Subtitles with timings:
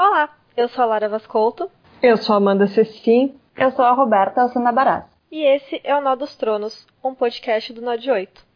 [0.00, 1.68] Olá, eu sou a Lara Vascolto.
[2.00, 3.34] Eu sou a Amanda Cecim.
[3.56, 5.04] Eu sou a Roberta Alcina Barás.
[5.28, 8.46] E esse é o Nó dos Tronos, um podcast do Nó de 8.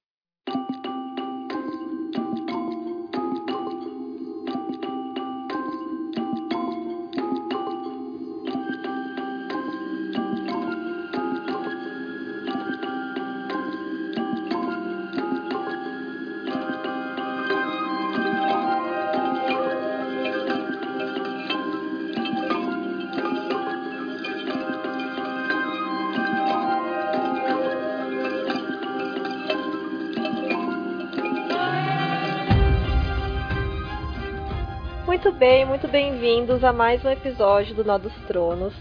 [35.82, 38.72] Muito bem, muito bem-vindos a mais um episódio do Nó dos Tronos.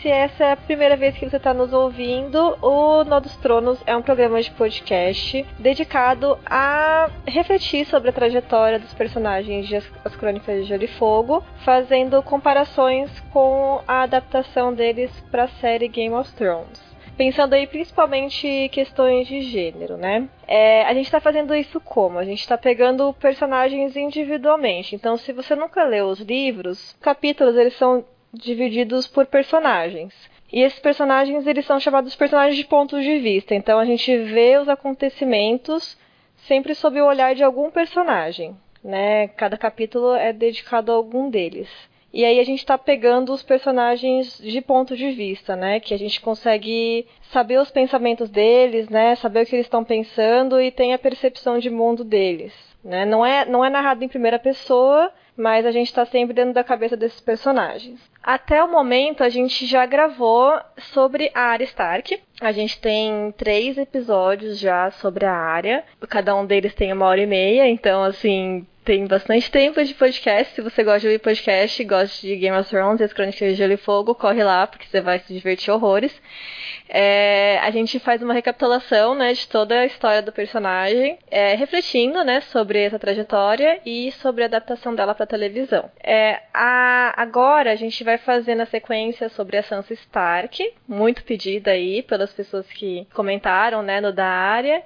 [0.00, 3.82] Se essa é a primeira vez que você está nos ouvindo, o Nó dos Tronos
[3.84, 9.74] é um programa de podcast dedicado a refletir sobre a trajetória dos personagens de
[10.04, 15.88] As Crônicas de Gelo e Fogo, fazendo comparações com a adaptação deles para a série
[15.88, 16.88] Game of Thrones
[17.18, 20.28] pensando aí principalmente questões de gênero, né?
[20.46, 22.16] É, a gente está fazendo isso como?
[22.16, 24.94] A gente está pegando personagens individualmente.
[24.94, 30.14] Então, se você nunca leu os livros, capítulos eles são divididos por personagens.
[30.52, 33.52] E esses personagens eles são chamados personagens de pontos de vista.
[33.52, 35.98] Então, a gente vê os acontecimentos
[36.46, 39.26] sempre sob o olhar de algum personagem, né?
[39.28, 41.68] Cada capítulo é dedicado a algum deles.
[42.12, 45.78] E aí a gente está pegando os personagens de ponto de vista, né?
[45.78, 49.14] Que a gente consegue saber os pensamentos deles, né?
[49.16, 52.52] Saber o que eles estão pensando e tem a percepção de mundo deles.
[52.82, 53.04] Né?
[53.04, 56.64] Não, é, não é narrado em primeira pessoa, mas a gente está sempre dentro da
[56.64, 58.00] cabeça desses personagens.
[58.22, 62.20] Até o momento, a gente já gravou sobre a Arya Stark.
[62.40, 65.84] A gente tem três episódios já sobre a área.
[66.08, 70.54] Cada um deles tem uma hora e meia, então, assim, tem bastante tempo de podcast.
[70.54, 73.54] Se você gosta de ouvir podcast, gosta de Game of Thrones e as Crônicas de
[73.54, 76.10] Gelo e Fogo, corre lá, porque você vai se divertir horrores.
[76.88, 82.24] É, a gente faz uma recapitulação né, de toda a história do personagem, é, refletindo
[82.24, 85.90] né, sobre essa trajetória e sobre a adaptação dela para televisão.
[86.02, 91.72] É, a, agora a gente vai fazer na sequência sobre a Sansa Stark, muito pedida
[91.72, 94.82] aí pelas pessoas que comentaram né, no da área.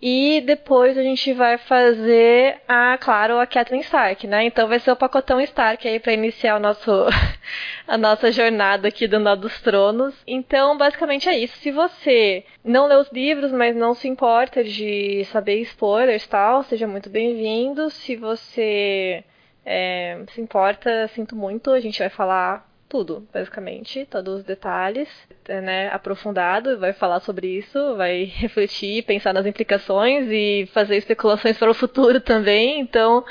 [0.00, 4.44] E depois a gente vai fazer a, claro, a Kathleen Stark, né?
[4.44, 6.90] Então vai ser o pacotão Stark aí para iniciar o nosso
[7.88, 10.14] a nossa jornada aqui do Nó dos Tronos.
[10.26, 11.56] Então, basicamente é isso.
[11.58, 16.62] Se você não lê os livros, mas não se importa de saber spoilers e tal,
[16.62, 17.88] seja muito bem-vindo.
[17.88, 19.24] Se você
[19.64, 25.08] é, se importa, sinto muito, a gente vai falar tudo, basicamente, todos os detalhes,
[25.48, 31.70] né, aprofundado, vai falar sobre isso, vai refletir, pensar nas implicações e fazer especulações para
[31.70, 33.24] o futuro também, então,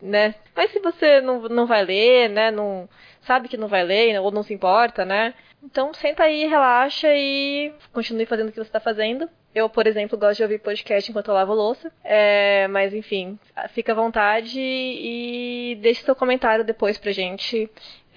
[0.00, 2.88] né, mas se você não, não vai ler, né, não
[3.22, 7.72] sabe que não vai ler ou não se importa, né, então senta aí, relaxa e
[7.92, 9.28] continue fazendo o que você está fazendo.
[9.54, 11.90] Eu, por exemplo, gosto de ouvir podcast enquanto eu lavo louça.
[12.04, 13.38] É, mas enfim,
[13.70, 17.68] fica à vontade e deixe seu comentário depois pra gente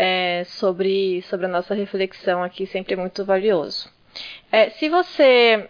[0.04, 3.88] é, sobre, sobre a nossa reflexão aqui, sempre muito valioso.
[4.52, 5.70] É, se você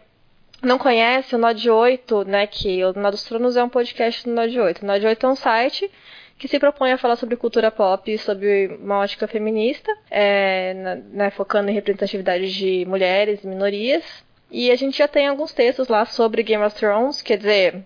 [0.64, 4.34] não conhece o Node 8, né, que o Nó dos Tronos é um podcast do
[4.34, 4.84] Node 8.
[4.84, 5.91] O Node 8 é um site
[6.38, 11.30] que se propõe a falar sobre cultura pop e sobre uma ótica feminista, é, né,
[11.31, 14.24] focando em representatividade de mulheres e minorias.
[14.50, 17.84] E a gente já tem alguns textos lá sobre Game of Thrones, quer dizer,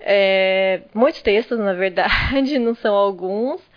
[0.00, 3.69] é, muitos textos, na verdade, não são alguns.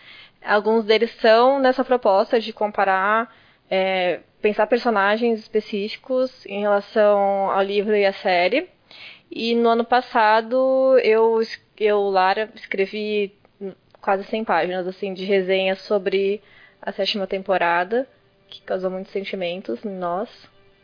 [0.45, 3.33] Alguns deles são nessa proposta de comparar,
[3.69, 8.69] é, pensar personagens específicos em relação ao livro e à série.
[9.31, 11.41] E no ano passado eu,
[11.79, 13.33] eu Lara, escrevi
[14.01, 16.41] quase 100 páginas assim de resenha sobre
[16.81, 18.07] a sétima temporada,
[18.49, 20.29] que causou muitos sentimentos em nós,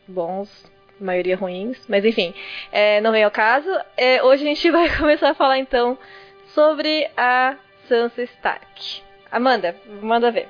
[0.08, 0.64] bons,
[0.98, 2.34] maioria ruins, mas enfim,
[2.72, 3.68] é, não vem ao caso.
[3.96, 5.98] É, hoje a gente vai começar a falar então
[6.54, 7.56] sobre a
[7.86, 9.09] Sansa Stark.
[9.32, 10.48] Amanda, manda ver.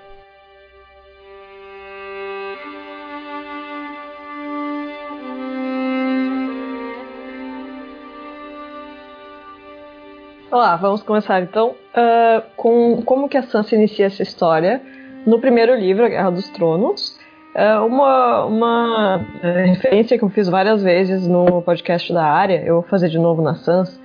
[10.51, 14.81] Olá, vamos começar então uh, com como que a Sansa inicia essa história
[15.27, 17.19] no primeiro livro, A Guerra dos Tronos.
[17.55, 22.77] Uh, uma, uma uh, referência que eu fiz várias vezes no podcast da área, eu
[22.77, 24.01] vou fazer de novo na Sansa,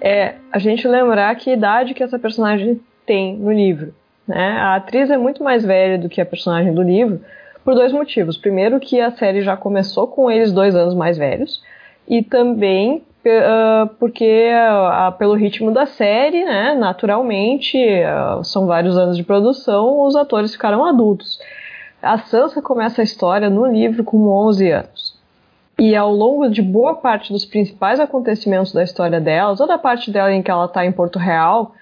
[0.00, 3.94] é a gente lembrar que idade que essa personagem tem no livro.
[4.28, 4.52] Né?
[4.58, 7.20] A atriz é muito mais velha do que a personagem do livro
[7.64, 8.36] por dois motivos.
[8.36, 11.62] Primeiro, que a série já começou com eles dois anos mais velhos,
[12.06, 19.16] e também uh, porque uh, pelo ritmo da série, né, naturalmente, uh, são vários anos
[19.16, 21.38] de produção, os atores ficaram adultos.
[22.02, 25.18] A Sansa começa a história no livro com 11 anos.
[25.78, 30.10] E ao longo de boa parte dos principais acontecimentos da história dela, toda a parte
[30.10, 31.72] dela em que ela está em Porto Real,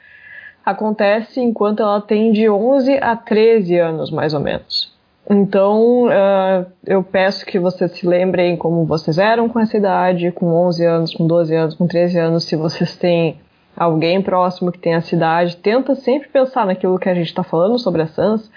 [0.66, 4.92] acontece enquanto ela tem de 11 a 13 anos, mais ou menos.
[5.30, 10.46] Então, uh, eu peço que vocês se lembrem como vocês eram com essa idade, com
[10.46, 13.38] 11 anos, com 12 anos, com 13 anos, se vocês têm
[13.76, 17.78] alguém próximo que tem essa idade, tenta sempre pensar naquilo que a gente está falando
[17.78, 18.50] sobre a Sans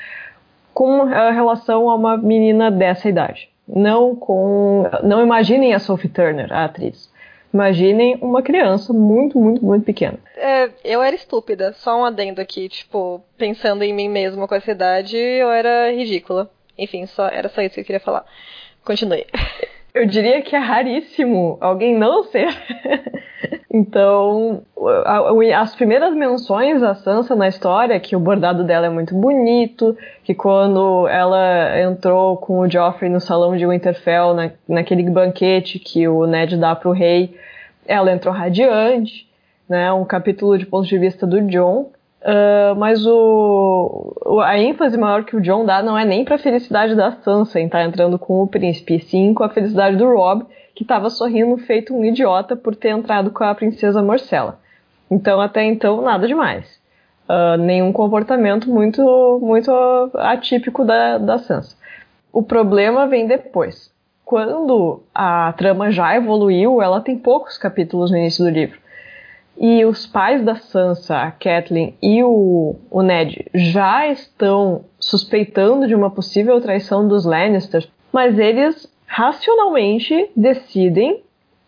[0.73, 3.49] com relação a uma menina dessa idade.
[3.67, 7.08] Não com, não imaginem a Sophie Turner, a atriz.
[7.53, 10.19] Imaginem uma criança muito, muito, muito pequena.
[10.35, 14.71] É, eu era estúpida, só um adendo aqui, tipo, pensando em mim mesma com essa
[14.71, 16.49] idade, eu era ridícula.
[16.77, 18.25] Enfim, só era só isso que eu queria falar.
[18.85, 19.25] Continue.
[19.93, 22.47] Eu diria que é raríssimo alguém não ser.
[23.73, 24.61] então,
[25.55, 30.35] as primeiras menções a Sansa na história, que o bordado dela é muito bonito, que
[30.35, 36.25] quando ela entrou com o Joffrey no salão de Winterfell, na, naquele banquete que o
[36.27, 37.35] Ned dá pro rei,
[37.87, 39.27] ela entrou radiante,
[39.67, 39.91] né?
[39.91, 41.91] Um capítulo de ponto de vista do John.
[42.21, 46.39] Uh, mas o, a ênfase maior que o John dá não é nem para a
[46.39, 49.95] felicidade da Sansa em estar tá entrando com o príncipe, e sim com a felicidade
[49.95, 50.45] do Rob,
[50.75, 54.59] que estava sorrindo feito um idiota por ter entrado com a princesa Marcella.
[55.09, 56.79] Então, até então, nada demais.
[57.27, 59.71] Uh, nenhum comportamento muito, muito
[60.15, 61.77] atípico da, da Sansa.
[62.33, 63.93] O problema vem depois.
[64.25, 68.79] Quando a trama já evoluiu, ela tem poucos capítulos no início do livro
[69.59, 75.93] e os pais da Sansa, a Catelyn e o, o Ned, já estão suspeitando de
[75.93, 81.21] uma possível traição dos Lannisters, mas eles racionalmente decidem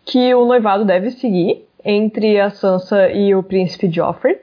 [0.06, 4.40] que o noivado deve seguir entre a Sansa e o príncipe Joffrey,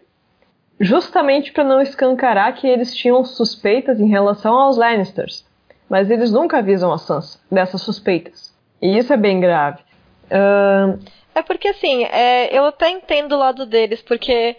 [0.79, 5.43] justamente para não escancarar que eles tinham suspeitas em relação aos Lannisters.
[5.89, 8.53] Mas eles nunca avisam a Sansa dessas suspeitas.
[8.79, 9.79] E isso é bem grave.
[10.25, 10.99] Uh,
[11.39, 14.55] é porque, assim, é, eu até entendo o lado deles, porque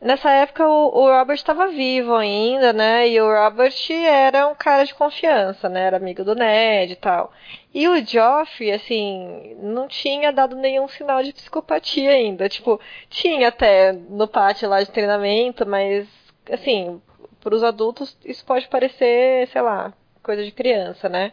[0.00, 3.08] nessa época o, o Robert estava vivo ainda, né?
[3.08, 5.86] E o Robert era um cara de confiança, né?
[5.86, 7.32] Era amigo do Ned e tal.
[7.72, 12.48] E o Joffrey, assim, não tinha dado nenhum sinal de psicopatia ainda.
[12.48, 16.06] Tipo, tinha até no pátio lá de treinamento, mas,
[16.50, 17.00] assim,
[17.40, 21.32] para os adultos isso pode parecer, sei lá, coisa de criança, né?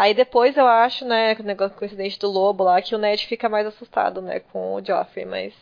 [0.00, 2.98] Aí depois eu acho, né, o negócio com o incidente do lobo lá, que o
[2.98, 5.52] Ned fica mais assustado, né, com o Joffrey, mas.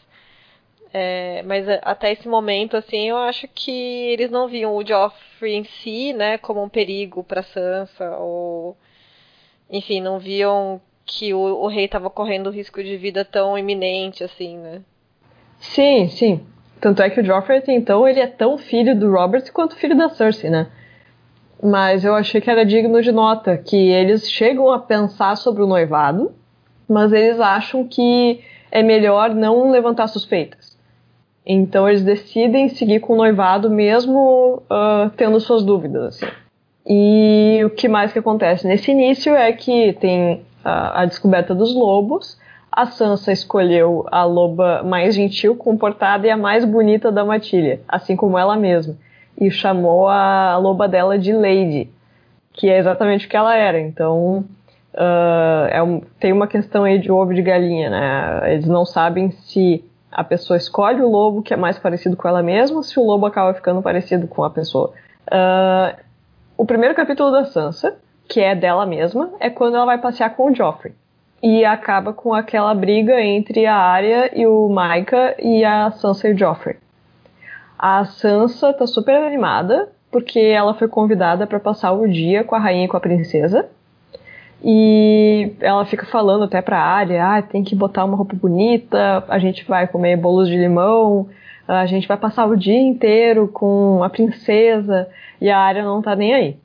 [0.95, 5.65] É, mas até esse momento, assim, eu acho que eles não viam o Joffrey em
[5.65, 8.77] si, né, como um perigo para Sansa, ou.
[9.69, 14.57] Enfim, não viam que o, o rei estava correndo risco de vida tão iminente, assim,
[14.57, 14.83] né?
[15.59, 16.47] Sim, sim.
[16.81, 20.09] Tanto é que o Joffrey, então, ele é tão filho do Robert quanto filho da
[20.09, 20.71] Cersei, né?
[21.63, 25.67] Mas eu achei que era digno de nota que eles chegam a pensar sobre o
[25.67, 26.33] noivado,
[26.89, 28.41] mas eles acham que
[28.71, 30.77] é melhor não levantar suspeitas.
[31.45, 36.17] Então eles decidem seguir com o noivado mesmo uh, tendo suas dúvidas.
[36.17, 36.33] Assim.
[36.87, 41.75] E o que mais que acontece nesse início é que tem a, a descoberta dos
[41.75, 42.39] lobos.
[42.71, 48.15] A Sansa escolheu a loba mais gentil, comportada e a mais bonita da matilha, assim
[48.15, 48.95] como ela mesma
[49.41, 51.91] e chamou a loba dela de Lady,
[52.53, 53.79] que é exatamente o que ela era.
[53.79, 54.45] Então,
[54.95, 58.53] uh, é um, tem uma questão aí de ovo de galinha, né?
[58.53, 62.43] Eles não sabem se a pessoa escolhe o lobo que é mais parecido com ela
[62.43, 64.93] mesma, ou se o lobo acaba ficando parecido com a pessoa.
[65.29, 65.97] Uh,
[66.57, 67.97] o primeiro capítulo da Sansa,
[68.29, 70.93] que é dela mesma, é quando ela vai passear com o Joffrey.
[71.41, 76.33] E acaba com aquela briga entre a Arya e o Maika e a Sansa e
[76.33, 76.77] o Joffrey.
[77.79, 82.59] A Sansa tá super animada porque ela foi convidada para passar o dia com a
[82.59, 83.69] rainha e com a princesa.
[84.65, 89.39] E ela fica falando até pra Arya, ah, tem que botar uma roupa bonita, a
[89.39, 91.29] gente vai comer bolos de limão,
[91.69, 95.09] a gente vai passar o dia inteiro com a princesa,
[95.41, 96.57] e a Arya não tá nem aí.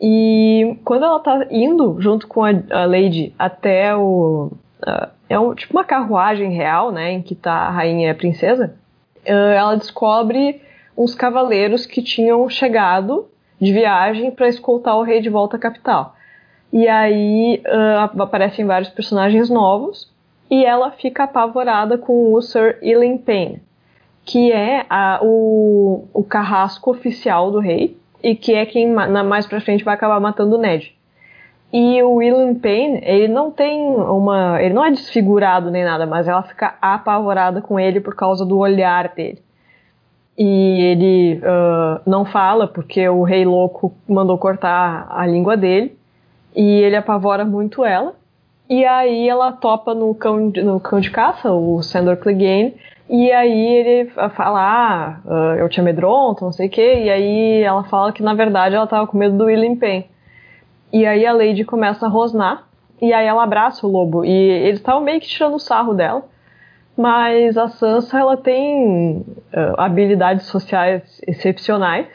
[0.00, 4.50] E quando ela tá indo junto com a, a Lady até o.
[4.82, 7.12] Uh, é um, tipo uma carruagem real, né?
[7.12, 8.74] Em que tá a rainha e a princesa
[9.24, 10.60] ela descobre
[10.96, 13.28] uns cavaleiros que tinham chegado
[13.60, 16.14] de viagem para escoltar o rei de volta à capital.
[16.72, 20.10] E aí uh, aparecem vários personagens novos
[20.50, 23.62] e ela fica apavorada com o Sir Ilan Payne,
[24.24, 29.60] que é a, o, o carrasco oficial do rei e que é quem mais pra
[29.60, 30.94] frente vai acabar matando o Ned.
[31.72, 34.60] E o William Payne, ele não tem uma.
[34.60, 38.58] Ele não é desfigurado nem nada, mas ela fica apavorada com ele por causa do
[38.58, 39.40] olhar dele.
[40.36, 45.96] E ele uh, não fala porque o rei louco mandou cortar a língua dele.
[46.56, 48.14] E ele apavora muito ela.
[48.70, 52.76] E aí ela topa no cão, no cão de caça, o Sandor Clegane,
[53.08, 57.82] e aí ele fala, ah, eu te amedronto, não sei o quê, e aí ela
[57.82, 60.04] fala que na verdade ela tava com medo do William Penn.
[60.92, 62.64] E aí a Lady começa a rosnar,
[63.00, 66.24] e aí ela abraça o lobo, e eles estavam meio que tirando sarro dela,
[66.96, 72.08] mas a Sansa ela tem uh, habilidades sociais excepcionais,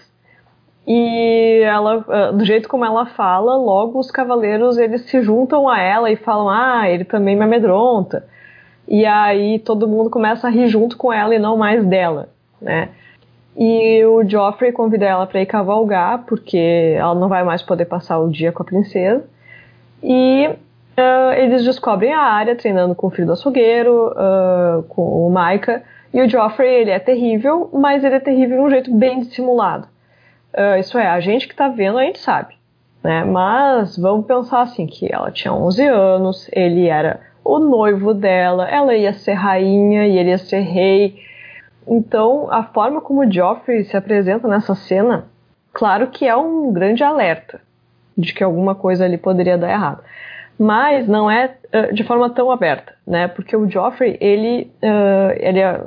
[0.87, 5.79] e ela, uh, do jeito como ela fala, logo os cavaleiros eles se juntam a
[5.79, 8.27] ela e falam, ah, ele também me amedronta.
[8.87, 12.29] E aí todo mundo começa a rir junto com ela e não mais dela,
[12.61, 12.89] né?
[13.57, 18.19] E o Joffrey convida ela para ir cavalgar, porque ela não vai mais poder passar
[18.19, 19.23] o dia com a princesa.
[20.03, 25.29] E uh, eles descobrem a área treinando com o filho do açougueiro, uh, com o
[25.29, 25.83] Maika.
[26.13, 29.87] E o Joffrey, ele é terrível, mas ele é terrível de um jeito bem dissimulado.
[30.53, 32.55] Uh, isso é, a gente que tá vendo, a gente sabe.
[33.03, 33.23] Né?
[33.23, 38.95] Mas vamos pensar assim, que ela tinha 11 anos, ele era o noivo dela, ela
[38.95, 41.15] ia ser rainha e ele ia ser rei.
[41.87, 45.25] Então, a forma como o Joffrey se apresenta nessa cena,
[45.73, 47.61] claro que é um grande alerta
[48.17, 50.01] de que alguma coisa ali poderia dar errado.
[50.57, 53.27] Mas não é uh, de forma tão aberta, né?
[53.27, 55.81] Porque o Joffrey, ele, uh, ele é,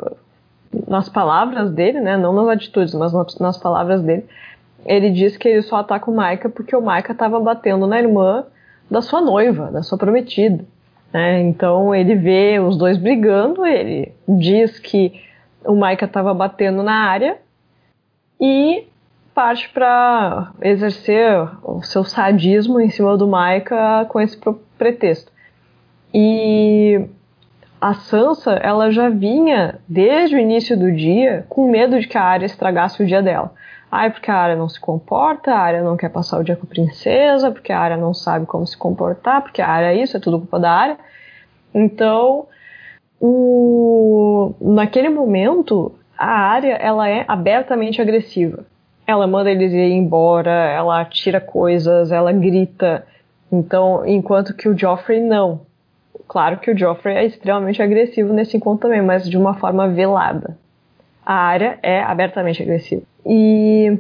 [0.87, 2.17] nas palavras dele, né?
[2.17, 4.27] Não nas atitudes, mas nas palavras dele,
[4.85, 8.45] ele diz que ele só ataca o Maika porque o Maika estava batendo na irmã
[8.91, 10.65] da sua noiva, da sua prometida.
[11.13, 11.41] Né?
[11.43, 15.21] Então ele vê os dois brigando, ele diz que
[15.65, 17.39] o Maika estava batendo na área
[18.41, 18.87] e
[19.35, 24.37] parte para exercer o seu sadismo em cima do Maika com esse
[24.77, 25.31] pretexto.
[26.13, 27.09] E
[27.81, 32.25] a Sansa, ela já vinha desde o início do dia com medo de que a
[32.25, 33.53] área estragasse o dia dela.
[33.91, 36.67] Ai, porque a área não se comporta, a área não quer passar o dia com
[36.67, 40.17] a princesa, porque a área não sabe como se comportar, porque a área é isso,
[40.17, 40.99] é tudo culpa da área.
[41.73, 42.47] Então,
[43.21, 44.55] o...
[44.61, 48.65] naquele momento, a área ela é abertamente agressiva.
[49.07, 53.07] Ela manda eles ir embora, ela tira coisas, ela grita.
[53.51, 55.63] Então, enquanto que o Joffrey não.
[56.27, 60.59] Claro que o Joffrey é extremamente agressivo nesse encontro também, mas de uma forma velada.
[61.25, 63.03] A área é abertamente agressiva.
[63.25, 63.99] E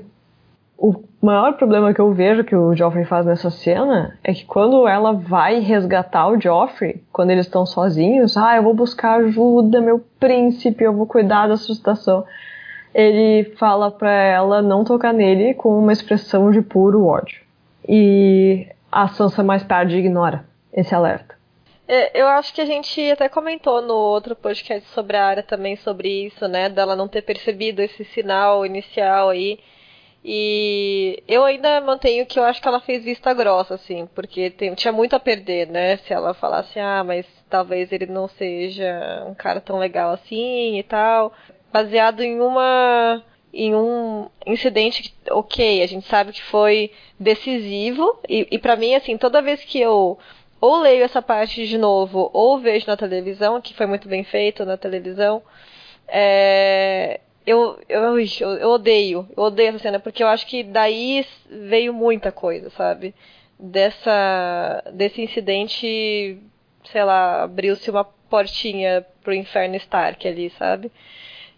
[0.78, 4.86] o maior problema que eu vejo que o Joffrey faz nessa cena é que quando
[4.86, 9.98] ela vai resgatar o Joffrey, quando eles estão sozinhos, ah, eu vou buscar ajuda, meu
[10.20, 12.24] príncipe, eu vou cuidar da sua situação.
[12.94, 17.42] Ele fala pra ela não tocar nele com uma expressão de puro ódio.
[17.86, 21.36] E a Sansa mais tarde ignora esse alerta.
[21.88, 25.74] É, eu acho que a gente até comentou no outro podcast sobre a área também
[25.74, 26.68] sobre isso, né?
[26.68, 29.58] Dela não ter percebido esse sinal inicial aí.
[30.24, 34.74] E eu ainda mantenho que eu acho que ela fez vista grossa, assim, porque tem,
[34.74, 35.96] tinha muito a perder, né?
[35.98, 40.82] Se ela falasse, ah, mas talvez ele não seja um cara tão legal assim e
[40.82, 41.32] tal.
[41.72, 43.22] Baseado em uma.
[43.52, 48.18] em um incidente que, ok, a gente sabe que foi decisivo.
[48.28, 50.18] E, e para mim, assim, toda vez que eu
[50.60, 54.64] ou leio essa parte de novo, ou vejo na televisão, que foi muito bem feito
[54.64, 55.42] na televisão,
[56.08, 58.18] é, eu, eu,
[58.58, 63.14] eu, odeio, eu odeio essa cena, porque eu acho que daí veio muita coisa, sabe?
[63.58, 66.38] Dessa, desse incidente,
[66.84, 70.92] sei lá, abriu-se uma portinha pro inferno Stark ali, sabe?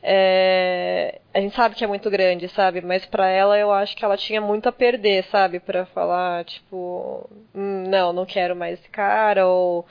[0.03, 2.81] É, a gente sabe que é muito grande, sabe?
[2.81, 5.61] Mas para ela eu acho que ela tinha muito a perder, sabe?
[5.61, 9.85] Para falar, tipo, hum, não, não quero mais esse cara, ou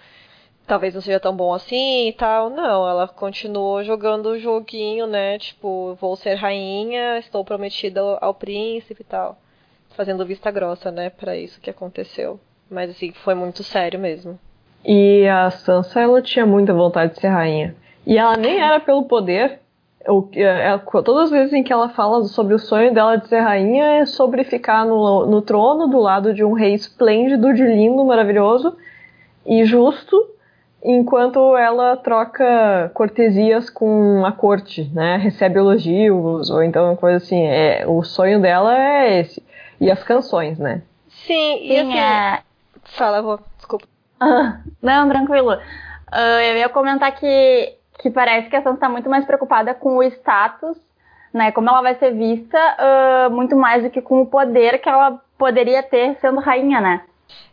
[0.70, 2.50] talvez não seja tão bom assim e tal.
[2.52, 5.40] Não, ela continuou jogando o joguinho, né?
[5.40, 9.38] Tipo, vou ser rainha, estou prometida ao príncipe e tal.
[9.98, 12.40] Fazendo vista grossa, né, para isso que aconteceu.
[12.70, 14.40] Mas assim, foi muito sério mesmo.
[14.86, 17.76] E a Sansa, ela tinha muita vontade de ser rainha.
[18.06, 19.60] E ela nem era pelo poder,
[20.36, 23.40] é, é, todas as vezes em que ela fala sobre o sonho dela de ser
[23.40, 28.06] rainha é sobre ficar no, no trono do lado de um rei esplêndido, de lindo,
[28.06, 28.78] maravilhoso
[29.46, 30.16] e justo,
[30.84, 35.18] enquanto ela troca cortesias com a corte, né?
[35.18, 37.46] Recebe elogios ou então coisa assim.
[37.46, 39.44] É, o sonho dela é esse.
[39.80, 40.82] E as canções, né?
[41.10, 42.00] Sim, e Sim, assim.
[42.00, 42.40] É...
[42.98, 43.40] Fala, vou.
[43.58, 43.86] Desculpa.
[44.22, 45.54] Uh, não, tranquilo.
[45.54, 49.98] Uh, eu ia comentar que que parece que a Sansa está muito mais preocupada com
[49.98, 50.78] o status,
[51.34, 51.52] né?
[51.52, 55.22] Como ela vai ser vista, uh, muito mais do que com o poder que ela
[55.38, 57.02] poderia ter sendo rainha, né?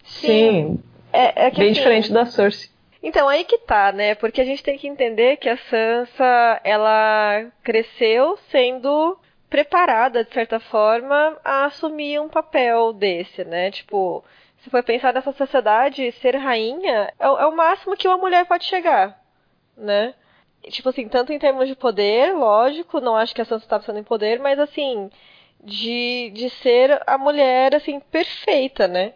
[0.04, 0.78] Sim.
[1.12, 2.70] É, é Bem assim, diferente da Cersei.
[3.06, 4.16] Então, aí que tá, né?
[4.16, 9.16] Porque a gente tem que entender que a Sansa, ela cresceu sendo
[9.48, 13.70] preparada, de certa forma, a assumir um papel desse, né?
[13.70, 14.24] Tipo,
[14.58, 18.64] se for pensar nessa sociedade, ser rainha é, é o máximo que uma mulher pode
[18.64, 19.16] chegar,
[19.76, 20.12] né?
[20.68, 24.00] Tipo assim, tanto em termos de poder, lógico, não acho que a Sansa está pensando
[24.00, 25.08] em poder, mas assim,
[25.62, 29.14] de, de ser a mulher, assim, perfeita, né?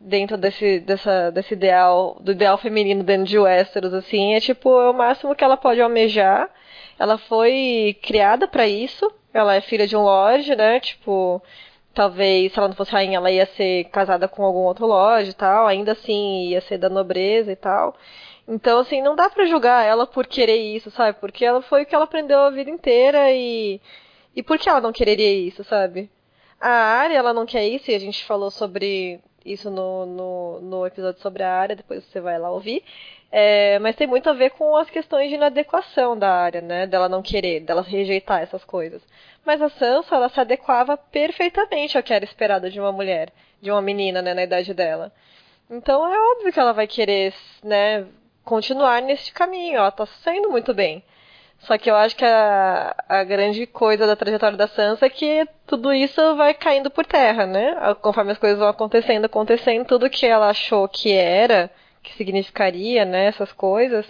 [0.00, 4.90] Dentro desse, dessa, desse ideal, do ideal feminino dentro de Westeros, assim, é tipo, é
[4.90, 6.48] o máximo que ela pode almejar.
[6.98, 10.80] Ela foi criada para isso, ela é filha de um lorde, né?
[10.80, 11.42] Tipo,
[11.94, 15.34] talvez se ela não fosse rainha, ela ia ser casada com algum outro lorde e
[15.34, 17.96] tal, ainda assim ia ser da nobreza e tal.
[18.46, 21.18] Então, assim, não dá para julgar ela por querer isso, sabe?
[21.20, 23.80] Porque ela foi o que ela aprendeu a vida inteira e
[24.38, 26.08] e por que ela não quereria isso, sabe?
[26.60, 29.20] A área, ela não quer isso, e a gente falou sobre
[29.52, 32.82] isso no, no, no episódio sobre a área, depois você vai lá ouvir.
[33.30, 36.86] É, mas tem muito a ver com as questões de inadequação da área, né?
[36.86, 39.02] Dela não querer, dela rejeitar essas coisas.
[39.44, 43.70] Mas a Sansa, ela se adequava perfeitamente ao que era esperado de uma mulher, de
[43.70, 45.12] uma menina, né, na idade dela.
[45.70, 48.06] Então é óbvio que ela vai querer, né,
[48.44, 49.76] continuar nesse caminho.
[49.76, 51.02] Ela tá saindo muito bem.
[51.60, 55.46] Só que eu acho que a, a grande coisa da trajetória da Sansa é que
[55.66, 57.76] tudo isso vai caindo por terra, né?
[58.00, 61.70] Conforme as coisas vão acontecendo, acontecendo, tudo que ela achou que era,
[62.02, 64.06] que significaria, né, essas coisas,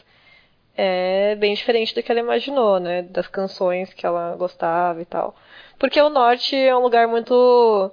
[0.76, 3.02] é bem diferente do que ela imaginou, né?
[3.02, 5.34] Das canções que ela gostava e tal.
[5.78, 7.90] Porque o norte é um lugar muito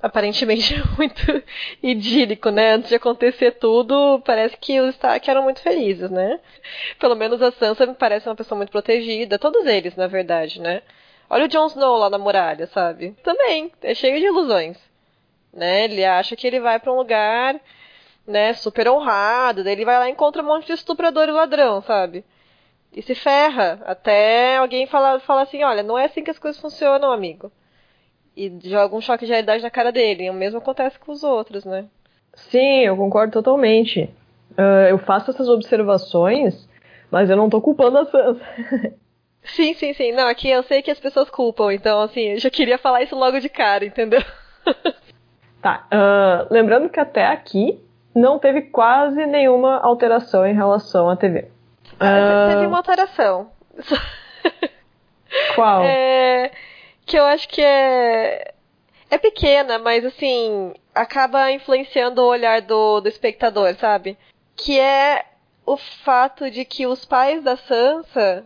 [0.00, 1.42] aparentemente muito
[1.82, 2.74] idílico, né?
[2.74, 6.40] Antes de acontecer tudo, parece que os Stark eram muito felizes, né?
[6.98, 10.82] Pelo menos a Sansa me parece uma pessoa muito protegida, todos eles, na verdade, né?
[11.28, 13.12] Olha o Jon Snow lá na muralha, sabe?
[13.22, 14.78] Também, é cheio de ilusões,
[15.52, 15.84] né?
[15.84, 17.60] Ele acha que ele vai para um lugar,
[18.26, 21.80] né, super honrado, daí ele vai lá e encontra um monte de estuprador e ladrão,
[21.82, 22.24] sabe?
[22.92, 26.60] E se ferra, até alguém falar fala assim, olha, não é assim que as coisas
[26.60, 27.52] funcionam, amigo
[28.36, 30.24] e joga um choque de realidade na cara dele.
[30.24, 31.86] E o mesmo acontece com os outros, né?
[32.34, 34.10] Sim, eu concordo totalmente.
[34.52, 36.68] Uh, eu faço essas observações,
[37.10, 38.44] mas eu não tô culpando a Sansa.
[39.42, 40.12] sim, sim, sim.
[40.12, 43.16] Não, aqui eu sei que as pessoas culpam, então, assim, eu já queria falar isso
[43.16, 44.22] logo de cara, entendeu?
[45.62, 45.86] tá.
[45.90, 47.80] Uh, lembrando que até aqui
[48.14, 51.48] não teve quase nenhuma alteração em relação à TV.
[51.98, 52.54] Ah, uh...
[52.54, 53.50] Teve uma alteração.
[55.54, 55.82] Qual?
[55.82, 56.50] É
[57.06, 58.52] que eu acho que é
[59.08, 64.18] é pequena, mas assim, acaba influenciando o olhar do, do espectador, sabe?
[64.56, 65.24] Que é
[65.64, 68.44] o fato de que os pais da Sansa,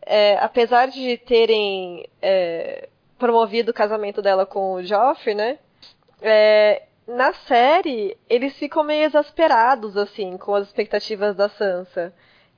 [0.00, 5.58] é, apesar de terem é, promovido o casamento dela com o Joffrey, né?
[6.20, 12.14] É, na série, eles ficam meio exasperados, assim, com as expectativas da Sansa.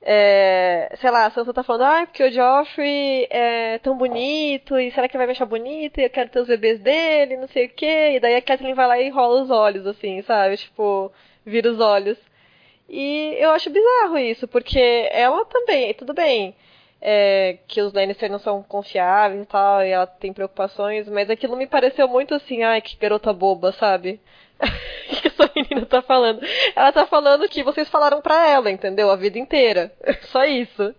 [0.07, 4.91] É, sei lá, a Sansa tá falando, ah, porque o Joffrey é tão bonito, e
[4.91, 5.99] será que vai me achar bonito?
[5.99, 8.13] E eu quero ter os bebês dele, não sei o quê.
[8.15, 10.57] E daí a Kathleen vai lá e rola os olhos, assim, sabe?
[10.57, 11.11] Tipo,
[11.43, 12.17] vira os olhos.
[12.87, 16.55] E eu acho bizarro isso, porque ela também, tudo bem,
[17.01, 21.57] é, que os Lannister não são confiáveis e tal, e ela tem preocupações, mas aquilo
[21.57, 24.19] me pareceu muito assim, ai, que garota boba, sabe?
[25.21, 26.41] que essa menina tá falando?
[26.75, 29.09] Ela tá falando que vocês falaram pra ela, entendeu?
[29.09, 29.91] A vida inteira.
[30.31, 30.93] Só isso.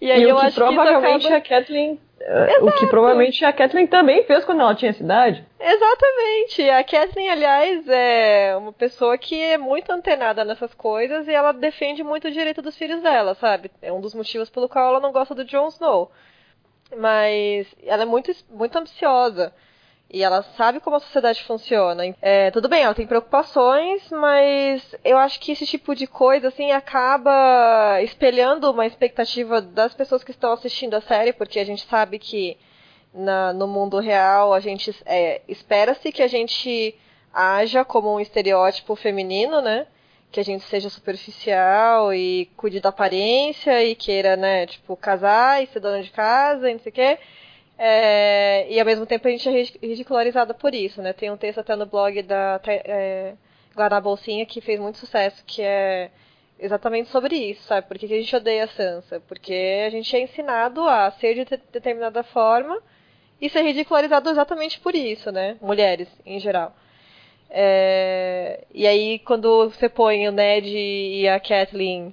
[0.00, 1.36] E aí e eu o que acho provavelmente que acaba...
[1.36, 2.00] a Kathleen.
[2.20, 2.66] Exato.
[2.66, 5.44] O que provavelmente a Kathleen também fez quando ela tinha cidade.
[5.58, 6.68] Exatamente.
[6.68, 12.02] A Kathleen, aliás, é uma pessoa que é muito antenada nessas coisas e ela defende
[12.02, 13.70] muito o direito dos filhos dela, sabe?
[13.80, 16.10] É um dos motivos pelo qual ela não gosta do Jon Snow.
[16.96, 19.52] Mas ela é muito, muito ambiciosa.
[20.10, 22.02] E ela sabe como a sociedade funciona.
[22.22, 26.72] É, tudo bem, ela tem preocupações, mas eu acho que esse tipo de coisa, assim,
[26.72, 32.18] acaba espelhando uma expectativa das pessoas que estão assistindo a série, porque a gente sabe
[32.18, 32.56] que
[33.12, 36.94] na, no mundo real a gente é, espera-se que a gente
[37.32, 39.86] haja como um estereótipo feminino, né?
[40.32, 45.66] Que a gente seja superficial e cuide da aparência e queira, né, tipo, casar e
[45.66, 47.18] ser dona de casa e não sei o quê.
[47.78, 51.12] É, e ao mesmo tempo a gente é ridicularizada por isso, né?
[51.12, 53.34] Tem um texto até no blog da é,
[53.74, 56.10] Guarda Bolsinha que fez muito sucesso, que é
[56.58, 57.86] exatamente sobre isso, sabe?
[57.86, 59.20] Por que, a gente odeia a Sansa?
[59.28, 62.82] Porque a gente é ensinado a ser de determinada forma
[63.40, 65.56] e ser ridicularizado exatamente por isso, né?
[65.60, 66.74] Mulheres, em geral.
[67.48, 72.12] É, e aí, quando você põe o Ned e a Kathleen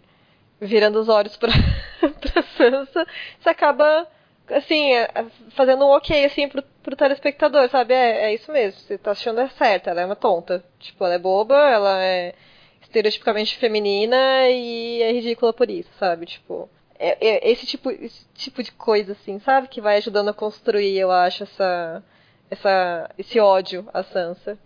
[0.61, 1.51] virando os olhos pra,
[2.21, 3.07] pra Sansa,
[3.39, 4.07] você acaba
[4.49, 7.93] assim, é, é, fazendo um ok, assim, pro, pro telespectador, sabe?
[7.93, 10.63] É, é isso mesmo, você tá achando é certa, ela é uma tonta.
[10.79, 12.33] Tipo, ela é boba, ela é
[12.81, 14.15] estereotipicamente feminina
[14.49, 16.25] e é ridícula por isso, sabe?
[16.25, 19.67] Tipo, é, é esse, tipo, esse tipo de coisa, assim, sabe?
[19.67, 22.03] Que vai ajudando a construir, eu acho, essa,
[22.49, 24.57] essa, esse ódio à Sansa.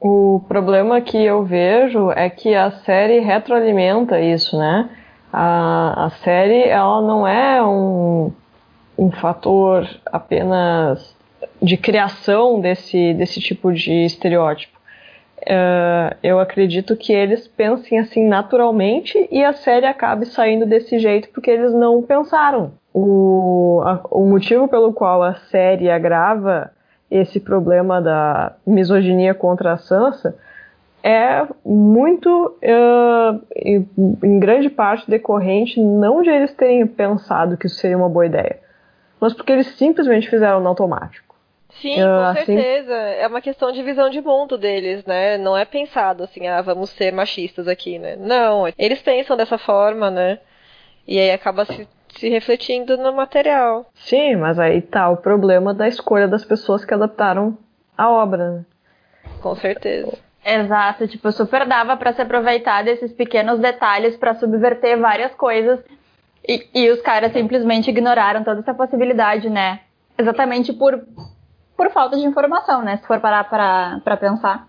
[0.00, 4.90] O problema que eu vejo é que a série retroalimenta isso, né?
[5.32, 8.32] A, a série, ela não é um,
[8.98, 11.16] um fator apenas
[11.62, 14.76] de criação desse, desse tipo de estereótipo.
[15.38, 21.28] Uh, eu acredito que eles pensem assim naturalmente e a série acabe saindo desse jeito
[21.32, 22.72] porque eles não pensaram.
[22.92, 26.72] O, a, o motivo pelo qual a série agrava
[27.10, 30.36] esse problema da misoginia contra a Sansa
[31.02, 37.96] é muito, uh, em, grande parte, decorrente não de eles terem pensado que isso seria
[37.96, 38.58] uma boa ideia,
[39.20, 41.36] mas porque eles simplesmente fizeram no automático.
[41.80, 42.94] Sim, uh, com assim, certeza.
[42.94, 45.38] É uma questão de visão de mundo deles, né?
[45.38, 48.16] Não é pensado assim, ah, vamos ser machistas aqui, né?
[48.16, 50.40] Não, eles pensam dessa forma, né?
[51.06, 51.86] E aí acaba se
[52.18, 53.86] se refletindo no material.
[53.94, 57.56] Sim, mas aí tá o problema da escolha das pessoas que adaptaram
[57.96, 58.50] a obra.
[58.50, 58.64] Né?
[59.40, 60.16] Com certeza.
[60.44, 65.80] Exato, tipo, super dava para se aproveitar desses pequenos detalhes para subverter várias coisas
[66.48, 69.80] e, e, os caras simplesmente ignoraram toda essa possibilidade, né?
[70.16, 70.98] Exatamente por,
[71.76, 72.96] por falta de informação, né?
[72.96, 74.66] Se for parar pra, pensar.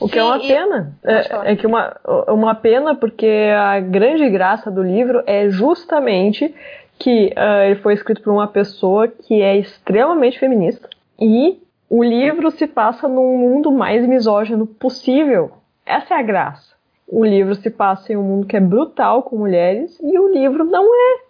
[0.00, 0.98] O que é Sim, é uma pena.
[1.04, 6.52] É, é, que uma, uma pena porque a grande graça do livro é justamente
[6.98, 10.88] que uh, ele foi escrito por uma pessoa que é extremamente feminista
[11.20, 15.52] e o livro se passa num mundo mais misógino possível.
[15.84, 16.71] Essa é a graça.
[17.14, 20.64] O livro se passa em um mundo que é brutal com mulheres e o livro
[20.64, 21.20] não é.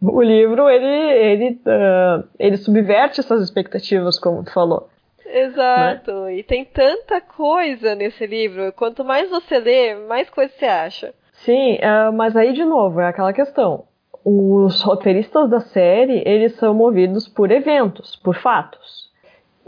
[0.00, 4.88] O livro ele ele uh, ele subverte essas expectativas, como tu falou.
[5.26, 6.12] Exato.
[6.22, 6.36] Né?
[6.36, 8.72] E tem tanta coisa nesse livro.
[8.72, 11.14] Quanto mais você lê, mais coisa você acha.
[11.44, 13.84] Sim, uh, mas aí de novo é aquela questão.
[14.24, 19.07] Os roteiristas da série eles são movidos por eventos, por fatos.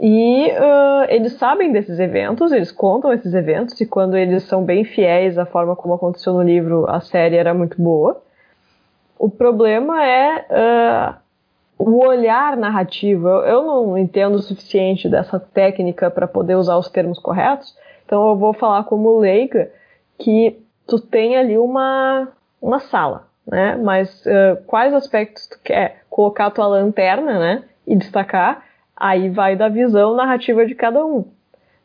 [0.03, 4.83] E uh, eles sabem desses eventos, eles contam esses eventos, e quando eles são bem
[4.83, 8.19] fiéis à forma como aconteceu no livro, a série era muito boa.
[9.19, 11.15] O problema é uh,
[11.77, 13.27] o olhar narrativo.
[13.27, 18.27] Eu, eu não entendo o suficiente dessa técnica para poder usar os termos corretos, então
[18.29, 19.71] eu vou falar como leiga
[20.17, 22.27] que tu tem ali uma,
[22.59, 23.75] uma sala, né?
[23.75, 27.63] Mas uh, quais aspectos tu quer colocar a tua lanterna, né?
[27.85, 28.63] E destacar,
[29.01, 31.25] aí vai da visão narrativa de cada um.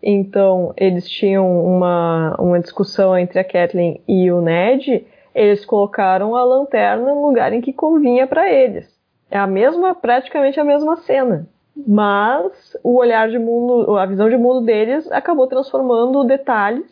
[0.03, 6.45] Então, eles tinham uma, uma discussão entre a Kathleen e o Ned, eles colocaram a
[6.45, 8.87] lanterna no lugar em que convinha para eles.
[9.31, 11.49] É a mesma, praticamente a mesma cena.
[11.87, 16.87] Mas o olhar de mundo, a visão de mundo deles acabou transformando detalhes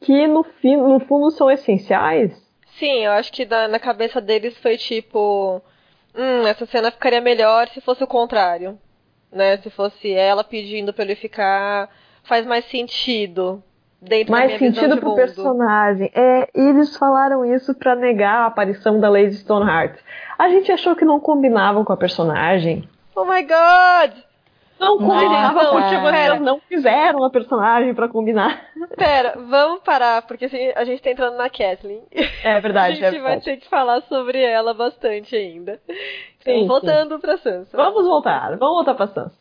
[0.00, 2.32] que no, fim, no fundo são essenciais.
[2.78, 5.60] Sim, eu acho que na, na cabeça deles foi tipo.
[6.14, 8.78] Hum, essa cena ficaria melhor se fosse o contrário.
[9.30, 9.56] Né?
[9.58, 11.88] Se fosse ela pedindo pra ele ficar.
[12.22, 13.62] Faz mais sentido
[14.00, 16.10] dentro mais da minha sentido pro personagem.
[16.14, 19.98] É, eles falaram isso para negar a aparição da Lady Stoneheart.
[20.38, 22.88] A gente achou que não combinavam com a personagem.
[23.14, 24.27] Oh my god!
[24.78, 28.62] Não combinava não, porque vocês não fizeram a personagem para combinar.
[28.96, 32.02] Pera, vamos parar, porque assim, a gente tá entrando na Kathleen.
[32.44, 35.80] É verdade, A gente é vai ter que falar sobre ela bastante ainda.
[36.40, 37.20] Então, sim, voltando sim.
[37.20, 37.76] pra Sansa.
[37.76, 39.36] Vamos voltar, vamos voltar pra Sansa.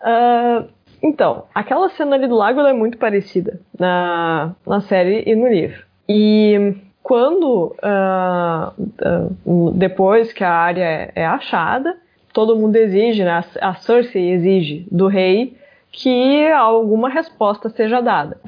[0.00, 0.68] Uh,
[1.02, 5.84] então, aquela cena ali do lago é muito parecida na, na série e no livro.
[6.08, 8.72] E quando, uh,
[9.46, 11.96] uh, depois que a área é, é, achada,
[12.32, 15.56] todo mundo exige, né, a Cersei exige do rei
[15.92, 18.38] que alguma resposta seja dada.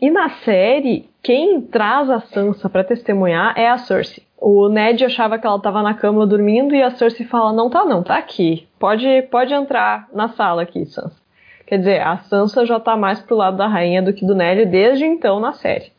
[0.00, 4.22] E na série, quem traz a Sansa para testemunhar é a Cersei.
[4.40, 7.84] O Ned achava que ela estava na cama dormindo e a Cersei fala: "Não tá
[7.84, 8.68] não, tá aqui.
[8.78, 11.20] Pode pode entrar na sala aqui, Sansa".
[11.66, 14.64] Quer dizer, a Sansa já tá mais pro lado da rainha do que do Ned
[14.66, 15.92] desde então na série.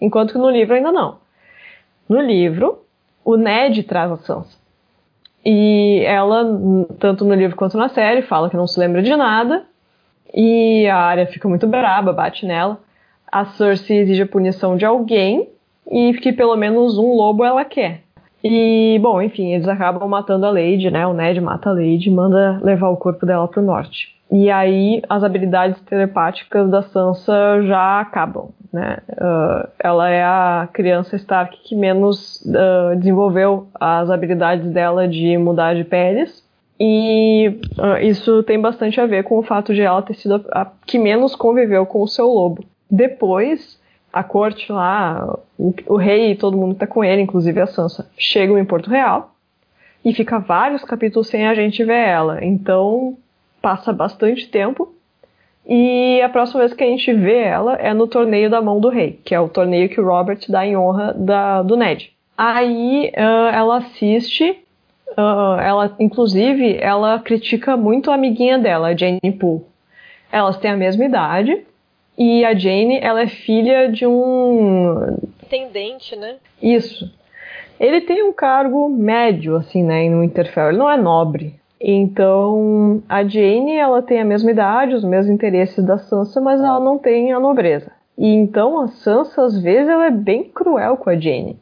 [0.00, 1.18] Enquanto que no livro ainda não.
[2.08, 2.82] No livro,
[3.24, 4.65] o Ned traz a Sansa.
[5.48, 6.44] E ela,
[6.98, 9.64] tanto no livro quanto na série, fala que não se lembra de nada.
[10.34, 12.80] E a Arya fica muito braba, bate nela.
[13.30, 15.48] A Cersei exige a punição de alguém
[15.88, 18.00] e que pelo menos um lobo ela quer.
[18.42, 21.06] E, bom, enfim, eles acabam matando a Lady, né?
[21.06, 24.16] O Ned mata a Lady e manda levar o corpo dela pro norte.
[24.32, 28.98] E aí as habilidades telepáticas da Sansa já acabam, né?
[29.10, 35.74] Uh, ela é a criança Stark que menos uh, desenvolveu as habilidades dela de mudar
[35.74, 36.44] de peles.
[36.78, 40.62] E uh, isso tem bastante a ver com o fato de ela ter sido a,
[40.62, 42.64] a que menos conviveu com o seu lobo.
[42.90, 43.80] Depois,
[44.12, 47.66] a corte lá, o, o rei e todo mundo que tá com ele, inclusive a
[47.66, 49.34] Sansa, chegam em Porto Real
[50.04, 52.44] e fica vários capítulos sem a gente ver ela.
[52.44, 53.16] Então
[53.60, 54.94] passa bastante tempo
[55.68, 58.88] e a próxima vez que a gente vê ela é no torneio da mão do
[58.88, 62.12] rei, que é o torneio que o Robert dá em honra da, do Ned.
[62.38, 64.58] Aí uh, ela assiste,
[65.18, 69.64] uh, ela inclusive ela critica muito a amiguinha dela, a Jane Poole.
[70.30, 71.64] Elas têm a mesma idade
[72.16, 76.36] e a Jane ela é filha de um intendente, né?
[76.62, 77.12] Isso.
[77.78, 80.68] Ele tem um cargo médio assim, né, no Interfell.
[80.68, 85.84] Ele não é nobre, então, a Jane, ela tem a mesma idade, os mesmos interesses
[85.84, 87.92] da Sansa, mas ela não tem a nobreza.
[88.16, 91.58] E então a Sansa, às vezes, ela é bem cruel com a Jane.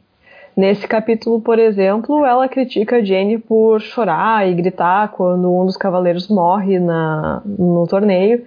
[0.55, 5.75] Nesse capítulo, por exemplo, ela critica a Jane por chorar e gritar quando um dos
[5.75, 8.45] cavaleiros morre na, no torneio.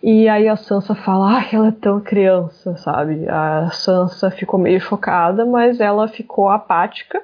[0.00, 3.28] E aí a Sansa fala, ah, ela é tão criança, sabe?
[3.28, 7.20] A Sansa ficou meio chocada, mas ela ficou apática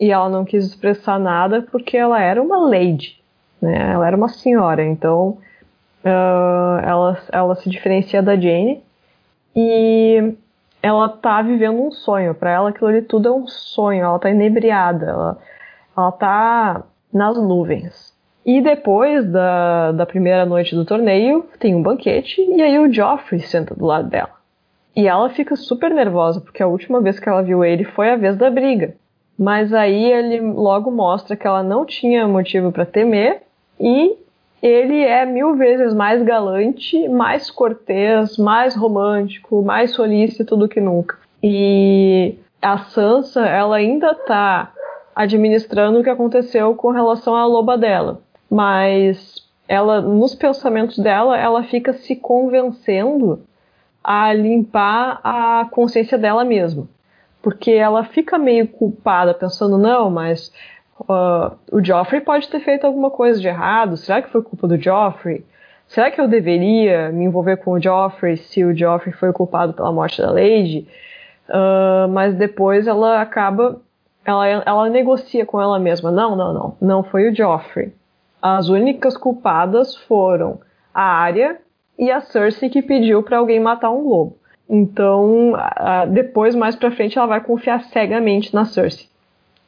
[0.00, 3.20] e ela não quis expressar nada porque ela era uma lady,
[3.60, 3.92] né?
[3.92, 5.36] Ela era uma senhora, então
[6.02, 8.82] uh, ela, ela se diferencia da Jane
[9.54, 10.34] e
[10.82, 12.34] ela tá vivendo um sonho.
[12.34, 14.02] Para ela aquilo ali tudo é um sonho.
[14.02, 15.38] Ela tá inebriada, ela,
[15.94, 16.82] ela tá
[17.12, 18.10] nas nuvens.
[18.46, 23.40] E depois da, da primeira noite do torneio, tem um banquete e aí o Joffrey
[23.40, 24.40] senta do lado dela.
[24.96, 28.16] E ela fica super nervosa, porque a última vez que ela viu ele foi a
[28.16, 28.94] vez da briga.
[29.40, 33.40] Mas aí ele logo mostra que ela não tinha motivo para temer
[33.80, 34.14] e
[34.62, 41.16] ele é mil vezes mais galante, mais cortês, mais romântico, mais solícito do que nunca.
[41.42, 44.74] E a Sansa, ela ainda tá
[45.16, 51.62] administrando o que aconteceu com relação à loba dela, mas ela nos pensamentos dela, ela
[51.62, 53.40] fica se convencendo
[54.04, 56.86] a limpar a consciência dela mesma
[57.42, 60.52] porque ela fica meio culpada, pensando, não, mas
[61.00, 64.80] uh, o Joffrey pode ter feito alguma coisa de errado, será que foi culpa do
[64.80, 65.44] Joffrey?
[65.88, 69.90] Será que eu deveria me envolver com o Joffrey se o Joffrey foi culpado pela
[69.90, 70.86] morte da Lady?
[71.48, 73.80] Uh, mas depois ela acaba,
[74.24, 77.92] ela, ela negocia com ela mesma, não, não, não, não foi o Joffrey.
[78.40, 80.60] As únicas culpadas foram
[80.94, 81.58] a Arya
[81.98, 84.39] e a Cersei que pediu para alguém matar um lobo.
[84.72, 85.52] Então,
[86.12, 89.08] depois, mais pra frente, ela vai confiar cegamente na Cersei.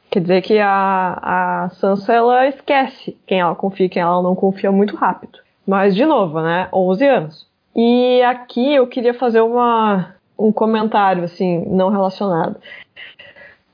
[0.09, 1.19] Quer dizer que a,
[1.65, 5.39] a Sansa, ela esquece quem ela confia e quem ela não confia muito rápido.
[5.67, 6.69] Mas, de novo, né?
[6.71, 7.47] 11 anos.
[7.75, 12.55] E aqui eu queria fazer uma, um comentário, assim, não relacionado.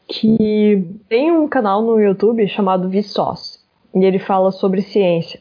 [0.08, 3.60] Que tem um canal no YouTube chamado Vsauce.
[3.94, 5.40] E ele fala sobre ciência.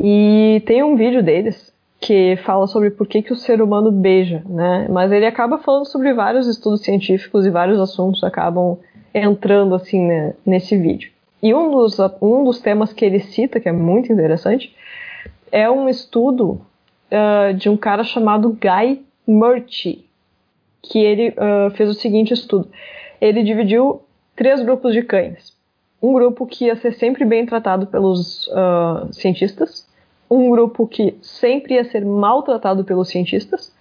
[0.00, 1.69] E tem um vídeo deles
[2.00, 4.88] que fala sobre por que, que o ser humano beija, né?
[4.88, 8.78] Mas ele acaba falando sobre vários estudos científicos e vários assuntos acabam
[9.12, 11.12] entrando assim né, nesse vídeo.
[11.42, 14.74] E um dos, um dos temas que ele cita, que é muito interessante,
[15.52, 16.60] é um estudo
[17.10, 20.06] uh, de um cara chamado Guy Murchie,
[20.82, 22.68] que ele uh, fez o seguinte estudo.
[23.20, 24.02] Ele dividiu
[24.34, 25.52] três grupos de cães.
[26.02, 29.86] Um grupo que ia ser sempre bem tratado pelos uh, cientistas,
[30.30, 33.74] um grupo que sempre ia ser maltratado pelos cientistas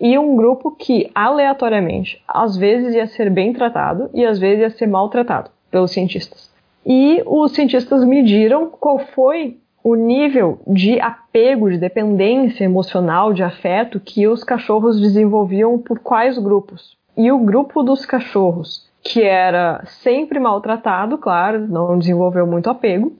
[0.00, 4.70] e um grupo que, aleatoriamente, às vezes ia ser bem tratado e às vezes ia
[4.70, 6.50] ser maltratado pelos cientistas.
[6.86, 14.00] E os cientistas mediram qual foi o nível de apego, de dependência emocional, de afeto
[14.00, 16.96] que os cachorros desenvolviam por quais grupos.
[17.16, 23.12] E o grupo dos cachorros, que era sempre maltratado, claro, não desenvolveu muito apego,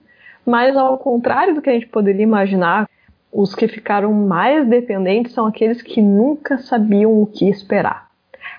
[0.45, 2.89] mas ao contrário do que a gente poderia imaginar,
[3.31, 8.09] os que ficaram mais dependentes são aqueles que nunca sabiam o que esperar.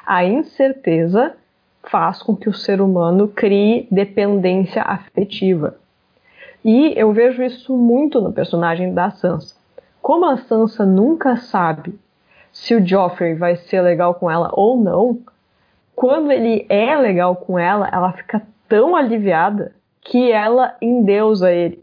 [0.07, 1.35] A incerteza
[1.85, 5.77] faz com que o ser humano crie dependência afetiva.
[6.65, 9.57] E eu vejo isso muito no personagem da Sansa.
[10.01, 11.99] Como a Sansa nunca sabe
[12.53, 15.19] se o Joffrey vai ser legal com ela ou não,
[15.95, 21.83] quando ele é legal com ela, ela fica tão aliviada que ela endeusa ele.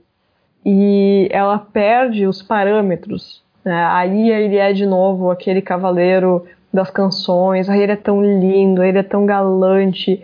[0.66, 3.42] E ela perde os parâmetros.
[3.64, 3.84] Né?
[3.86, 9.00] Aí ele é de novo aquele cavaleiro das canções, aí ele é tão lindo, ele
[9.00, 10.24] é tão galante,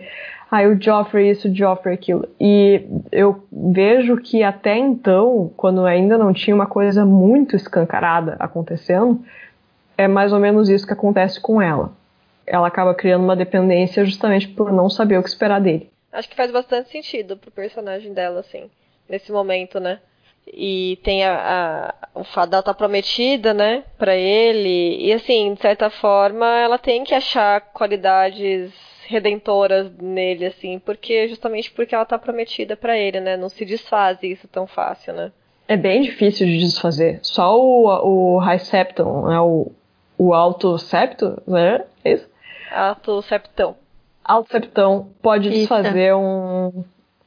[0.50, 2.28] aí o Joffrey isso, o Joffrey aquilo.
[2.40, 9.20] E eu vejo que até então, quando ainda não tinha uma coisa muito escancarada acontecendo,
[9.98, 11.90] é mais ou menos isso que acontece com ela.
[12.46, 15.90] Ela acaba criando uma dependência justamente por não saber o que esperar dele.
[16.16, 18.70] Acho que faz bastante sentido pro personagem dela, assim,
[19.08, 20.00] nesse momento, né?
[20.52, 24.96] e tem a, a, o fato dela estar tá prometida, né, para ele.
[25.04, 28.72] E assim, de certa forma, ela tem que achar qualidades
[29.06, 33.36] redentoras nele, assim, porque justamente porque ela tá prometida para ele, né?
[33.36, 35.32] Não se desfaz isso tão fácil, né?
[35.68, 37.20] É bem difícil de desfazer.
[37.22, 39.72] Só o, o High Septon, né, o,
[40.18, 41.84] o Alto Septo, né?
[42.04, 42.28] É isso?
[42.72, 43.76] Alto Septão.
[44.26, 45.58] Alto Septão pode isso.
[45.58, 46.84] desfazer um,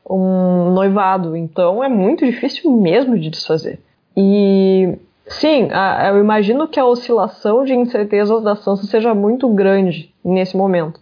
[0.10, 1.36] um noivado.
[1.36, 3.80] Então é muito difícil mesmo de desfazer.
[4.16, 10.14] E sim, a, eu imagino que a oscilação de incertezas da Sansa seja muito grande
[10.24, 11.00] nesse momento.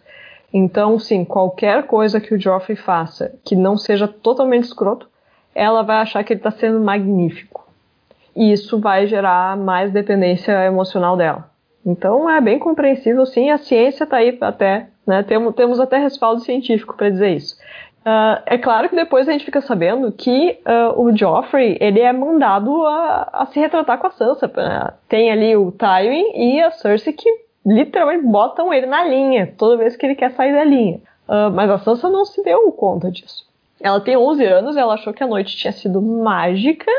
[0.54, 5.10] Então, sim, qualquer coisa que o Joffrey faça que não seja totalmente escroto,
[5.54, 7.68] ela vai achar que ele está sendo magnífico.
[8.36, 11.50] E isso vai gerar mais dependência emocional dela.
[11.86, 15.24] Então é bem compreensível, sim, a ciência está aí até, né?
[15.24, 17.56] Temos, temos até respaldo científico para dizer isso.
[18.08, 22.14] Uh, é claro que depois a gente fica sabendo que uh, o Joffrey ele é
[22.14, 24.50] mandado a, a, se retratar com a Sansa.
[24.56, 24.94] Né?
[25.10, 27.30] Tem ali o Tywin e a Cersei que
[27.66, 31.02] literalmente botam ele na linha toda vez que ele quer sair da linha.
[31.28, 33.46] Uh, mas a Sansa não se deu conta disso.
[33.82, 36.90] Ela tem 11 anos, ela achou que a noite tinha sido mágica.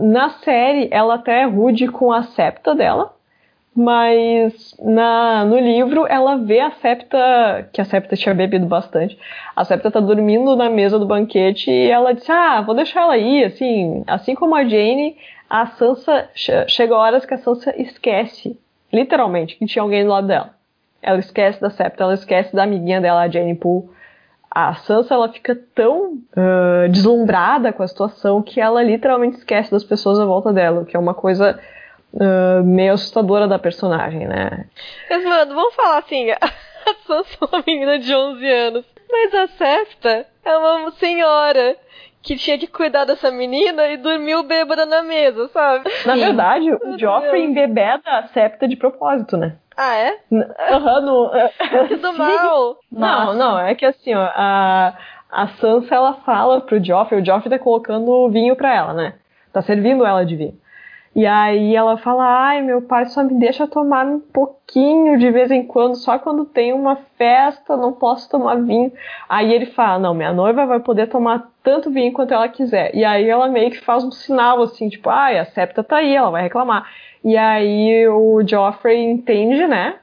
[0.00, 3.12] na série, ela até é rude com a septa dela,
[3.74, 9.18] mas na, no livro ela vê a Septa, que a Septa tinha bebido bastante.
[9.54, 13.14] A Septa tá dormindo na mesa do banquete e ela disse: Ah, vou deixar ela
[13.14, 13.44] aí.
[13.44, 15.16] Assim, assim como a Jane,
[15.48, 18.58] a Sansa chega horas que a Sansa esquece,
[18.92, 20.50] literalmente, que tinha alguém do lado dela.
[21.00, 23.88] Ela esquece da Septa, ela esquece da amiguinha dela, a Jane Poole.
[24.50, 29.84] A Sansa ela fica tão uh, deslumbrada com a situação que ela literalmente esquece das
[29.84, 31.56] pessoas à volta dela, que é uma coisa
[32.14, 34.66] uh, meio assustadora da personagem, né?
[35.08, 39.46] Mas, mano, vamos falar assim: a Sansa é uma menina de 11 anos, mas a
[39.48, 41.76] Septa é uma senhora
[42.22, 45.90] que tinha que cuidar dessa menina e dormiu bêbada na mesa, sabe?
[46.04, 49.56] Na verdade, o Joffrey embebeda a Septa de propósito, né?
[49.76, 50.18] Ah, é?
[50.70, 51.30] Aham, no...
[51.88, 52.76] Tudo mal.
[52.92, 54.94] Não, não, é que assim, ó, a,
[55.30, 59.14] a Sansa, ela fala pro Joffrey, o Joffrey tá colocando vinho pra ela, né?
[59.50, 60.58] Tá servindo ela de vinho.
[61.14, 65.50] E aí ela fala: ai, meu pai só me deixa tomar um pouquinho de vez
[65.50, 68.92] em quando, só quando tem uma festa, não posso tomar vinho.
[69.28, 72.94] Aí ele fala: não, minha noiva vai poder tomar tanto vinho quanto ela quiser.
[72.94, 76.14] E aí ela meio que faz um sinal assim, tipo, ai, a septa tá aí,
[76.14, 76.86] ela vai reclamar.
[77.24, 79.96] E aí o Joffrey entende, né?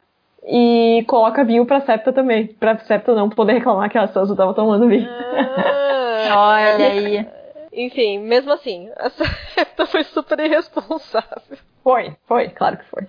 [0.50, 2.48] E coloca vinho pra Septa também.
[2.48, 5.10] Pra Septa não poder reclamar que a Sansa tava tomando vinho.
[6.30, 7.28] Ah, olha aí.
[7.78, 11.58] Enfim, mesmo assim, a Septa foi super irresponsável.
[11.84, 13.04] Foi, foi, claro que foi.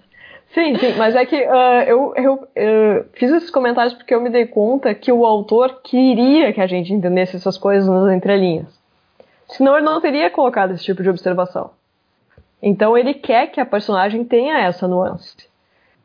[0.53, 4.29] Sim, sim, mas é que uh, eu, eu uh, fiz esses comentários porque eu me
[4.29, 8.79] dei conta que o autor queria que a gente entendesse essas coisas nas entrelinhas.
[9.49, 11.71] Senão ele não teria colocado esse tipo de observação.
[12.63, 15.37] Então ele quer que a personagem tenha essa nuance.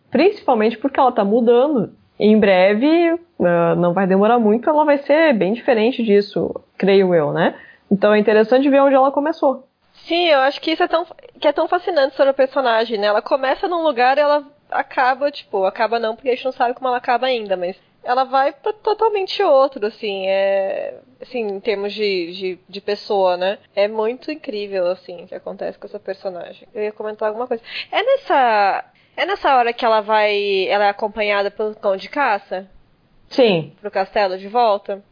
[0.10, 1.92] Principalmente porque ela está mudando.
[2.18, 7.34] Em breve, uh, não vai demorar muito, ela vai ser bem diferente disso, creio eu,
[7.34, 7.56] né?
[7.94, 9.68] Então é interessante ver onde ela começou.
[10.08, 11.06] Sim, eu acho que isso é tão,
[11.40, 13.06] que é tão fascinante sobre a personagem, né?
[13.06, 16.74] Ela começa num lugar e ela acaba, tipo, acaba não, porque a gente não sabe
[16.74, 21.94] como ela acaba ainda, mas ela vai para totalmente outro, assim, é, assim, em termos
[21.94, 23.60] de, de, de, pessoa, né?
[23.76, 26.68] É muito incrível, assim, o que acontece com essa personagem.
[26.74, 27.64] Eu ia comentar alguma coisa.
[27.92, 32.68] É nessa, é nessa hora que ela vai, ela é acompanhada pelo cão de caça?
[33.30, 33.72] Sim.
[33.80, 35.04] Pro castelo de volta?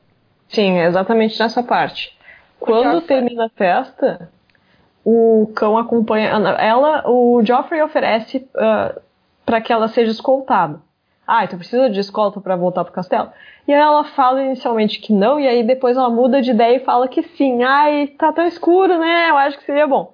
[0.50, 2.20] Sim, é exatamente nessa parte.
[2.62, 4.30] Quando termina a festa,
[5.04, 7.04] o cão acompanha ela.
[7.10, 8.96] O Joffrey oferece uh, ah,
[9.46, 10.80] para que ela seja escoltada.
[11.28, 13.32] Ah, então precisa de escolta para voltar pro castelo?
[13.68, 16.86] E aí ela fala inicialmente que não, e aí depois ela muda de ideia e
[16.86, 17.64] fala que sim.
[17.64, 19.30] Ai, tá tão escuro, né?
[19.30, 20.14] Eu acho que seria bom.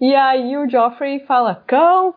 [0.00, 2.14] E aí o Joffrey fala, cão.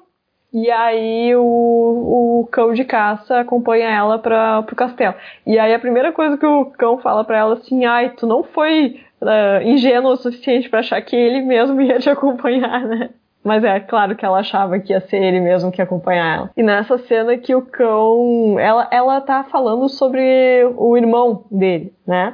[0.53, 5.15] E aí o, o cão de caça acompanha ela para pro castelo.
[5.45, 8.43] E aí a primeira coisa que o cão fala para ela assim, ai, tu não
[8.43, 13.09] foi uh, ingênuo o suficiente para achar que ele mesmo ia te acompanhar, né?
[13.43, 16.51] Mas é claro que ela achava que ia ser ele mesmo que ia acompanhar ela.
[16.57, 18.57] E nessa cena que o cão.
[18.59, 22.33] Ela, ela tá falando sobre o irmão dele, né?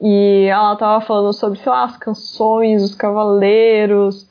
[0.00, 4.28] E ela tava falando sobre, sei lá, as canções, os cavaleiros.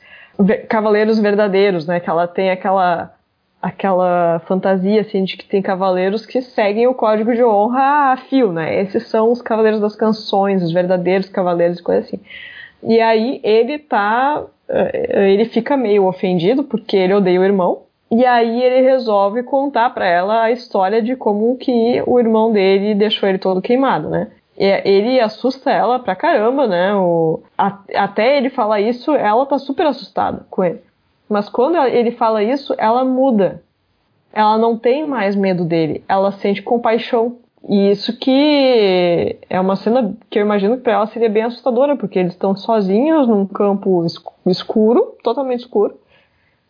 [0.68, 1.98] Cavaleiros verdadeiros, né?
[1.98, 3.14] Que ela tem aquela
[3.62, 8.52] aquela fantasia assim de que tem cavaleiros que seguem o código de honra a fio,
[8.52, 8.80] né?
[8.82, 12.20] Esses são os cavaleiros das canções, os verdadeiros cavaleiros e coisa assim.
[12.82, 17.82] E aí ele tá, eh, ele fica meio ofendido porque ele odeia o irmão.
[18.10, 22.94] E aí ele resolve contar para ela a história de como que o irmão dele
[22.94, 24.28] deixou ele todo queimado, né?
[24.54, 26.94] ele assusta ela pra caramba, né?
[26.94, 30.80] O, a, até ele falar isso, ela tá super assustada com ele.
[31.32, 33.62] Mas quando ele fala isso, ela muda.
[34.32, 36.04] Ela não tem mais medo dele.
[36.06, 37.38] Ela sente compaixão.
[37.66, 41.96] E isso que é uma cena que eu imagino que pra ela seria bem assustadora,
[41.96, 44.04] porque eles estão sozinhos num campo
[44.46, 45.96] escuro, totalmente escuro,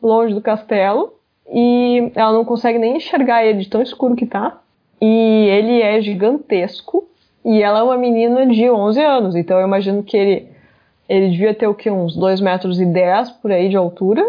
[0.03, 1.15] longe do castelo,
[1.51, 4.61] e ela não consegue nem enxergar ele de tão escuro que tá.
[5.01, 7.09] E ele é gigantesco
[7.45, 10.49] e ela é uma menina de 11 anos, então eu imagino que ele,
[11.09, 11.91] ele devia ter o que?
[11.91, 14.23] Uns 2 metros e 10 por aí de altura.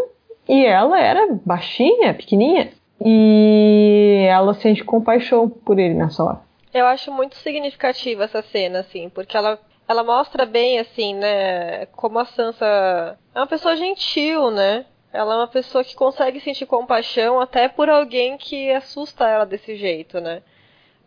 [0.48, 2.72] E ela era baixinha, pequenininha.
[3.04, 6.42] E ela sente compaixão por ele nessa hora.
[6.74, 12.18] Eu acho muito significativa essa cena, assim, porque ela, ela mostra bem, assim, né, como
[12.20, 14.86] a Sansa é uma pessoa gentil, né?
[15.12, 19.76] Ela é uma pessoa que consegue sentir compaixão até por alguém que assusta ela desse
[19.76, 20.42] jeito, né?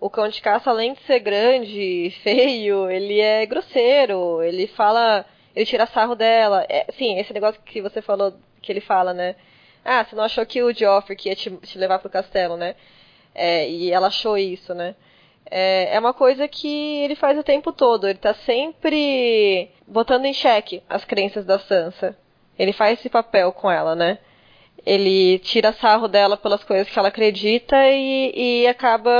[0.00, 5.24] o cão de caça, além de ser grande, feio, ele é grosseiro, ele fala,
[5.54, 6.66] ele tira sarro dela.
[6.68, 8.34] É, sim, esse negócio que você falou,
[8.66, 9.36] que ele fala, né?
[9.84, 12.74] Ah, você não achou que o Joffrey que ia te, te levar pro castelo, né?
[13.34, 14.94] É, e ela achou isso, né?
[15.48, 18.08] É, é uma coisa que ele faz o tempo todo.
[18.08, 22.16] Ele tá sempre botando em xeque as crenças da Sansa.
[22.58, 24.18] Ele faz esse papel com ela, né?
[24.86, 29.10] ele tira sarro dela pelas coisas que ela acredita e, e acaba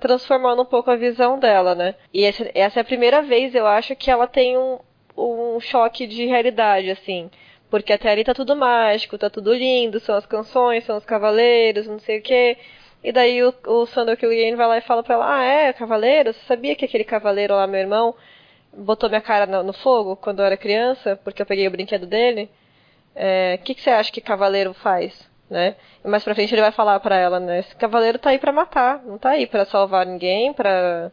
[0.00, 1.94] transformando um pouco a visão dela, né?
[2.14, 4.78] E essa, essa é a primeira vez, eu acho, que ela tem um,
[5.16, 7.30] um choque de realidade, assim.
[7.72, 11.86] Porque até ali tá tudo mágico, tá tudo lindo, são as canções, são os cavaleiros,
[11.86, 12.58] não sei o quê.
[13.02, 16.34] E daí o, o Sandor Clegane vai lá e fala pra ela, ah, é, cavaleiro?
[16.34, 18.14] Você sabia que aquele cavaleiro lá, meu irmão,
[18.76, 22.06] botou minha cara no, no fogo quando eu era criança, porque eu peguei o brinquedo
[22.06, 22.42] dele?
[22.44, 22.48] O
[23.16, 25.26] é, que, que você acha que cavaleiro faz?
[25.48, 25.74] Né?
[26.04, 27.60] E mais pra frente ele vai falar para ela, né?
[27.60, 31.10] Esse cavaleiro tá aí para matar, não tá aí para salvar ninguém, para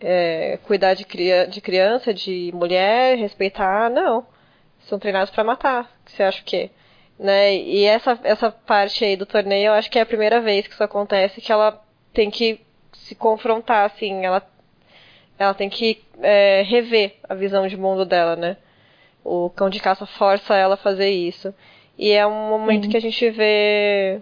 [0.00, 4.24] é, cuidar de, cria de criança, de mulher, respeitar, não.
[4.80, 5.90] São treinados para matar.
[6.06, 6.70] Você acha o quê?
[7.18, 7.54] Né?
[7.54, 10.74] E essa, essa parte aí do torneio, eu acho que é a primeira vez que
[10.74, 12.60] isso acontece, que ela tem que
[12.92, 14.42] se confrontar, assim, ela,
[15.38, 18.56] ela tem que é, rever a visão de mundo dela, né?
[19.24, 21.54] o cão de caça força ela a fazer isso.
[21.98, 22.90] E é um momento Sim.
[22.90, 24.20] que a gente vê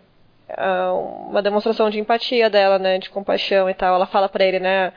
[0.50, 3.94] uh, uma demonstração de empatia dela, né, de compaixão e tal.
[3.94, 4.92] Ela fala para ele, né,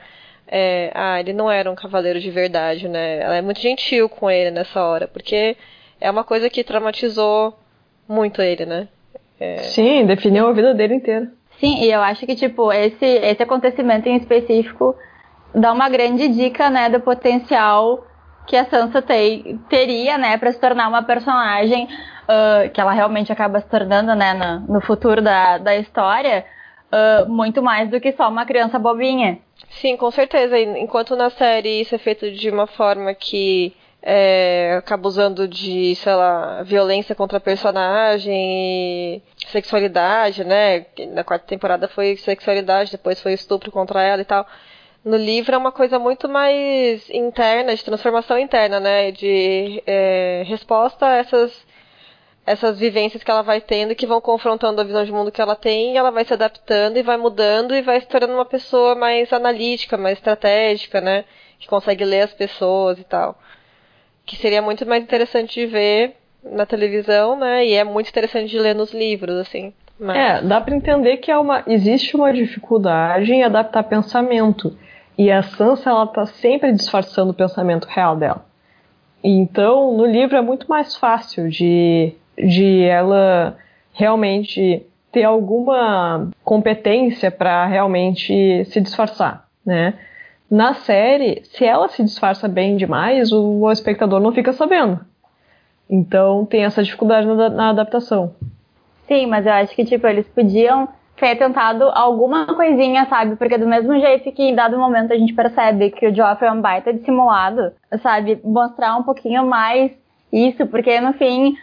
[0.46, 3.20] é, ah, ele não era um cavaleiro de verdade, né?
[3.20, 5.56] Ela é muito gentil com ele nessa hora, porque
[6.00, 7.56] é uma coisa que traumatizou
[8.08, 8.88] muito ele, né?
[9.40, 9.56] É...
[9.58, 11.30] Sim, definiu a vida dele inteira.
[11.58, 14.96] Sim, e eu acho que, tipo, esse, esse acontecimento em específico
[15.54, 18.04] dá uma grande dica, né, do potencial
[18.46, 23.32] que a Sansa tem, teria, né, para se tornar uma personagem uh, que ela realmente
[23.32, 26.44] acaba se tornando, né, no, no futuro da, da história,
[26.90, 29.38] uh, muito mais do que só uma criança bobinha.
[29.80, 30.58] Sim, com certeza.
[30.58, 36.14] Enquanto na série isso é feito de uma forma que é, acaba usando de, sei
[36.14, 40.86] lá, violência contra personagem, sexualidade, né?
[41.12, 44.46] Na quarta temporada foi sexualidade, depois foi estupro contra ela e tal
[45.04, 49.10] no livro é uma coisa muito mais interna, de transformação interna, né?
[49.10, 51.52] De é, resposta a essas,
[52.44, 55.54] essas vivências que ela vai tendo que vão confrontando a visão de mundo que ela
[55.54, 58.94] tem e ela vai se adaptando e vai mudando e vai se tornando uma pessoa
[58.94, 61.24] mais analítica, mais estratégica, né?
[61.58, 63.38] Que consegue ler as pessoas e tal.
[64.26, 67.64] Que seria muito mais interessante de ver na televisão, né?
[67.64, 69.72] E é muito interessante de ler nos livros, assim.
[69.98, 70.16] Mas...
[70.16, 74.76] É, dá para entender que é uma, existe uma dificuldade em adaptar pensamento.
[75.16, 78.44] E a Sansa, ela tá sempre disfarçando o pensamento real dela.
[79.22, 82.12] Então, no livro é muito mais fácil de,
[82.46, 83.56] de ela
[83.92, 89.94] realmente ter alguma competência para realmente se disfarçar, né?
[90.50, 95.00] Na série, se ela se disfarça bem demais, o, o espectador não fica sabendo.
[95.88, 98.34] Então tem essa dificuldade na, na adaptação.
[99.06, 103.36] Sim, mas eu acho que tipo eles podiam ter tentado alguma coisinha, sabe?
[103.36, 106.52] Porque do mesmo jeito que em dado momento a gente percebe que o Joffrey é
[106.52, 107.72] um baita dissimulado,
[108.02, 108.40] sabe?
[108.42, 109.92] Mostrar um pouquinho mais
[110.32, 111.54] isso, porque no fim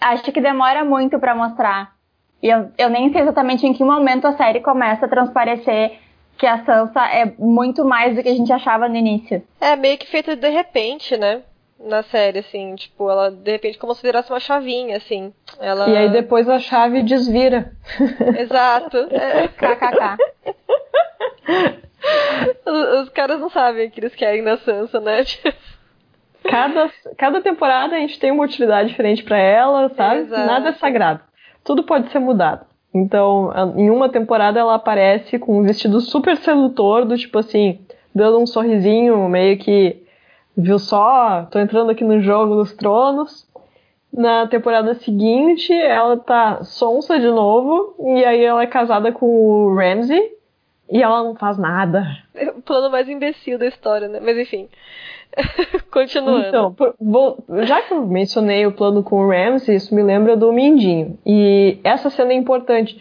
[0.00, 1.94] acho que demora muito para mostrar.
[2.42, 5.98] E eu, eu nem sei exatamente em que momento a série começa a transparecer
[6.36, 9.42] que a Sansa é muito mais do que a gente achava no início.
[9.60, 11.42] É meio que feito de repente, né?
[11.78, 15.32] na série, assim, tipo, ela de repente como se virasse uma chavinha, assim.
[15.60, 15.88] Ela...
[15.88, 17.72] E aí depois a chave desvira.
[18.38, 18.96] Exato.
[19.14, 19.48] É.
[19.48, 20.18] KKK.
[22.66, 25.24] Os, os, caras não sabem o que eles querem da Sansa, né?
[26.44, 30.20] Cada, cada temporada a gente tem uma utilidade diferente para ela, sabe?
[30.20, 30.46] Exato.
[30.46, 31.20] Nada é sagrado.
[31.64, 32.66] Tudo pode ser mudado.
[32.94, 37.80] Então, em uma temporada ela aparece com um vestido super sedutor, do tipo assim,
[38.14, 40.04] dando um sorrisinho, meio que
[40.56, 43.48] viu só, tô entrando aqui no jogo dos tronos.
[44.12, 49.74] Na temporada seguinte, ela tá sonsa de novo, e aí ela é casada com o
[49.74, 50.32] Ramsey,
[50.88, 52.06] e ela não faz nada.
[52.32, 54.20] É o plano mais imbecil da história, né?
[54.22, 54.68] Mas enfim.
[55.90, 56.46] Continuando.
[56.46, 60.52] Então, vou, já que eu mencionei o plano com o Ramsey, isso me lembra do
[60.52, 61.18] Mindinho.
[61.24, 63.00] E essa cena é importante,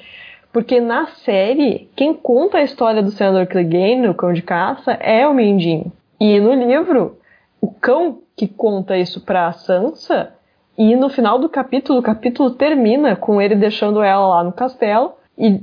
[0.51, 5.27] porque na série, quem conta a história do senador Clegane, o cão de caça, é
[5.27, 5.91] o Mindinho.
[6.19, 7.17] E no livro,
[7.59, 10.33] o cão que conta isso pra Sansa,
[10.77, 15.13] e no final do capítulo, o capítulo termina com ele deixando ela lá no castelo
[15.37, 15.61] e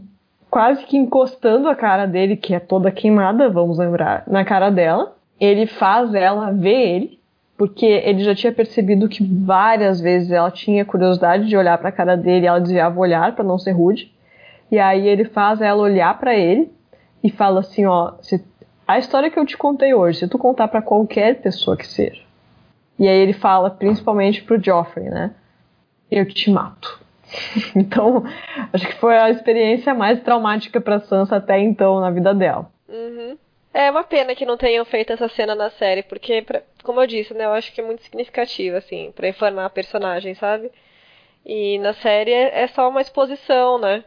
[0.48, 5.14] quase que encostando a cara dele, que é toda queimada, vamos lembrar, na cara dela
[5.41, 7.20] ele faz ela ver ele,
[7.57, 11.93] porque ele já tinha percebido que várias vezes ela tinha curiosidade de olhar para a
[11.93, 14.12] cara dele, e ela desviava o olhar para não ser rude.
[14.70, 16.70] E aí ele faz ela olhar para ele
[17.24, 18.45] e fala assim, ó, se,
[18.86, 22.22] a história que eu te contei hoje, se tu contar para qualquer pessoa que seja.
[22.99, 25.32] E aí ele fala principalmente pro Joffrey, né?
[26.11, 27.01] Eu te mato.
[27.74, 28.24] então,
[28.72, 32.70] acho que foi a experiência mais traumática para Sansa até então na vida dela.
[32.88, 33.36] Uhum.
[33.72, 37.06] É uma pena que não tenham feito essa cena na série, porque, pra, como eu
[37.06, 40.72] disse, né, eu acho que é muito significativa, assim, pra informar a personagem, sabe?
[41.46, 44.04] E na série é, é só uma exposição, né?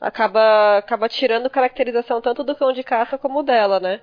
[0.00, 4.00] Acaba, acaba tirando caracterização tanto do cão de caça como dela, né?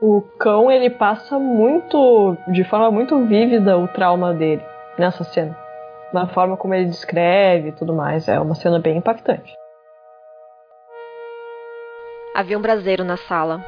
[0.00, 4.62] O cão, ele passa muito, de forma muito vívida, o trauma dele
[4.98, 5.56] nessa cena.
[6.12, 8.28] Na forma como ele descreve e tudo mais.
[8.28, 9.52] É uma cena bem impactante.
[12.34, 13.60] Havia um braseiro na sala.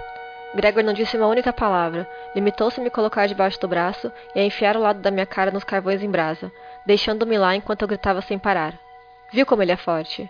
[0.57, 2.09] Gregor não disse uma única palavra.
[2.35, 5.51] Limitou-se a me colocar debaixo do braço e a enfiar o lado da minha cara
[5.51, 6.51] nos carvões em brasa,
[6.85, 8.75] deixando-me lá enquanto eu gritava sem parar.
[9.33, 10.29] Viu como ele é forte?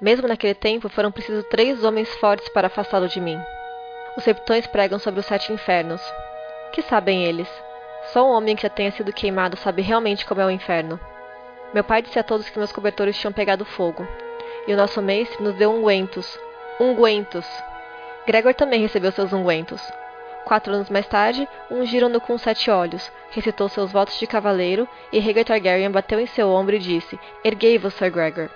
[0.00, 3.38] Mesmo naquele tempo, foram precisos três homens fortes para afastá-lo de mim.
[4.16, 6.00] Os septões pregam sobre os sete infernos.
[6.72, 7.48] Que sabem eles?
[8.12, 10.98] Só um homem que já tenha sido queimado sabe realmente como é o inferno.
[11.74, 14.06] Meu pai disse a todos que meus cobertores tinham pegado fogo.
[14.66, 16.38] E o nosso mestre nos deu ungüentos.
[16.80, 17.46] Ungüentos!
[18.28, 19.80] Gregor também recebeu seus ungüentos.
[20.44, 25.46] Quatro anos mais tarde, ungiram-no com sete olhos, recitou seus votos de cavaleiro, e Rhaegar
[25.46, 28.50] Targaryen bateu em seu ombro e disse: Erguei-vos, Sir Gregor.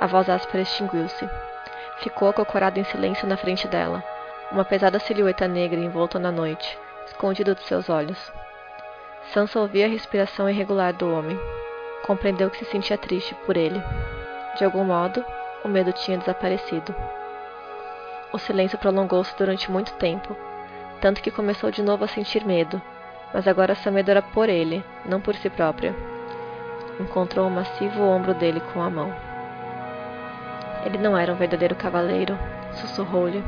[0.00, 1.30] A voz áspera extinguiu-se.
[1.98, 4.02] Ficou acocorado em silêncio na frente dela,
[4.50, 6.76] uma pesada silhueta negra envolta na noite,
[7.06, 8.32] escondida dos seus olhos.
[9.32, 11.38] Sansa ouvia a respiração irregular do homem.
[12.04, 13.80] Compreendeu que se sentia triste por ele.
[14.58, 15.24] De algum modo,
[15.64, 16.92] o medo tinha desaparecido.
[18.32, 20.36] O silêncio prolongou-se durante muito tempo,
[21.00, 22.80] tanto que começou de novo a sentir medo,
[23.32, 25.94] mas agora seu medo era por ele, não por si própria.
[26.98, 29.14] Encontrou o massivo ombro dele com a mão.
[30.84, 32.38] Ele não era um verdadeiro cavaleiro,
[32.74, 33.42] sussurrou-lhe.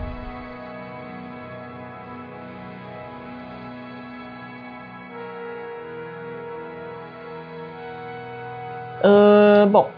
[9.04, 9.90] Uh, bom,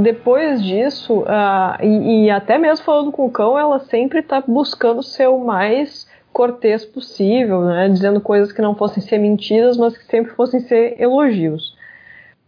[0.00, 5.02] depois disso, uh, e, e, até mesmo falando com o cão, ela sempre está buscando
[5.02, 7.88] ser o mais cortês possível, né?
[7.88, 11.76] Dizendo coisas que não fossem ser mentiras, mas que sempre fossem ser elogios.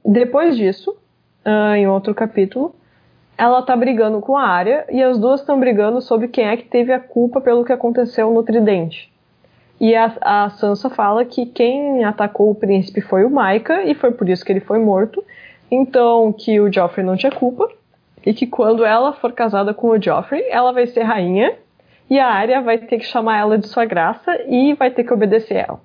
[0.05, 0.97] Depois disso,
[1.45, 2.75] uh, em outro capítulo,
[3.37, 6.65] ela está brigando com a Arya e as duas estão brigando sobre quem é que
[6.65, 9.13] teve a culpa pelo que aconteceu no Tridente.
[9.81, 14.13] E a, a Sansa fala que quem atacou o príncipe foi o Maika e foi
[14.13, 15.25] por isso que ele foi morto
[15.75, 17.67] então, que o Joffrey não tinha culpa
[18.27, 21.55] e que quando ela for casada com o Joffrey, ela vai ser rainha
[22.11, 25.15] e a Arya vai ter que chamar ela de sua graça e vai ter que
[25.15, 25.81] obedecer ela.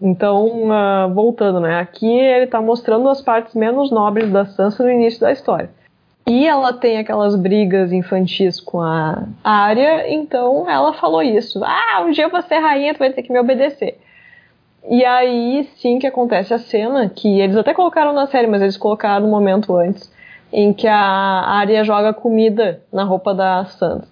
[0.00, 1.80] Então, uh, voltando, né?
[1.80, 5.68] Aqui ele está mostrando as partes menos nobres da Sansa no início da história.
[6.26, 11.62] E ela tem aquelas brigas infantis com a Arya, então ela falou isso.
[11.62, 13.98] Ah, um dia eu vou ser rainha, tu vai ter que me obedecer.
[14.88, 18.76] E aí sim que acontece a cena, que eles até colocaram na série, mas eles
[18.76, 20.12] colocaram no momento antes,
[20.52, 24.08] em que a Arya joga comida na roupa da Sansa.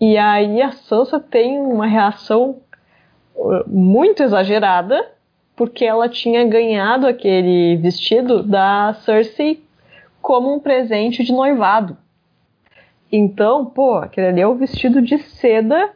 [0.00, 2.56] E aí a Sansa tem uma reação
[3.36, 5.10] uh, muito exagerada,
[5.54, 9.62] porque ela tinha ganhado aquele vestido da Cersei
[10.20, 11.96] como um presente de noivado.
[13.10, 15.90] Então, pô, aquele ali é o vestido de seda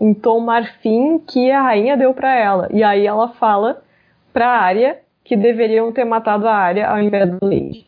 [0.00, 2.68] em tom marfim que a rainha deu para ela.
[2.72, 3.82] E aí ela fala
[4.32, 7.86] pra Arya que deveriam ter matado a Arya ao invés do Lady.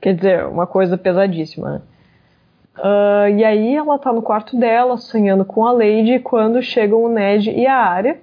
[0.00, 1.82] Quer dizer, uma coisa pesadíssima?
[2.76, 7.08] Uh, e aí ela tá no quarto dela, sonhando com a Lady, quando chegam o
[7.08, 8.18] Ned e a Arya.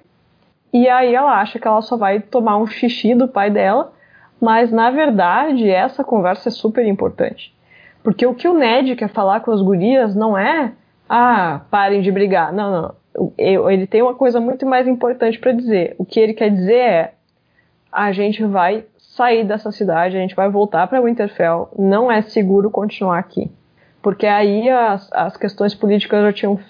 [0.72, 3.92] E aí ela acha que ela só vai tomar um xixi do pai dela,
[4.40, 7.54] mas na verdade essa conversa é super importante.
[8.02, 10.72] Porque o que o Ned quer falar com as gurias não é
[11.12, 12.52] ah, parem de brigar.
[12.52, 13.32] Não, não.
[13.36, 15.96] ele tem uma coisa muito mais importante para dizer.
[15.98, 17.14] O que ele quer dizer é:
[17.90, 22.70] a gente vai sair dessa cidade, a gente vai voltar para Winterfell, não é seguro
[22.70, 23.50] continuar aqui.
[24.00, 26.60] Porque aí as, as questões políticas já tinham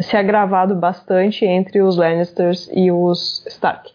[0.00, 3.92] se agravado bastante entre os Lannisters e os Stark.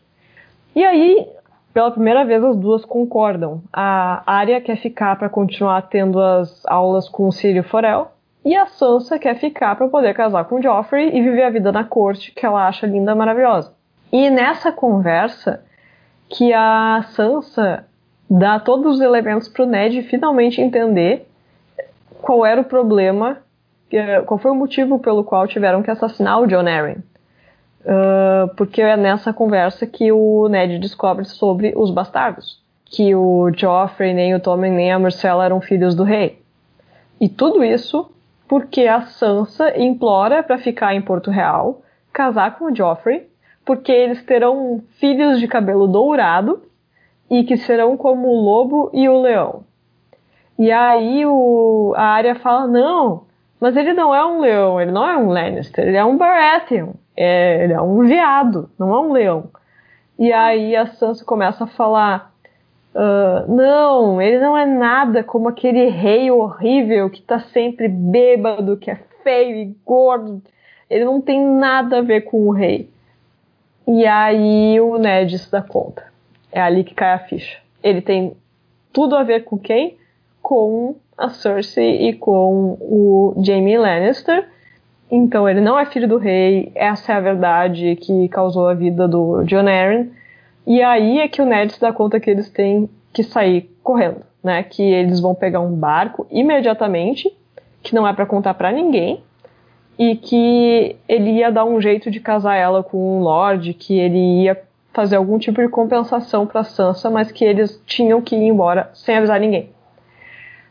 [0.73, 1.27] E aí,
[1.73, 3.61] pela primeira vez, as duas concordam.
[3.73, 8.14] A Arya quer ficar para continuar tendo as aulas com o Círio Forel,
[8.45, 11.71] e a Sansa quer ficar para poder casar com o Joffrey e viver a vida
[11.71, 13.73] na corte que ela acha linda, maravilhosa.
[14.11, 15.63] E nessa conversa
[16.29, 17.85] que a Sansa
[18.29, 21.27] dá todos os elementos para o Ned finalmente entender
[22.21, 23.39] qual era o problema,
[24.27, 26.97] qual foi o motivo pelo qual tiveram que assassinar o John Arryn.
[27.81, 32.63] Uh, porque é nessa conversa que o Ned descobre sobre os bastardos.
[32.85, 36.39] Que o Joffrey, nem o Tommen, nem a Marcella eram filhos do rei.
[37.19, 38.11] E tudo isso
[38.47, 41.81] porque a Sansa implora para ficar em Porto Real,
[42.13, 43.27] casar com o Joffrey,
[43.65, 46.61] porque eles terão filhos de cabelo dourado
[47.29, 49.63] e que serão como o lobo e o leão.
[50.57, 53.23] E aí o, a Arya fala: não,
[53.59, 56.91] mas ele não é um leão, ele não é um Lannister, ele é um Baratheon,
[57.17, 59.49] é, ele é um veado, não é um leão.
[60.17, 62.31] E aí a Sansa começa a falar:
[62.95, 68.89] Uh, não, ele não é nada como aquele rei horrível que tá sempre bêbado, que
[68.89, 70.41] é feio e gordo.
[70.89, 72.89] Ele não tem nada a ver com o rei.
[73.85, 76.05] E aí o Ned se dá conta.
[76.51, 77.59] É ali que cai a ficha.
[77.83, 78.35] Ele tem
[78.93, 79.97] tudo a ver com quem?
[80.41, 84.47] Com a Cersei e com o Jaime Lannister.
[85.11, 89.05] Então ele não é filho do rei, essa é a verdade que causou a vida
[89.07, 90.09] do Jon Arryn.
[90.65, 94.21] E aí é que o Ned se dá conta que eles têm que sair correndo,
[94.43, 94.63] né?
[94.63, 97.31] Que eles vão pegar um barco imediatamente,
[97.83, 99.23] que não é para contar para ninguém,
[99.97, 104.43] e que ele ia dar um jeito de casar ela com um lord, que ele
[104.43, 104.61] ia
[104.93, 109.15] fazer algum tipo de compensação para Sansa, mas que eles tinham que ir embora sem
[109.15, 109.69] avisar ninguém.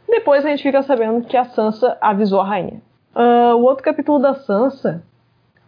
[0.08, 2.80] Depois a gente fica sabendo que a Sansa avisou a rainha.
[3.14, 5.02] Uh, o outro capítulo da Sansa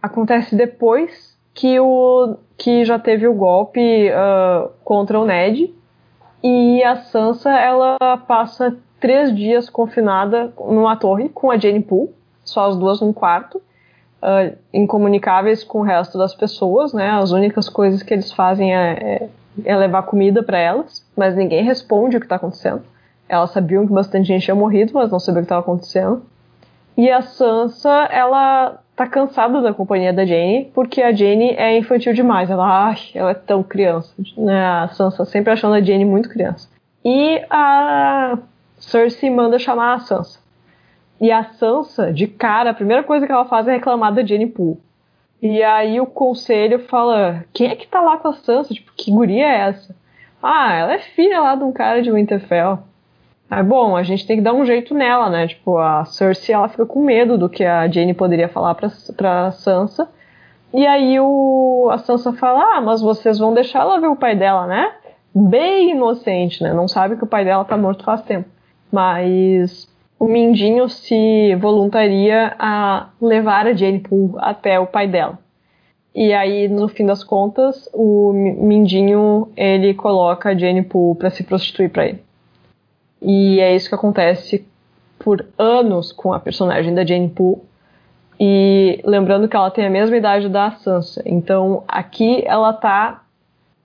[0.01, 1.26] acontece depois
[1.57, 3.81] que o que já teve o golpe
[4.11, 5.73] uh, contra o Ned
[6.43, 7.97] e a Sansa ela
[8.27, 12.13] passa três dias confinada numa torre com a Jane Poole,
[12.45, 17.09] só as duas num quarto, uh, incomunicáveis com o resto das pessoas, né?
[17.09, 19.29] As únicas coisas que eles fazem é, é,
[19.65, 22.83] é levar comida para elas, mas ninguém responde o que está acontecendo.
[23.27, 26.21] Elas sabiam que bastante gente tinha morrido, mas não sabiam o que estava acontecendo.
[26.95, 32.15] E a Sansa, ela tá cansada da companhia da Jane, porque a Jane é infantil
[32.15, 32.49] demais.
[32.49, 34.11] Ela, ai, ela é tão criança.
[34.35, 34.65] Né?
[34.65, 36.67] A Sansa sempre achando a Jane muito criança.
[37.05, 38.39] E a
[38.79, 40.39] Cersei manda chamar a Sansa.
[41.21, 44.47] E a Sansa, de cara, a primeira coisa que ela faz é reclamar da Jane
[44.47, 44.79] Poole.
[45.43, 48.73] E aí o conselho fala: quem é que tá lá com a Sansa?
[48.73, 49.95] Tipo, que guria é essa?
[50.41, 52.79] Ah, ela é filha lá de um cara de Winterfell.
[53.49, 55.47] É bom, a gente tem que dar um jeito nela, né?
[55.47, 59.51] Tipo, a Cersei ela fica com medo do que a Jane poderia falar pra, pra
[59.51, 60.09] Sansa.
[60.73, 64.35] E aí o, a Sansa fala: Ah, mas vocês vão deixar ela ver o pai
[64.35, 64.91] dela, né?
[65.33, 66.73] Bem inocente, né?
[66.73, 68.49] Não sabe que o pai dela tá morto faz tempo.
[68.91, 69.87] Mas
[70.19, 75.39] o Mindinho se voluntaria a levar a Jane Poole até o pai dela.
[76.13, 81.43] E aí, no fim das contas, o Mindinho ele coloca a Jane Poole para se
[81.43, 82.26] prostituir para ele.
[83.21, 84.65] E é isso que acontece
[85.19, 87.61] por anos com a personagem da Jane Poole.
[88.39, 91.21] E lembrando que ela tem a mesma idade da Sansa.
[91.25, 93.23] Então aqui ela tá.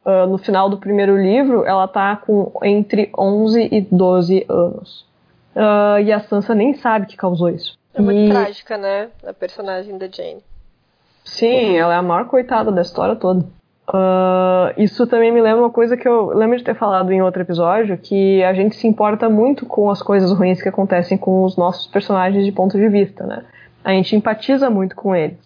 [0.05, 5.07] Uh, no final do primeiro livro, ela tá com entre 11 e 12 anos.
[5.55, 7.79] Uh, e a Sansa nem sabe que causou isso.
[7.95, 8.29] É muito e...
[8.29, 9.11] trágica, né?
[9.25, 10.43] A personagem da Jane.
[11.25, 13.47] Sim, ela é a maior coitada da história toda.
[13.89, 17.43] Uh, isso também me lembra uma coisa que eu lembro de ter falado em outro
[17.43, 21.57] episódio, que a gente se importa muito com as coisas ruins que acontecem com os
[21.57, 23.45] nossos personagens de ponto de vista, né?
[23.85, 25.39] A gente empatiza muito com eles.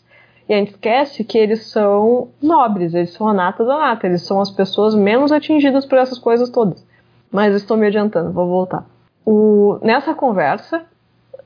[0.49, 4.23] E a gente esquece que eles são nobres, eles são a nata da nata, eles
[4.23, 6.87] são as pessoas menos atingidas por essas coisas todas.
[7.33, 8.87] Mas estou me adiantando, vou voltar.
[9.25, 10.85] O, nessa conversa,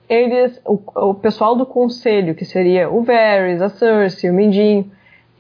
[0.07, 4.91] eles, o, o pessoal do conselho, que seria o Varys, a Cersei, o Mindinho,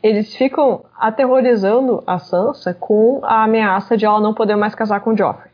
[0.02, 5.10] eles ficam aterrorizando a Sansa com a ameaça de ela não poder mais casar com
[5.10, 5.50] o Joffrey.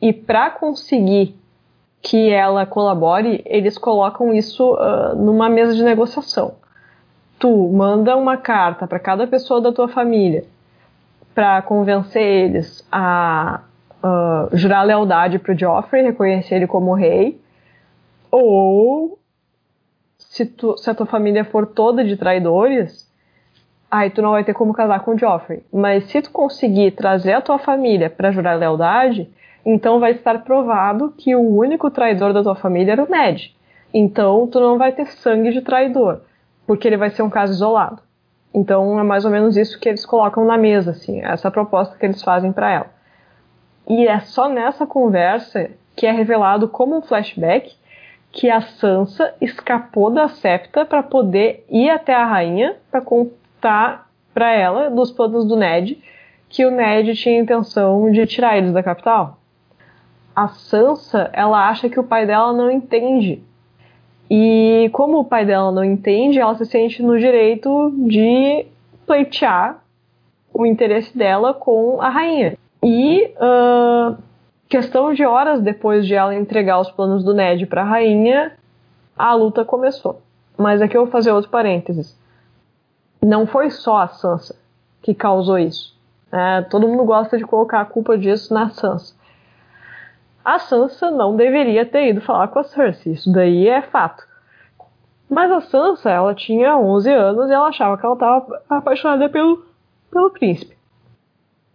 [0.00, 1.38] E para conseguir
[2.02, 6.54] que ela colabore, eles colocam isso uh, numa mesa de negociação.
[7.38, 10.44] Tu manda uma carta para cada pessoa da tua família
[11.34, 13.60] para convencer eles a
[14.02, 17.40] uh, jurar lealdade para o Joffrey, reconhecer ele como rei,
[18.30, 19.18] ou
[20.18, 23.09] se, tu, se a tua família for toda de traidores,
[23.90, 25.62] aí tu não vai ter como casar com o Joffrey.
[25.72, 29.28] Mas se tu conseguir trazer a tua família para jurar lealdade,
[29.64, 33.54] então vai estar provado que o único traidor da tua família era o Ned.
[33.92, 36.20] Então tu não vai ter sangue de traidor,
[36.66, 38.00] porque ele vai ser um caso isolado.
[38.54, 42.06] Então é mais ou menos isso que eles colocam na mesa, assim, essa proposta que
[42.06, 42.86] eles fazem para ela.
[43.88, 47.76] E é só nessa conversa que é revelado como um flashback
[48.32, 53.00] que a Sansa escapou da septa para poder ir até a rainha para
[53.60, 56.02] contar para ela dos planos do Ned
[56.48, 59.38] que o Ned tinha intenção de tirar eles da capital.
[60.34, 63.42] A Sansa, ela acha que o pai dela não entende.
[64.28, 68.66] E como o pai dela não entende, ela se sente no direito de
[69.06, 69.82] pleitear
[70.52, 72.56] o interesse dela com a rainha.
[72.82, 74.16] E uh,
[74.68, 78.52] questão de horas depois de ela entregar os planos do Ned para a rainha,
[79.16, 80.20] a luta começou.
[80.56, 82.19] Mas aqui eu vou fazer outro parênteses.
[83.22, 84.56] Não foi só a Sansa
[85.02, 85.98] que causou isso.
[86.32, 89.14] É, todo mundo gosta de colocar a culpa disso na Sansa.
[90.44, 94.24] A Sansa não deveria ter ido falar com a Cersei, isso daí é fato.
[95.28, 99.64] Mas a Sansa, ela tinha 11 anos e ela achava que ela estava apaixonada pelo,
[100.10, 100.76] pelo príncipe.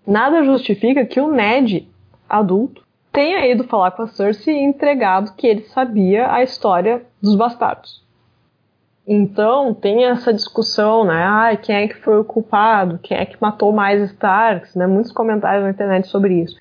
[0.06, 1.88] Nada justifica que o Ned,
[2.28, 7.36] adulto, tenha ido falar com a Cersei e entregado que ele sabia a história dos
[7.36, 8.05] bastardos.
[9.08, 11.24] Então tem essa discussão, né?
[11.24, 13.00] Ah, quem é que foi o culpado?
[13.04, 14.74] Quem é que matou mais Starks?
[14.76, 14.88] Né?
[14.88, 16.58] Muitos comentários na internet sobre isso.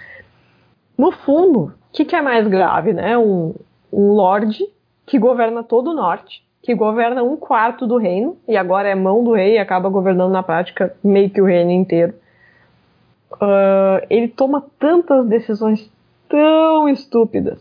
[0.97, 3.17] No fundo, o que, que, é mais grave, né?
[3.17, 3.55] Um,
[3.93, 4.63] um lord
[5.07, 9.25] que governa todo o norte, que governa um quarto do reino e agora é mão
[9.25, 12.15] do rei e acaba governando na prática meio que o reino inteiro.
[13.33, 15.91] Uh, ele toma tantas decisões
[16.29, 17.59] tão estúpidas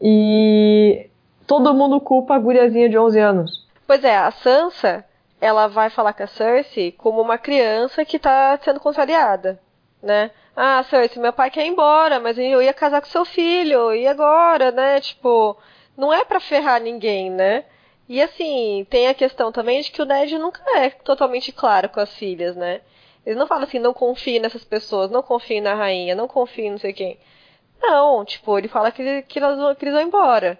[0.00, 1.06] e
[1.46, 3.61] todo mundo culpa a guriazinha de 11 anos.
[3.86, 5.04] Pois é, a Sansa,
[5.40, 9.60] ela vai falar com a Cersei como uma criança que tá sendo contrariada,
[10.02, 10.30] né?
[10.56, 14.06] Ah, Cersei, meu pai quer ir embora, mas eu ia casar com seu filho, e
[14.06, 15.00] agora, né?
[15.00, 15.56] Tipo,
[15.96, 17.64] não é para ferrar ninguém, né?
[18.08, 22.00] E assim, tem a questão também de que o Ned nunca é totalmente claro com
[22.00, 22.80] as filhas, né?
[23.24, 26.78] Ele não fala assim, não confie nessas pessoas, não confie na rainha, não confie não
[26.78, 27.18] sei quem.
[27.80, 30.58] Não, tipo, ele fala que, que, elas, que eles vão embora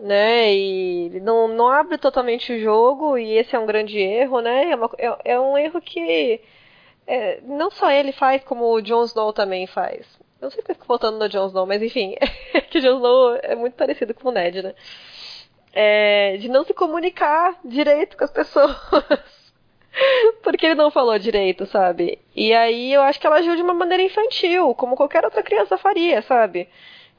[0.00, 0.54] né?
[0.54, 4.70] E não, não abre totalmente o jogo, e esse é um grande erro, né?
[4.70, 6.40] É, uma, é, é um erro que
[7.06, 10.06] é, não só ele faz, como o Jon Snow também faz.
[10.40, 12.16] Eu não sei porque eu fico voltando no Jon Snow, mas enfim,
[12.70, 14.74] que o Jon Snow é muito parecido com o Ned, né?
[15.72, 18.76] É, de não se comunicar direito com as pessoas.
[20.42, 22.18] porque ele não falou direito, sabe?
[22.34, 25.76] E aí eu acho que ela agiu de uma maneira infantil, como qualquer outra criança
[25.78, 26.68] faria, sabe?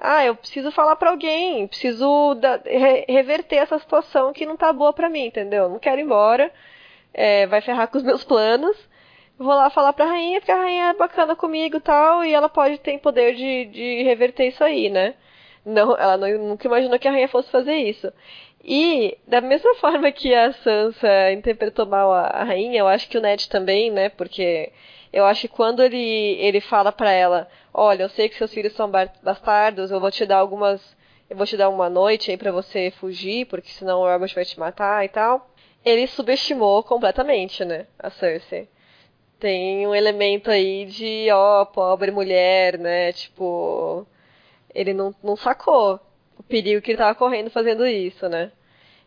[0.02, 4.74] Ah, eu preciso falar para alguém, preciso da, re, reverter essa situação que não tá
[4.74, 5.70] boa para mim, entendeu?
[5.70, 6.52] Não quero ir embora,
[7.14, 8.76] é, vai ferrar com os meus planos.
[9.38, 12.50] Vou lá falar pra rainha, porque a rainha é bacana comigo e tal, e ela
[12.50, 15.16] pode ter poder de, de reverter isso aí, né?
[15.66, 18.12] Não, ela não, nunca imaginou que a rainha fosse fazer isso.
[18.64, 23.18] E, da mesma forma que a Sansa interpretou mal a, a rainha, eu acho que
[23.18, 24.10] o Ned também, né?
[24.10, 24.72] Porque
[25.14, 28.74] eu acho que quando ele, ele fala para ela, olha, eu sei que seus filhos
[28.74, 28.90] são
[29.22, 30.82] bastardos, eu vou te dar algumas,
[31.30, 34.46] eu vou te dar uma noite aí para você fugir, porque senão o Robert vai
[34.46, 35.50] te matar e tal.
[35.84, 38.70] Ele subestimou completamente, né, a Cersei.
[39.40, 44.08] Tem um elemento aí de, ó, oh, pobre mulher, né, tipo,
[44.74, 46.00] ele não, não sacou
[46.38, 48.52] o perigo que ele tava correndo fazendo isso, né.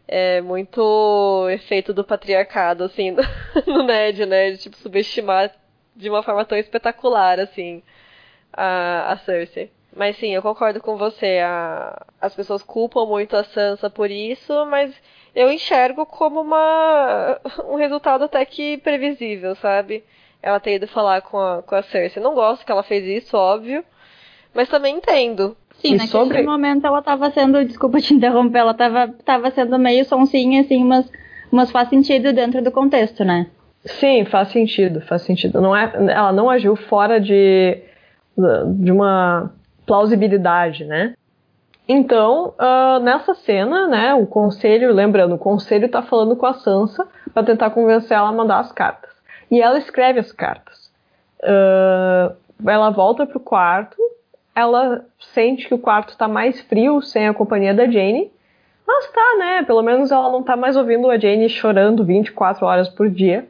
[0.07, 3.17] É muito efeito do patriarcado, assim,
[3.67, 5.51] no Ned, né, de, tipo, subestimar
[5.95, 7.83] de uma forma tão espetacular, assim,
[8.53, 9.71] a, a Cersei.
[9.97, 11.41] Mas sim, eu concordo com você.
[11.45, 14.93] A, as pessoas culpam muito a Sansa por isso, mas
[15.35, 17.39] eu enxergo como uma,
[17.69, 20.03] um resultado até que previsível, sabe?
[20.43, 22.23] Ela ter ido falar com a, com a Cersei.
[22.23, 23.85] Não gosto que ela fez isso, óbvio,
[24.53, 25.57] mas também entendo.
[25.77, 26.43] Sim, e naquele sobre...
[26.43, 31.11] momento ela tava sendo, desculpa te interromper, ela tava, tava sendo meio sonsinha, assim, mas,
[31.51, 33.49] mas faz sentido dentro do contexto, né?
[33.85, 35.61] Sim, faz sentido, faz sentido.
[35.61, 37.79] Não é, ela não agiu fora de,
[38.77, 39.53] de uma
[39.87, 41.15] plausibilidade, né?
[41.87, 47.07] Então, uh, nessa cena, né, o conselho, lembrando, o conselho está falando com a Sansa
[47.35, 49.11] para tentar convencer ela a mandar as cartas.
[49.51, 50.91] E ela escreve as cartas.
[51.43, 52.35] Uh,
[52.67, 53.99] ela volta pro quarto,
[54.55, 55.05] ela
[55.35, 58.33] sente que o quarto está mais frio sem a companhia da Jane,
[58.87, 59.63] mas tá, né?
[59.65, 63.47] Pelo menos ela não tá mais ouvindo a Jane chorando 24 horas por dia.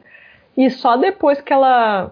[0.57, 2.11] E só depois que ela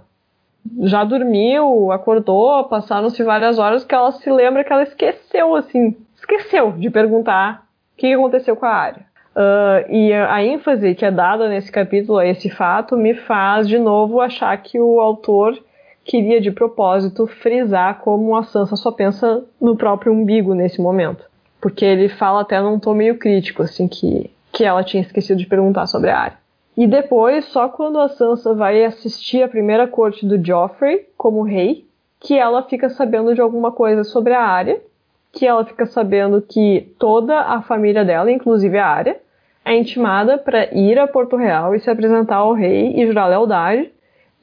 [0.81, 6.71] já dormiu, acordou, passaram-se várias horas que ela se lembra que ela esqueceu, assim, esqueceu
[6.71, 9.05] de perguntar o que aconteceu com a área.
[9.35, 13.79] Uh, e a ênfase que é dada nesse capítulo a esse fato me faz de
[13.79, 15.57] novo achar que o autor
[16.05, 21.25] queria de propósito frisar como a Sansa só pensa no próprio umbigo nesse momento.
[21.59, 25.47] Porque ele fala até num tom meio crítico, assim, que, que ela tinha esquecido de
[25.47, 26.42] perguntar sobre a área.
[26.75, 31.85] E depois, só quando a Sansa vai assistir a primeira corte do Joffrey como rei,
[32.19, 34.81] que ela fica sabendo de alguma coisa sobre a área,
[35.31, 39.19] que ela fica sabendo que toda a família dela, inclusive a área,
[39.65, 43.91] é intimada para ir a Porto Real e se apresentar ao rei e jurar lealdade.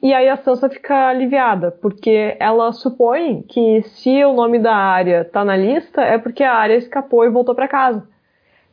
[0.03, 5.25] E aí a Sansa fica aliviada, porque ela supõe que se o nome da área
[5.25, 8.03] tá na lista é porque a área escapou e voltou para casa.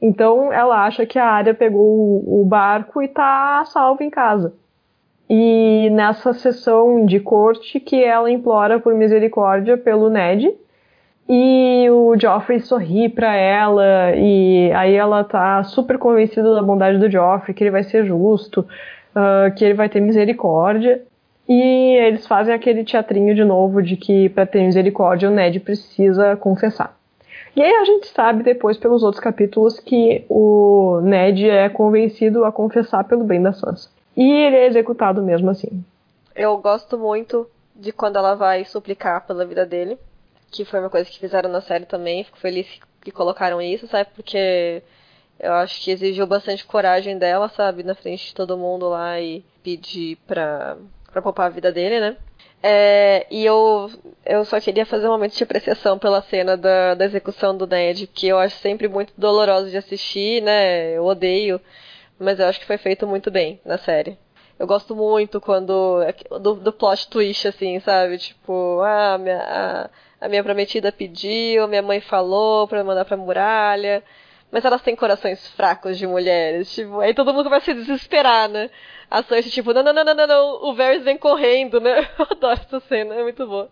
[0.02, 4.54] Então ela acha que a área pegou o barco e tá salva em casa.
[5.30, 10.56] E nessa sessão de corte que ela implora por misericórdia pelo Ned,
[11.30, 17.12] e o Joffrey sorri para ela, e aí ela tá super convencida da bondade do
[17.12, 21.02] Joffrey, que ele vai ser justo, uh, que ele vai ter misericórdia.
[21.50, 26.36] E eles fazem aquele teatrinho de novo de que para ter misericórdia o Ned precisa
[26.38, 26.97] confessar.
[27.58, 32.52] E aí a gente sabe depois pelos outros capítulos que o Ned é convencido a
[32.52, 33.90] confessar pelo bem da Sansa.
[34.16, 35.84] E ele é executado mesmo assim.
[36.36, 39.98] Eu gosto muito de quando ela vai suplicar pela vida dele
[40.52, 42.24] que foi uma coisa que fizeram na série também.
[42.24, 42.68] Fico feliz
[43.02, 44.10] que colocaram isso, sabe?
[44.16, 44.82] Porque
[45.40, 47.84] eu acho que exigiu bastante coragem dela, sabe?
[47.84, 50.78] Na frente de todo mundo lá e pedir pra,
[51.12, 52.18] pra poupar a vida dele, né?
[52.62, 53.90] É, e eu,
[54.26, 58.08] eu só queria fazer um momento de apreciação pela cena da, da execução do Ned,
[58.08, 60.92] que eu acho sempre muito doloroso de assistir, né?
[60.98, 61.62] Eu odeio,
[62.20, 64.18] mas eu acho que foi feito muito bem na série.
[64.60, 66.00] Eu gosto muito quando.
[66.42, 68.18] do, do plot twist, assim, sabe?
[68.18, 69.90] Tipo, ah, minha, a,
[70.26, 74.04] a minha prometida pediu, minha mãe falou pra mandar pra muralha.
[74.52, 78.70] Mas elas têm corações fracos de mulheres, tipo, aí todo mundo vai se desesperar, né?
[79.12, 82.08] A Sansa, tipo, não, não, não, não, não, não, o Varys vem correndo, né?
[82.18, 83.70] Eu adoro essa cena, é muito boa.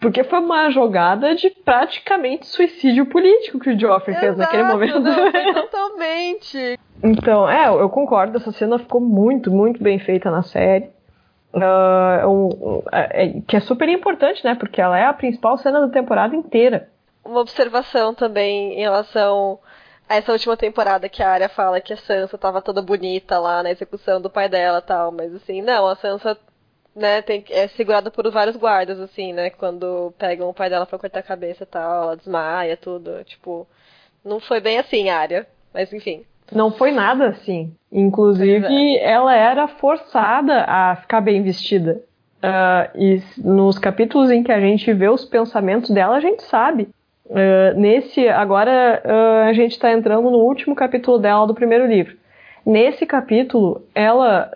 [0.00, 5.00] Porque foi uma jogada de praticamente suicídio político que o Joffrey Exato, fez naquele momento.
[5.00, 6.78] Não, totalmente.
[7.02, 10.90] então, é, eu concordo, essa cena ficou muito, muito bem feita na série.
[11.52, 14.54] Uh, um, é, que é super importante, né?
[14.54, 16.88] Porque ela é a principal cena da temporada inteira.
[17.24, 19.77] Uma observação também em relação a
[20.08, 23.70] essa última temporada que a Arya fala que a Sansa tava toda bonita lá na
[23.70, 26.36] execução do pai dela tal, mas assim, não, a Sansa
[26.98, 29.50] né, tem, é segurada por vários guardas, assim, né?
[29.50, 33.22] Quando pegam o pai dela pra cortar a cabeça e tal, ela desmaia, tudo.
[33.24, 33.66] Tipo,
[34.24, 35.46] não foi bem assim, Arya.
[35.72, 36.24] Mas enfim.
[36.50, 37.72] Não foi nada assim.
[37.92, 39.10] Inclusive, é.
[39.10, 42.02] ela era forçada a ficar bem vestida.
[42.38, 46.88] Uh, e nos capítulos em que a gente vê os pensamentos dela, a gente sabe.
[47.28, 52.16] Uh, nesse, agora uh, a gente está entrando no último capítulo dela do primeiro livro.
[52.64, 54.50] Nesse capítulo, ela,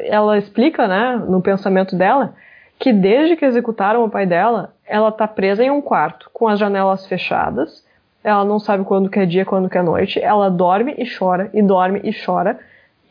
[0.00, 2.34] ela explica, né, no pensamento dela,
[2.78, 6.58] que desde que executaram o pai dela, ela está presa em um quarto, com as
[6.58, 7.82] janelas fechadas,
[8.22, 11.50] ela não sabe quando que é dia, quando que é noite, ela dorme e chora,
[11.54, 12.58] e dorme e chora,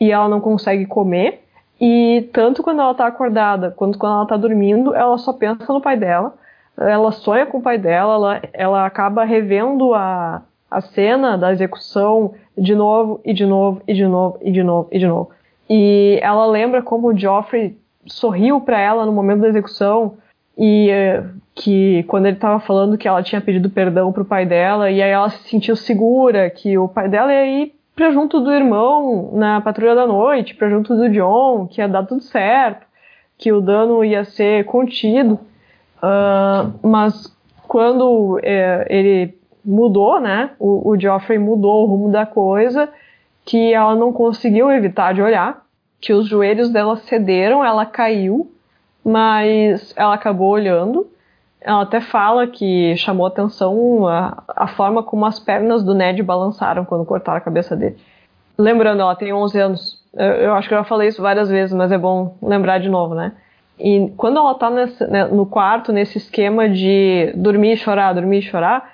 [0.00, 1.42] e ela não consegue comer,
[1.80, 5.80] e tanto quando ela tá acordada quanto quando ela tá dormindo, ela só pensa no
[5.80, 6.34] pai dela,
[6.80, 12.34] ela sonha com o pai dela, ela, ela acaba revendo a, a cena da execução
[12.56, 15.30] de novo, e de novo, e de novo, e de novo, e de novo.
[15.68, 17.76] E ela lembra como o Joffrey
[18.06, 20.14] sorriu para ela no momento da execução,
[20.56, 21.24] e eh,
[21.54, 25.10] que quando ele estava falando que ela tinha pedido perdão pro pai dela, e aí
[25.10, 29.60] ela se sentiu segura, que o pai dela ia ir pra junto do irmão na
[29.60, 32.86] patrulha da noite, pra junto do John, que ia dar tudo certo,
[33.36, 35.38] que o dano ia ser contido.
[36.02, 37.36] Uh, mas
[37.66, 42.88] quando é, ele mudou, né, o, o mudou o rumo da coisa,
[43.44, 45.62] que ela não conseguiu evitar de olhar,
[46.00, 48.50] que os joelhos dela cederam, ela caiu,
[49.04, 51.06] mas ela acabou olhando.
[51.60, 56.84] Ela até fala que chamou atenção a, a forma como as pernas do Ned balançaram
[56.84, 57.96] quando cortaram a cabeça dele.
[58.56, 60.04] Lembrando, ela tem 11 anos.
[60.14, 62.88] Eu, eu acho que eu já falei isso várias vezes, mas é bom lembrar de
[62.88, 63.32] novo, né?
[63.78, 68.42] E quando ela tá né, no quarto, nesse esquema de dormir e chorar, dormir e
[68.42, 68.92] chorar,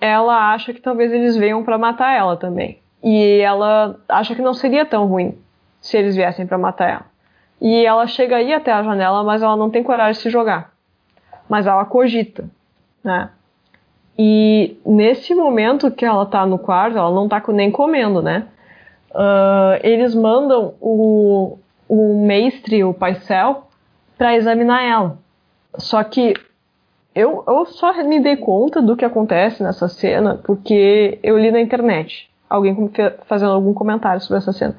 [0.00, 2.78] ela acha que talvez eles venham para matar ela também.
[3.02, 5.38] E ela acha que não seria tão ruim
[5.80, 7.06] se eles viessem para matar ela.
[7.60, 10.72] E ela chega aí até a janela, mas ela não tem coragem de se jogar.
[11.48, 12.44] Mas ela cogita,
[13.02, 13.30] né?
[14.18, 18.46] E nesse momento que ela tá no quarto, ela não tá nem comendo, né?
[19.10, 21.58] Uh, eles mandam o,
[21.88, 23.68] o mestre, o paisel,
[24.16, 25.18] para examinar ela.
[25.76, 26.34] Só que
[27.14, 31.60] eu, eu só me dei conta do que acontece nessa cena porque eu li na
[31.60, 32.30] internet.
[32.48, 32.74] alguém
[33.26, 34.76] fazendo algum comentário sobre essa cena.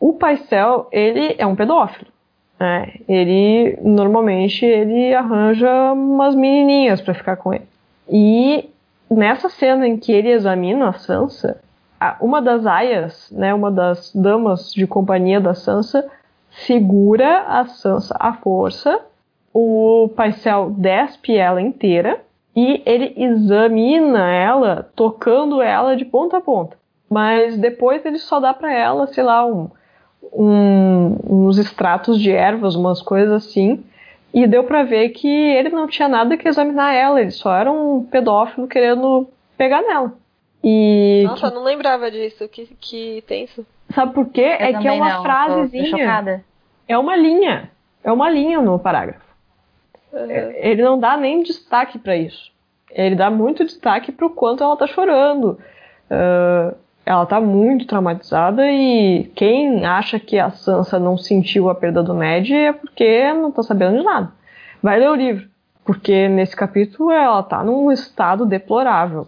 [0.00, 2.10] O Paisel, ele é um pedófilo.
[2.58, 2.94] Né?
[3.08, 7.66] Ele, normalmente, ele arranja umas menininhas para ficar com ele.
[8.08, 8.68] E
[9.10, 11.60] nessa cena em que ele examina a Sansa,
[12.20, 16.08] uma das aias, né, uma das damas de companhia da Sansa,
[16.66, 19.00] segura a Sansa à força,
[19.52, 22.20] o Paisel despe ela inteira
[22.54, 26.76] e ele examina ela, tocando ela de ponta a ponta.
[27.08, 29.70] Mas depois ele só dá para ela, sei lá, um,
[30.32, 33.84] um, uns extratos de ervas, umas coisas assim,
[34.34, 37.70] e deu para ver que ele não tinha nada que examinar ela, ele só era
[37.70, 40.12] um pedófilo querendo pegar nela.
[40.62, 41.54] E Nossa, que...
[41.54, 43.64] não lembrava disso, que, que tenso.
[43.94, 44.56] Sabe por quê?
[44.60, 46.44] Eu é que é uma não, frasezinha.
[46.86, 47.70] É uma linha.
[48.04, 49.26] É uma linha no parágrafo.
[50.12, 50.30] Uhum.
[50.30, 52.50] Ele não dá nem destaque para isso.
[52.90, 55.58] Ele dá muito destaque pro quanto ela tá chorando.
[56.10, 56.74] Uh,
[57.04, 62.12] ela tá muito traumatizada e quem acha que a Sansa não sentiu a perda do
[62.12, 64.30] Ned é porque não tá sabendo de nada.
[64.82, 65.48] Vai ler o livro,
[65.84, 69.26] porque nesse capítulo ela tá num estado deplorável.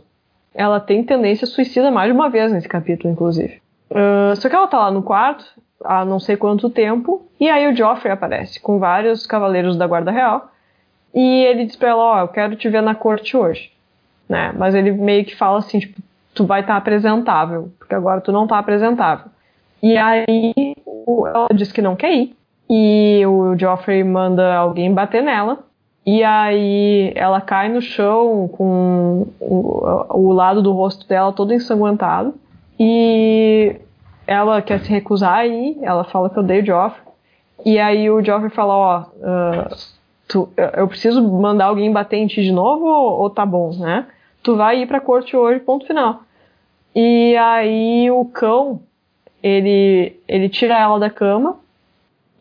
[0.55, 3.63] Ela tem tendência suicida mais de uma vez nesse capítulo, inclusive.
[3.91, 5.45] Uh, só que ela tá lá no quarto
[5.85, 10.13] há não sei quanto tempo e aí o Joffrey aparece com vários cavaleiros da Guarda
[10.13, 10.51] Real
[11.15, 13.73] e ele diz pra ela: Ó, oh, eu quero te ver na corte hoje.
[14.29, 14.53] Né?
[14.57, 16.01] Mas ele meio que fala assim, tipo,
[16.35, 19.27] tu vai estar tá apresentável, porque agora tu não tá apresentável.
[19.83, 20.55] E aí
[21.27, 22.37] ela diz que não quer ir.
[22.69, 25.59] E o Joffrey manda alguém bater nela.
[26.07, 32.35] E aí ela cai no chão com o lado do rosto dela todo ensanguentado.
[32.83, 33.77] E
[34.27, 35.79] ela quer se recusar aí.
[35.83, 37.03] Ela fala que odeia o Joffrey.
[37.67, 39.77] E aí o Joffrey fala, ó, uh,
[40.27, 44.07] tu, eu preciso mandar alguém bater em ti de novo ou, ou tá bom, né?
[44.43, 46.23] Tu vai ir pra corte hoje, ponto final.
[46.97, 48.81] E aí o cão,
[49.43, 51.61] ele, ele tira ela da cama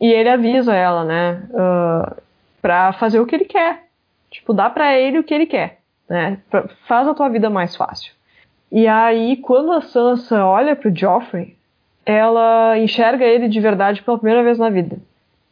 [0.00, 1.46] e ele avisa ela, né?
[1.50, 2.16] Uh,
[2.62, 3.84] pra fazer o que ele quer.
[4.30, 6.38] Tipo, dá pra ele o que ele quer, né?
[6.48, 8.14] Pra, faz a tua vida mais fácil.
[8.70, 11.56] E aí, quando a Sansa olha pro Joffrey,
[12.06, 14.98] ela enxerga ele de verdade pela primeira vez na vida.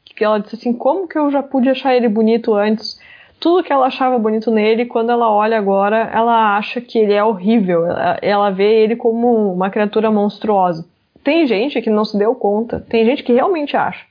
[0.04, 2.98] Que ela disse assim, como que eu já pude achar ele bonito antes?
[3.40, 7.22] tudo que ela achava bonito nele, quando ela olha agora, ela acha que ele é
[7.22, 7.84] horrível.
[8.20, 10.84] Ela, vê ele como uma criatura monstruosa.
[11.22, 14.06] Tem gente que não se deu conta, tem gente que realmente acha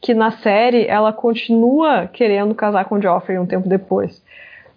[0.00, 4.20] que na série ela continua querendo casar com o Joffrey um tempo depois.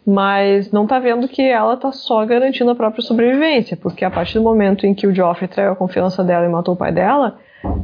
[0.06, 4.36] Mas não tá vendo que ela tá só garantindo a própria sobrevivência, porque a partir
[4.36, 7.40] do momento em que o Joffrey traiu a confiança dela e matou o pai dela,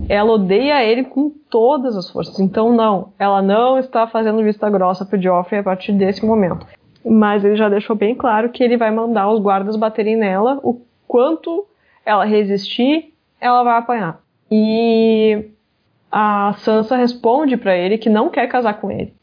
[0.07, 2.39] ela odeia ele com todas as forças.
[2.39, 6.67] Então, não, ela não está fazendo vista grossa pro Joffrey a partir desse momento.
[7.03, 10.59] Mas ele já deixou bem claro que ele vai mandar os guardas baterem nela.
[10.61, 11.65] O quanto
[12.05, 14.19] ela resistir, ela vai apanhar.
[14.51, 15.49] E
[16.11, 19.13] a Sansa responde para ele que não quer casar com ele,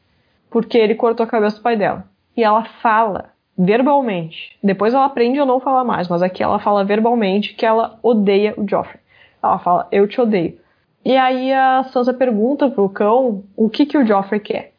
[0.50, 2.04] porque ele cortou a cabeça do pai dela.
[2.38, 4.56] E ela fala verbalmente.
[4.62, 8.54] Depois ela aprende a não falar mais, mas aqui ela fala verbalmente que ela odeia
[8.56, 9.00] o Joffrey.
[9.42, 10.56] Ela fala, eu te odeio.
[11.04, 14.72] E aí a Sansa pergunta pro cão o que, que o Joffrey quer.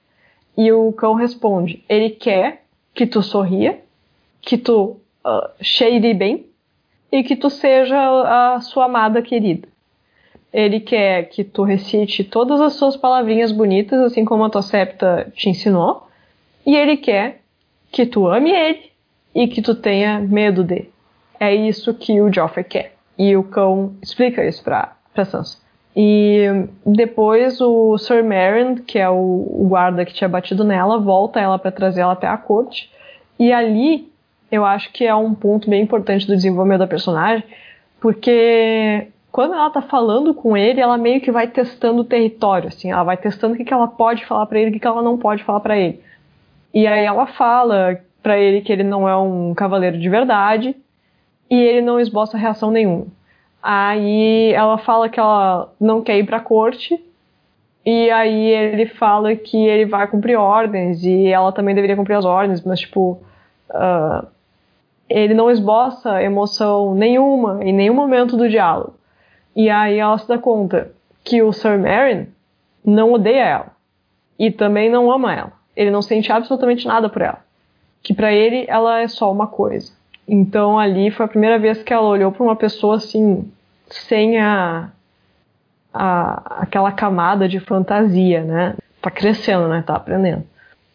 [0.58, 3.82] E o cão responde, ele quer que tu sorria,
[4.40, 4.96] que tu
[5.26, 6.46] uh, cheire bem
[7.12, 9.68] e que tu seja a sua amada querida.
[10.54, 15.30] Ele quer que tu recite todas as suas palavrinhas bonitas, assim como a tua septa
[15.36, 16.08] te ensinou.
[16.66, 17.42] E ele quer
[17.92, 18.92] que tu ame ele
[19.34, 20.92] e que tu tenha medo dele.
[21.40, 22.94] É isso que o Joffrey quer.
[23.18, 25.58] E o cão explica isso pra, pra Sansa.
[25.96, 26.46] E
[26.86, 31.72] depois o Sir Meryn, que é o, guarda que tinha batido nela, volta ela para
[31.72, 32.90] trazer ela até a corte.
[33.38, 34.10] E ali
[34.52, 37.44] eu acho que é um ponto bem importante do desenvolvimento da personagem,
[38.00, 42.92] porque quando ela tá falando com ele, ela meio que vai testando o território, assim,
[42.92, 45.02] ela vai testando o que, que ela pode falar para ele o que, que ela
[45.02, 46.02] não pode falar para ele.
[46.74, 50.76] E aí ela fala para ele que ele não é um cavaleiro de verdade,
[51.50, 53.08] e ele não esboça reação nenhuma.
[53.62, 57.04] Aí ela fala que ela não quer ir pra corte,
[57.86, 62.26] e aí ele fala que ele vai cumprir ordens, e ela também deveria cumprir as
[62.26, 63.22] ordens, mas tipo.
[63.70, 64.28] Uh,
[65.10, 68.94] ele não esboça emoção nenhuma em nenhum momento do diálogo.
[69.56, 70.92] E aí ela se dá conta
[71.24, 72.28] que o Sir Meryn
[72.86, 73.72] não odeia ela
[74.38, 75.54] e também não ama ela.
[75.80, 77.40] Ele não sente absolutamente nada por ela.
[78.04, 79.94] Que para ele ela é só uma coisa.
[80.28, 83.50] Então ali foi a primeira vez que ela olhou para uma pessoa assim,
[83.88, 84.90] sem a,
[85.94, 88.76] a, aquela camada de fantasia, né?
[89.02, 89.82] Tá crescendo, né?
[89.88, 90.44] Tá aprendendo.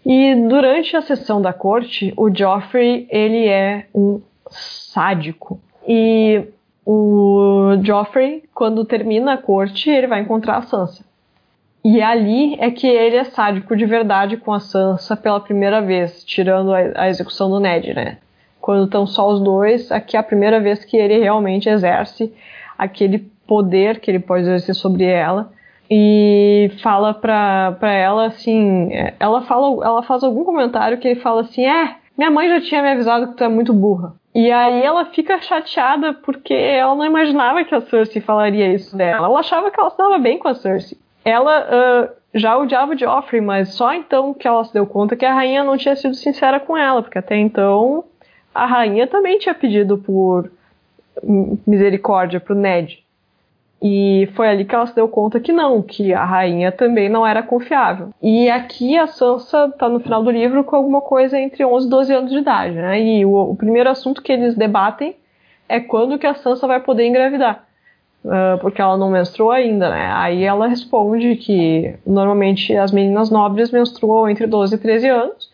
[0.05, 4.21] E durante a sessão da corte, o Joffrey, ele é um
[4.51, 5.59] sádico.
[5.89, 6.45] E
[6.85, 11.03] o Joffrey, quando termina a corte, ele vai encontrar a Sansa.
[11.85, 16.25] E ali é que ele é sádico de verdade com a Sansa pela primeira vez,
[16.25, 18.19] tirando a, a execução do Ned, né?
[18.59, 22.33] Quando estão só os dois, aqui é a primeira vez que ele realmente exerce
[22.79, 25.53] aquele poder que ele pode exercer sobre ela
[25.91, 31.21] e fala pra, pra ela assim, é, ela fala, ela faz algum comentário que ele
[31.21, 34.15] fala assim, é, minha mãe já tinha me avisado que tu é muito burra.
[34.35, 39.27] E aí ela fica chateada porque ela não imaginava que a Cersei falaria isso dela.
[39.27, 40.99] Ela achava que ela estava bem com a Cersei.
[41.25, 45.33] Ela uh, já odiava Joffrey, mas só então que ela se deu conta que a
[45.33, 48.05] rainha não tinha sido sincera com ela, porque até então
[48.55, 50.51] a rainha também tinha pedido por
[51.67, 53.03] misericórdia pro Ned.
[53.87, 57.27] E foi ali que ela se deu conta que não, que a rainha também não
[57.27, 58.11] era confiável.
[58.23, 61.91] E aqui a Sansa tá no final do livro com alguma coisa entre 11 e
[61.91, 62.99] 12 anos de idade, né?
[62.99, 65.15] E o, o primeiro assunto que eles debatem
[65.69, 67.67] é quando que a Sansa vai poder engravidar.
[68.25, 70.11] Uh, porque ela não menstruou ainda, né?
[70.15, 75.51] Aí ela responde que normalmente as meninas nobres menstruam entre 12 e 13 anos.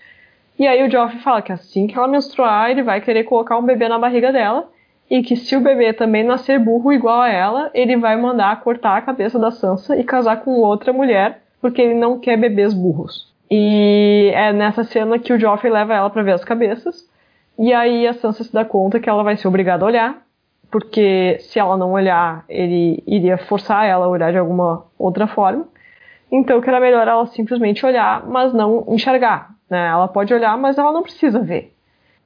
[0.56, 3.64] E aí o Joffrey fala que assim que ela menstruar, ele vai querer colocar um
[3.64, 4.68] bebê na barriga dela
[5.10, 8.96] e que se o bebê também nascer burro igual a ela, ele vai mandar cortar
[8.96, 13.28] a cabeça da Sansa e casar com outra mulher, porque ele não quer bebês burros.
[13.50, 17.04] E é nessa cena que o Joffrey leva ela para ver as cabeças,
[17.58, 20.22] e aí a Sansa se dá conta que ela vai ser obrigada a olhar,
[20.70, 25.66] porque se ela não olhar, ele iria forçar ela a olhar de alguma outra forma.
[26.30, 29.50] Então que era melhor ela simplesmente olhar, mas não enxergar.
[29.68, 29.88] Né?
[29.88, 31.74] Ela pode olhar, mas ela não precisa ver.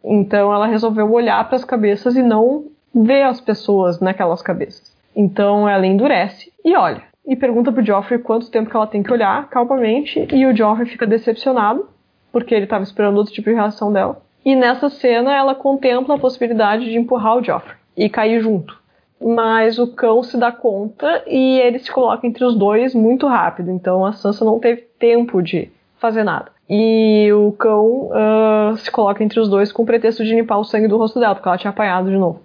[0.04, 4.94] Então ela resolveu olhar para as cabeças e não vê as pessoas naquelas cabeças.
[5.16, 7.02] Então ela endurece e olha.
[7.26, 10.86] E pergunta pro Joffrey quanto tempo que ela tem que olhar, calmamente, e o Joffrey
[10.86, 11.88] fica decepcionado,
[12.30, 14.20] porque ele estava esperando outro tipo de reação dela.
[14.44, 18.82] E nessa cena ela contempla a possibilidade de empurrar o Joffrey e cair junto.
[19.20, 23.70] Mas o cão se dá conta e ele se coloca entre os dois muito rápido,
[23.70, 26.52] então a Sansa não teve tempo de fazer nada.
[26.68, 30.64] E o cão uh, se coloca entre os dois com o pretexto de limpar o
[30.64, 32.40] sangue do rosto dela, porque ela tinha apanhado de novo.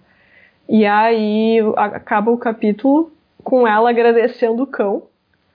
[0.67, 3.11] E aí acaba o capítulo
[3.43, 5.03] com ela agradecendo o cão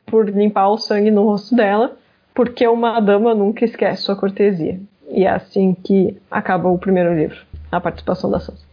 [0.06, 1.96] por limpar o sangue no rosto dela,
[2.34, 4.80] porque uma dama nunca esquece sua cortesia.
[5.08, 7.38] E é assim que acaba o primeiro livro,
[7.70, 8.63] a participação da Sansa.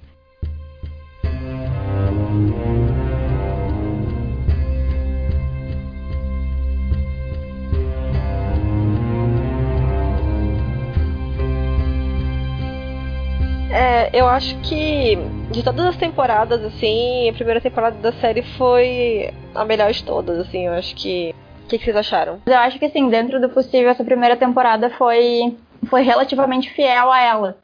[13.71, 15.15] É, eu acho que
[15.49, 20.39] de todas as temporadas, assim, a primeira temporada da série foi a melhor de todas,
[20.39, 21.33] assim, eu acho que.
[21.63, 22.41] O que, que vocês acharam?
[22.45, 25.57] Eu acho que, assim, dentro do possível, essa primeira temporada foi,
[25.89, 27.57] foi relativamente fiel a ela.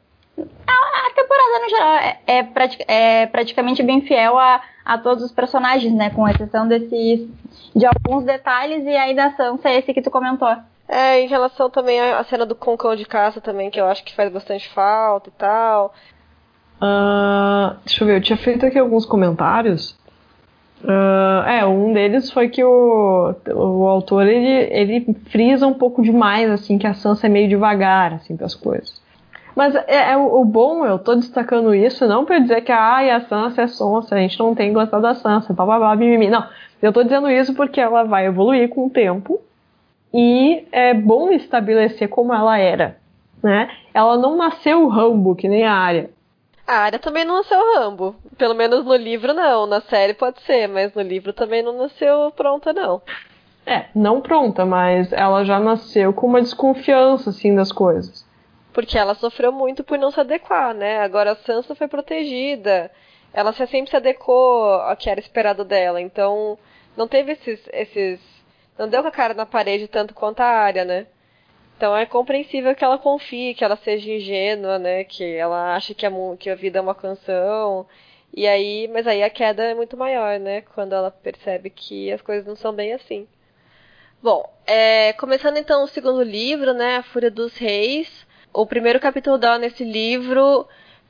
[0.66, 5.24] A, a temporada, no geral, é, é, pratic, é, praticamente bem fiel a, a todos
[5.24, 6.08] os personagens, né?
[6.08, 7.28] Com exceção desses.
[7.76, 10.56] de alguns detalhes e aí da Sansa, esse que tu comentou.
[10.88, 14.14] É, em relação também à cena do concão de caça também, que eu acho que
[14.14, 15.92] faz bastante falta e tal.
[16.80, 19.98] Uh, deixa eu ver, eu tinha feito aqui alguns comentários.
[20.82, 26.48] Uh, é, um deles foi que o, o autor ele, ele frisa um pouco demais,
[26.50, 29.02] assim, que a Sansa é meio devagar, assim, as coisas.
[29.54, 33.16] Mas é, é o, o, bom, eu tô destacando isso não para dizer que ah,
[33.16, 36.30] a Sansa é sonsa, a gente não tem gostado da Sansa, blá, mimimi.
[36.30, 36.46] Não,
[36.80, 39.40] eu tô dizendo isso porque ela vai evoluir com o tempo
[40.12, 42.98] e é bom estabelecer como ela era,
[43.42, 43.70] né?
[43.92, 46.10] Ela não nasceu Rambo, que nem a Arya.
[46.66, 48.14] A Arya também não nasceu Rambo.
[48.36, 49.66] Pelo menos no livro não.
[49.66, 53.00] Na série pode ser, mas no livro também não nasceu pronta, não.
[53.66, 58.26] É, não pronta, mas ela já nasceu com uma desconfiança, assim, das coisas.
[58.72, 61.00] Porque ela sofreu muito por não se adequar, né?
[61.00, 62.90] Agora a Sansa foi protegida.
[63.32, 66.00] Ela sempre se adequou ao que era esperado dela.
[66.00, 66.58] Então,
[66.96, 68.37] não teve esses, esses
[68.78, 71.06] não deu com a cara na parede tanto quanto a área, né?
[71.76, 75.04] Então é compreensível que ela confie, que ela seja ingênua, né?
[75.04, 77.86] Que ela ache que a, que a vida é uma canção.
[78.34, 80.62] E aí, mas aí a queda é muito maior, né?
[80.74, 83.26] Quando ela percebe que as coisas não são bem assim.
[84.22, 86.96] Bom, é, começando então o segundo livro, né?
[86.96, 88.26] A Fúria dos Reis.
[88.52, 90.66] O primeiro capítulo dela nesse livro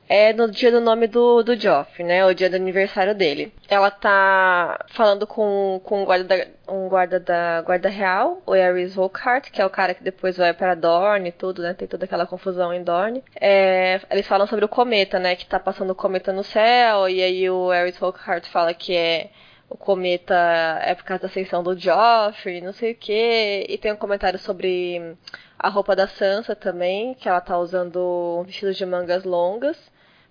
[0.09, 2.25] é no dia do nome do, do Joff, né?
[2.25, 3.53] O dia do aniversário dele.
[3.69, 8.95] Ela tá falando com, com um, guarda da, um guarda da Guarda Real, o Ares
[8.95, 11.75] Volkart, que é o cara que depois vai para Dorne e tudo, né?
[11.75, 13.23] Tem toda aquela confusão em Dorne.
[13.39, 15.35] É, eles falam sobre o cometa, né?
[15.35, 19.29] Que tá passando o cometa no céu, e aí o Ares Volkart fala que é
[19.69, 20.33] o cometa
[20.81, 23.65] é por causa da ascensão do Joffrey, não sei o que.
[23.69, 25.15] E tem um comentário sobre
[25.59, 29.77] a roupa da Sansa também, que ela tá usando um vestido de mangas longas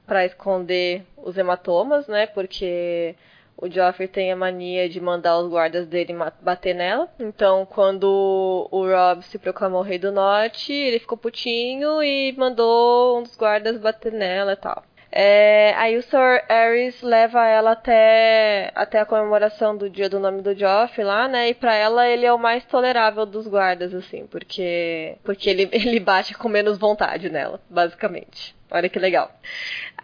[0.09, 2.27] para esconder os hematomas, né?
[2.27, 3.15] Porque
[3.57, 7.09] o Joffrey tem a mania de mandar os guardas dele bater nela.
[7.21, 13.23] Então, quando o Rob se proclamou rei do norte, ele ficou putinho e mandou um
[13.23, 14.83] dos guardas bater nela e tal.
[15.11, 20.43] É, aí o Sir Ares leva ela até, até a comemoração do dia do nome
[20.43, 21.49] do Joffrey lá, né?
[21.49, 25.99] E pra ela ele é o mais tolerável dos guardas, assim, porque, porque ele, ele
[25.99, 28.58] bate com menos vontade nela, basicamente.
[28.71, 29.31] Olha que legal.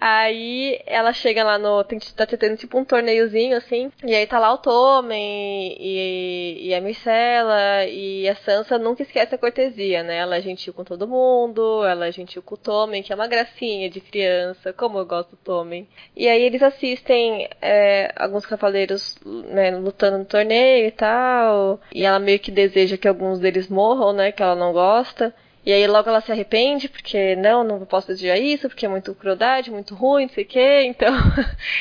[0.01, 1.85] Aí ela chega lá no.
[1.85, 3.91] Tem, tá tendo tipo um torneiozinho assim.
[4.05, 7.87] E aí tá lá o Tommen e, e a Micela.
[7.87, 10.17] E a Sansa nunca esquece a cortesia, né?
[10.17, 11.85] Ela é gentil com todo mundo.
[11.85, 14.73] Ela é gentil com o Tommen, que é uma gracinha de criança.
[14.73, 15.89] Como eu gosto do Tommen.
[16.17, 21.81] E aí eles assistem é, alguns cavaleiros né, lutando no torneio e tal.
[21.93, 24.33] E ela meio que deseja que alguns deles morram, né?
[24.33, 25.35] Que ela não gosta.
[25.67, 29.15] E aí logo ela se arrepende, porque não, não posso desejar isso, porque é muito
[29.15, 30.83] crueldade, muito ruim, não sei o quê.
[30.95, 31.15] Então,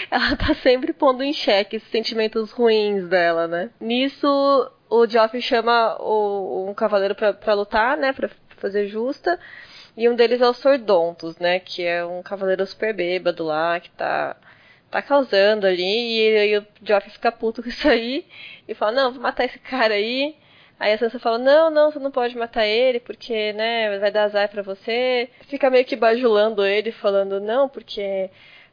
[0.10, 3.70] ela tá sempre pondo em xeque esses sentimentos ruins dela, né?
[3.82, 4.28] Nisso,
[4.90, 8.14] o Joffrey chama o, um cavaleiro pra, lutar, né?
[8.14, 9.38] Pra fazer justa.
[9.98, 11.60] E um deles é o Sordontos, né?
[11.60, 14.38] Que é um cavaleiro super bêbado lá, que tá,
[14.90, 15.84] tá causando ali.
[15.84, 18.26] E aí o Joffrey fica puto com isso aí.
[18.68, 20.36] E fala, não, vou matar esse cara aí.
[20.80, 24.24] Aí a Sansa fala: Não, não, você não pode matar ele porque, né, vai dar
[24.26, 25.30] azar para você.
[25.48, 28.30] Fica meio que bajulando ele, falando: Não, porque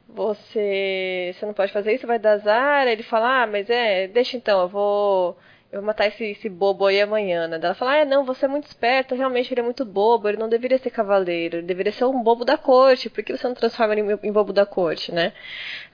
[0.08, 2.86] você, você não pode fazer isso, vai dar azar.
[2.86, 5.38] Aí ele fala: Ah, mas é, deixa então, eu vou.
[5.72, 7.56] Eu vou matar esse, esse bobo aí amanhã, né?
[7.62, 10.48] Ela fala, ah, não, você é muito esperto, realmente ele é muito bobo, ele não
[10.48, 13.94] deveria ser cavaleiro, ele deveria ser um bobo da corte, por que você não transforma
[13.94, 15.32] ele em bobo da corte, né?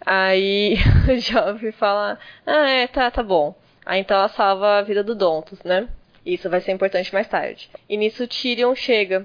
[0.00, 0.76] Aí
[1.14, 3.54] o jovem fala, ah, é, tá, tá bom.
[3.86, 5.88] Aí então ela salva a vida do Dontos, né?
[6.24, 7.70] Isso vai ser importante mais tarde.
[7.88, 9.24] E nisso o Tyrion chega.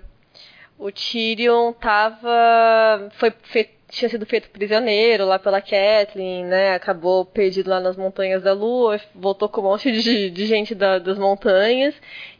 [0.77, 3.09] O Tyrion tava.
[3.13, 3.31] Foi
[3.91, 6.73] tinha sido feito prisioneiro lá pela Kathleen, né?
[6.73, 10.97] Acabou perdido lá nas montanhas da Lua, voltou com um monte de, de gente da,
[10.97, 11.93] das montanhas.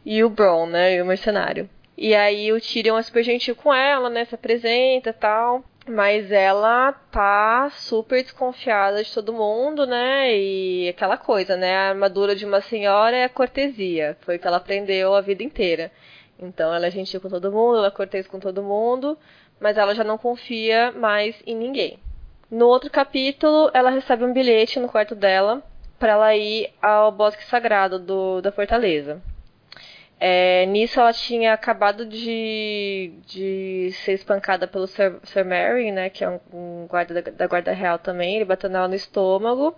[0.04, 0.96] E o Bron, né?
[0.96, 1.68] E o mercenário.
[1.96, 4.24] E aí o Tyrion é super gentil com ela, né?
[4.24, 5.62] Se apresenta tal.
[5.88, 10.32] Mas ela tá super desconfiada de todo mundo, né?
[10.36, 11.76] E aquela coisa, né?
[11.76, 14.16] A armadura de uma senhora é a cortesia.
[14.20, 15.90] Foi o que ela aprendeu a vida inteira.
[16.38, 19.18] Então ela é gentil com todo mundo, ela é cortês com todo mundo,
[19.60, 21.98] mas ela já não confia mais em ninguém.
[22.50, 25.62] No outro capítulo, ela recebe um bilhete no quarto dela
[25.98, 29.22] para ela ir ao bosque sagrado do, da fortaleza.
[30.24, 36.22] É, nisso ela tinha acabado de, de ser espancada pelo Sir, Sir Mary, né, que
[36.22, 39.74] é um, um guarda da, da, guarda real também, ele bateu nela no estômago.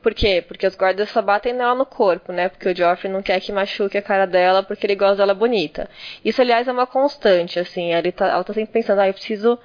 [0.00, 0.44] Por quê?
[0.46, 2.48] Porque os guardas só batem nela no corpo, né?
[2.48, 5.90] Porque o Joffrey não quer que machuque a cara dela porque ele gosta dela bonita.
[6.24, 7.92] Isso, aliás, é uma constante, assim.
[7.92, 9.58] Ela tá, ela tá sempre pensando, ah, eu preciso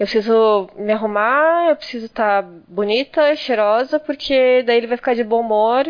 [0.00, 5.14] eu preciso me arrumar, eu preciso estar tá bonita, cheirosa, porque daí ele vai ficar
[5.14, 5.86] de bom humor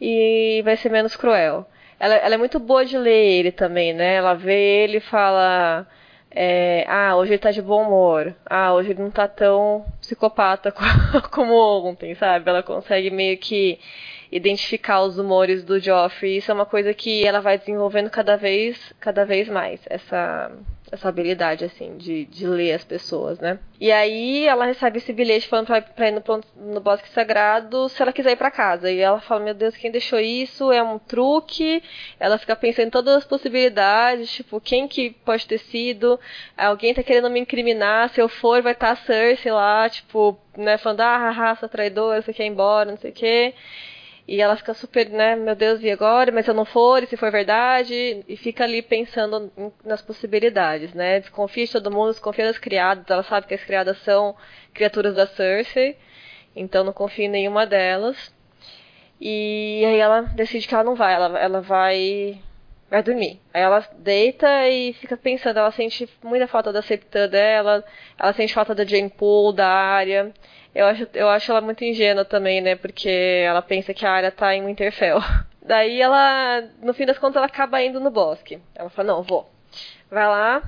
[0.00, 1.66] e vai ser menos cruel.
[2.02, 4.16] Ela, ela é muito boa de ler ele também, né?
[4.16, 5.86] Ela vê ele e fala.
[6.34, 8.34] É, ah, hoje ele tá de bom humor.
[8.44, 10.72] Ah, hoje ele não tá tão psicopata
[11.30, 12.50] como ontem, sabe?
[12.50, 13.78] Ela consegue meio que
[14.32, 16.38] identificar os humores do Joffrey.
[16.38, 19.80] Isso é uma coisa que ela vai desenvolvendo cada vez, cada vez mais.
[19.88, 20.50] Essa
[20.92, 23.58] essa habilidade, assim, de, de ler as pessoas, né?
[23.80, 26.22] E aí ela recebe esse bilhete falando pra, pra ir no,
[26.54, 28.90] no bosque sagrado se ela quiser ir para casa.
[28.90, 30.70] E ela fala, meu Deus, quem deixou isso?
[30.70, 31.82] É um truque.
[32.20, 36.20] Ela fica pensando em todas as possibilidades, tipo, quem que pode ter sido?
[36.56, 40.38] Alguém tá querendo me incriminar, se eu for vai estar tá a Cersei lá, tipo,
[40.56, 43.54] né, falando, ah, raça traidora, você quer ir embora, não sei o quê.
[44.32, 46.32] E ela fica super, né, meu Deus, e agora?
[46.32, 48.24] Mas se eu não for, e se for verdade?
[48.26, 49.52] E fica ali pensando
[49.84, 51.20] nas possibilidades, né?
[51.20, 53.04] Desconfia de todo mundo, desconfia das criadas.
[53.10, 54.34] Ela sabe que as criadas são
[54.72, 55.98] criaturas da Cersei,
[56.56, 58.34] então não confia em nenhuma delas.
[59.20, 62.40] E aí ela decide que ela não vai, ela, ela vai
[62.88, 63.38] vai dormir.
[63.52, 67.84] Aí ela deita e fica pensando, ela sente muita falta da Septã dela,
[68.18, 70.32] ela sente falta da Jane Poole, da área.
[70.74, 72.76] Eu acho, eu acho ela muito ingênua também, né?
[72.76, 75.18] Porque ela pensa que a área tá em Winterfell.
[75.62, 78.60] Daí ela, no fim das contas, ela acaba indo no bosque.
[78.74, 79.50] Ela fala, não, vou.
[80.10, 80.62] Vai lá.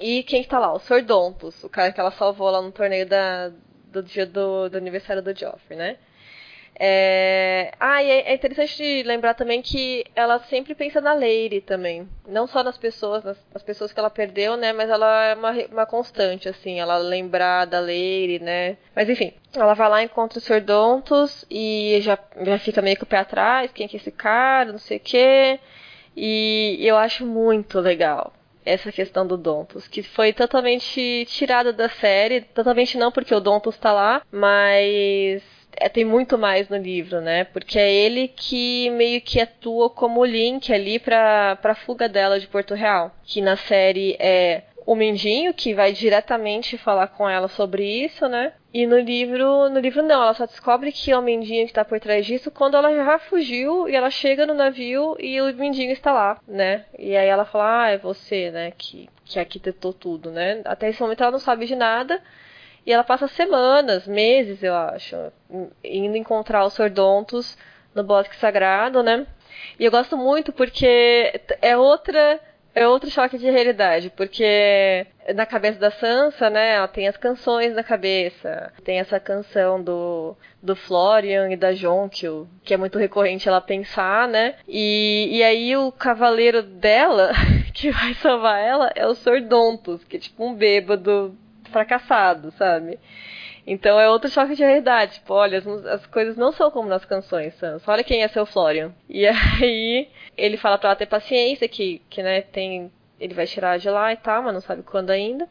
[0.00, 0.72] E quem que tá lá?
[0.72, 3.50] O Sordontos, o cara que ela salvou lá no torneio da,
[3.86, 5.96] do dia do, do aniversário do Joffrey, né?
[6.82, 7.72] É...
[7.78, 12.08] Ah, e é, é interessante lembrar também que ela sempre pensa na Leire também.
[12.26, 14.72] Não só nas pessoas, nas, nas, pessoas que ela perdeu, né?
[14.72, 18.78] Mas ela é uma, uma constante, assim, ela lembrar da Leire, né?
[18.96, 23.06] Mas enfim, ela vai lá, encontra os Sordontos e já, já fica meio que o
[23.06, 25.60] pé atrás, quem que é esse cara, não sei o quê.
[26.16, 28.32] E eu acho muito legal
[28.64, 33.76] essa questão do Dontos, que foi totalmente tirada da série, totalmente não porque o Dontos
[33.76, 35.42] tá lá, mas
[35.76, 37.44] é, tem muito mais no livro, né?
[37.44, 42.46] Porque é ele que meio que atua como link ali pra, pra fuga dela de
[42.46, 43.14] Porto Real.
[43.24, 48.52] Que na série é o Mendinho, que vai diretamente falar com ela sobre isso, né?
[48.72, 51.84] E no livro, no livro não, ela só descobre que é o Mendinho que tá
[51.84, 55.92] por trás disso quando ela já fugiu e ela chega no navio e o Mendinho
[55.92, 56.84] está lá, né?
[56.98, 60.60] E aí ela fala, ah, é você, né, que, que arquitetou tudo, né?
[60.64, 62.22] Até esse momento ela não sabe de nada.
[62.86, 65.16] E ela passa semanas, meses, eu acho,
[65.84, 67.56] indo encontrar os sordontos
[67.94, 69.26] no Bosque Sagrado, né?
[69.78, 72.40] E eu gosto muito porque é outra
[72.74, 75.04] é outro choque de realidade, porque
[75.34, 78.72] na cabeça da Sansa, né, ela tem as canções na cabeça.
[78.84, 84.28] Tem essa canção do, do Florian e da Jonquil, que é muito recorrente ela pensar,
[84.28, 84.54] né?
[84.68, 87.32] E, e aí o cavaleiro dela,
[87.74, 91.36] que vai salvar ela, é o Sordontos, que é tipo um bêbado
[91.70, 92.98] fracassado, sabe?
[93.66, 95.14] Então é outro choque de realidade.
[95.14, 97.90] Tipo, olha, as, as, coisas não são como nas canções, Sansa.
[97.90, 98.92] Olha quem é seu Florian.
[99.08, 102.90] E aí ele fala pra ela ter paciência, que, que né, tem.
[103.18, 105.48] Ele vai tirar de lá e tal, mas não sabe quando ainda.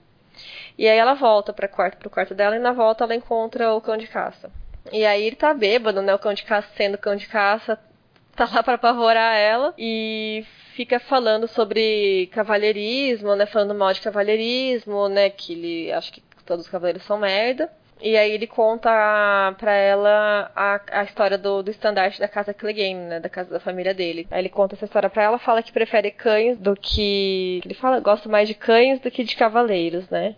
[0.78, 3.82] E aí ela volta para quarto, pro quarto dela e na volta ela encontra o
[3.82, 4.52] cão de caça.
[4.92, 6.14] E aí ele tá bêbado, né?
[6.16, 7.78] O cão de caça sendo cão de caça,
[8.40, 13.46] tá lá para apavorar ela e fica falando sobre cavalheirismo, né?
[13.46, 15.30] Falando mal de cavalheirismo, né?
[15.30, 17.70] Que ele acha que todos os cavaleiros são merda.
[18.02, 18.90] E aí ele conta
[19.58, 23.20] pra ela a, a história do, do estandarte da casa Clegane, né?
[23.20, 24.26] Da casa da família dele.
[24.32, 27.62] Aí ele conta essa história pra ela, fala que prefere cães do que.
[27.66, 30.36] Ele fala, gosta mais de cães do que de cavaleiros, né?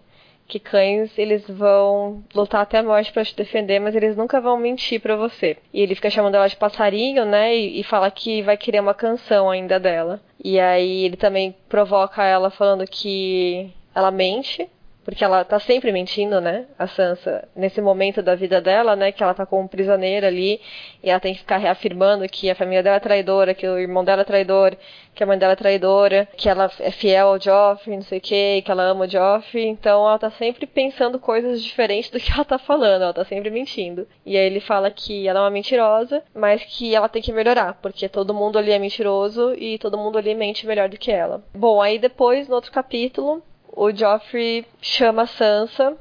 [0.51, 4.57] Que cães eles vão lutar até a morte para te defender, mas eles nunca vão
[4.57, 5.55] mentir para você.
[5.73, 7.55] E ele fica chamando ela de passarinho, né?
[7.55, 10.19] E, e, fala que vai querer uma canção ainda dela.
[10.43, 14.69] E aí ele também provoca ela falando que ela mente
[15.03, 16.65] porque ela tá sempre mentindo, né?
[16.77, 19.11] A Sansa, nesse momento da vida dela, né?
[19.11, 20.61] Que ela tá como prisioneira ali,
[21.03, 24.03] e ela tem que ficar reafirmando que a família dela é traidora, que o irmão
[24.03, 24.75] dela é traidor,
[25.13, 28.21] que a mãe dela é traidora, que ela é fiel ao Joffrey, não sei o
[28.21, 29.67] que, que ela ama o Joffrey.
[29.67, 33.49] Então ela tá sempre pensando coisas diferentes do que ela tá falando, ela tá sempre
[33.49, 34.07] mentindo.
[34.25, 37.77] E aí ele fala que ela é uma mentirosa, mas que ela tem que melhorar,
[37.81, 41.43] porque todo mundo ali é mentiroso e todo mundo ali mente melhor do que ela.
[41.53, 45.97] Bom, aí depois, no outro capítulo, o Joffrey chama Sansa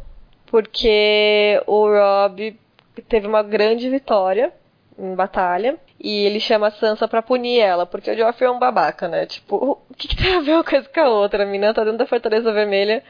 [0.46, 2.58] porque o Rob
[3.08, 4.52] teve uma grande vitória
[4.98, 8.58] em batalha e ele chama a Sansa pra punir ela, porque o Joffrey é um
[8.58, 9.26] babaca, né?
[9.26, 11.42] Tipo, o que, que tem a ver uma coisa com a outra?
[11.44, 13.02] A menina tá dentro da Fortaleza Vermelha,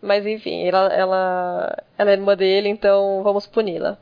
[0.00, 3.98] mas enfim, ela, ela, ela é irmã dele, então vamos puni-la.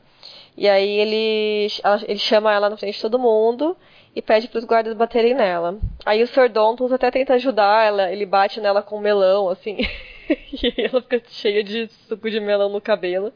[0.55, 1.67] E aí ele,
[2.07, 3.77] ele chama ela na frente de todo mundo
[4.17, 5.77] e pede para os guardas baterem nela.
[6.03, 6.49] Aí o Sr.
[6.49, 9.77] Dontos até tenta ajudar ela, ele bate nela com um melão, assim,
[10.27, 13.31] e ela fica cheia de suco de melão no cabelo.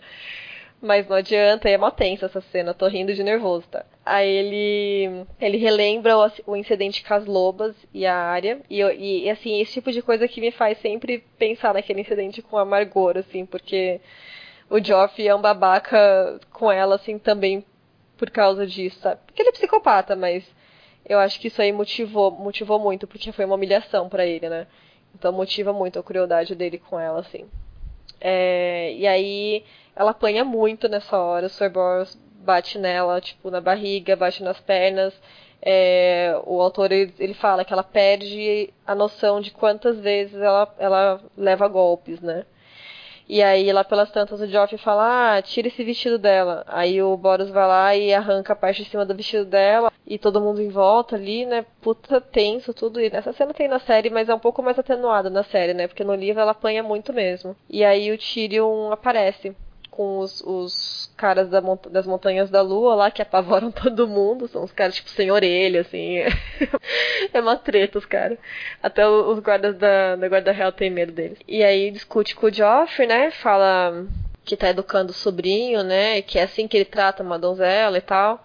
[0.81, 3.85] Mas não adianta, é mó tensa essa cena, tô rindo de nervoso, tá?
[4.03, 8.59] Aí ele ele relembra o, o incidente com as lobas e a área.
[8.67, 12.57] E, e, assim, esse tipo de coisa que me faz sempre pensar naquele incidente com
[12.57, 14.01] amargor, assim, porque
[14.67, 17.63] o Joff é um babaca com ela, assim, também
[18.17, 19.21] por causa disso, sabe?
[19.27, 20.43] Porque ele é psicopata, mas
[21.05, 24.67] eu acho que isso aí motivou, motivou muito, porque foi uma humilhação para ele, né?
[25.15, 27.45] Então motiva muito a crueldade dele com ela, assim.
[28.19, 29.63] É, e aí
[29.95, 34.59] ela apanha muito nessa hora, o Sir Boros bate nela, tipo, na barriga, bate nas
[34.59, 35.13] pernas.
[35.61, 41.21] É, o autor ele, fala que ela perde a noção de quantas vezes ela, ela
[41.37, 42.45] leva golpes, né?
[43.31, 46.65] E aí, lá pelas tantas, o Joffrey fala: Ah, tira esse vestido dela.
[46.67, 49.89] Aí o Boros vai lá e arranca a parte de cima do vestido dela.
[50.05, 51.65] E todo mundo em volta ali, né?
[51.81, 52.99] Puta tenso, tudo.
[52.99, 55.87] E nessa cena tem na série, mas é um pouco mais atenuado na série, né?
[55.87, 57.55] Porque no livro ela apanha muito mesmo.
[57.69, 59.55] E aí o Tyrion aparece
[59.91, 64.47] com os, os caras da das montanhas da lua lá que apavoram todo mundo.
[64.47, 66.19] São os caras, tipo, sem orelha, assim.
[67.31, 68.39] é uma treta, os caras.
[68.81, 71.37] Até os guardas da, da Guarda Real têm medo deles.
[71.47, 73.29] E aí discute com o Joffrey, né?
[73.31, 74.07] Fala
[74.45, 76.21] que tá educando o sobrinho, né?
[76.21, 78.43] Que é assim que ele trata uma donzela e tal.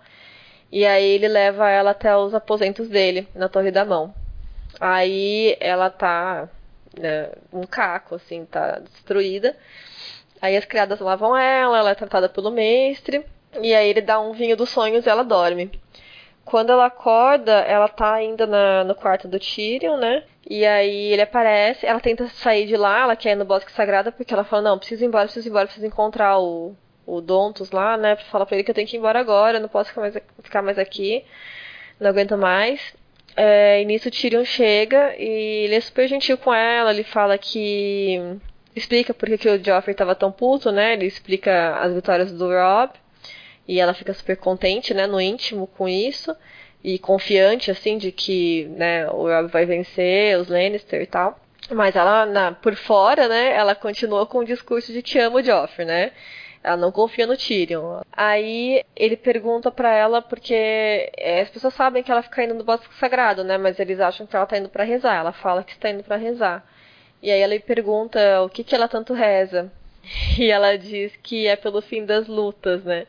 [0.70, 4.12] E aí ele leva ela até os aposentos dele, na Torre da Mão.
[4.80, 6.48] Aí ela tá
[6.98, 9.56] né, um caco, assim, tá destruída.
[10.40, 13.24] Aí as criadas lavam ela, ela é tratada pelo mestre,
[13.60, 15.70] e aí ele dá um vinho dos sonhos e ela dorme.
[16.44, 20.22] Quando ela acorda, ela tá ainda na, no quarto do Tyrion, né?
[20.48, 24.12] E aí ele aparece, ela tenta sair de lá, ela quer ir no Bosque Sagrado,
[24.12, 27.72] porque ela fala, não, preciso ir embora, preciso ir embora, preciso encontrar o, o Dontos
[27.72, 28.14] lá, né?
[28.30, 30.62] Fala pra ele que eu tenho que ir embora agora, não posso ficar mais, ficar
[30.62, 31.24] mais aqui,
[31.98, 32.94] não aguento mais.
[33.36, 38.38] É, e nisso Tyrion chega e ele é super gentil com ela, ele fala que.
[38.76, 40.92] Explica por que, o Joffrey estava tão puto, né?
[40.92, 42.90] Ele explica as vitórias do Rob.
[43.66, 46.36] E ela fica super contente, né, no íntimo com isso.
[46.84, 51.40] E confiante, assim, de que, né, o Rob vai vencer, os Lannister e tal.
[51.70, 55.42] Mas ela, na, por fora, né, ela continua com o discurso de que ama o
[55.42, 56.12] Joffrey, né?
[56.62, 58.02] Ela não confia no Tyrion.
[58.12, 62.64] Aí ele pergunta para ela porque é, as pessoas sabem que ela fica indo no
[62.64, 63.56] bosque sagrado, né?
[63.56, 65.16] Mas eles acham que ela tá indo para rezar.
[65.16, 66.64] Ela fala que está indo para rezar.
[67.26, 69.68] E aí ele pergunta o que que ela tanto reza.
[70.38, 73.08] E ela diz que é pelo fim das lutas, né?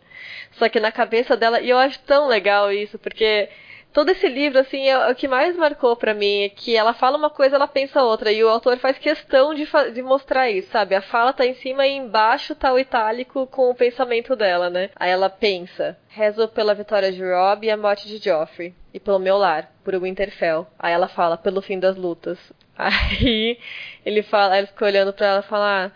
[0.53, 3.47] Só que na cabeça dela, e eu acho tão legal isso, porque
[3.93, 7.15] todo esse livro, assim, é o que mais marcou para mim é que ela fala
[7.15, 10.95] uma coisa, ela pensa outra, e o autor faz questão de, de mostrar isso, sabe?
[10.95, 14.89] A fala tá em cima e embaixo tá o itálico com o pensamento dela, né?
[14.95, 19.19] Aí ela pensa, rezo pela vitória de Rob e a morte de Joffrey, e pelo
[19.19, 20.65] meu lar, por Winterfell.
[20.79, 22.39] Aí ela fala, pelo fim das lutas.
[22.77, 23.57] Aí
[24.05, 25.91] ele fala, ela fica olhando pra ela e fala, ah,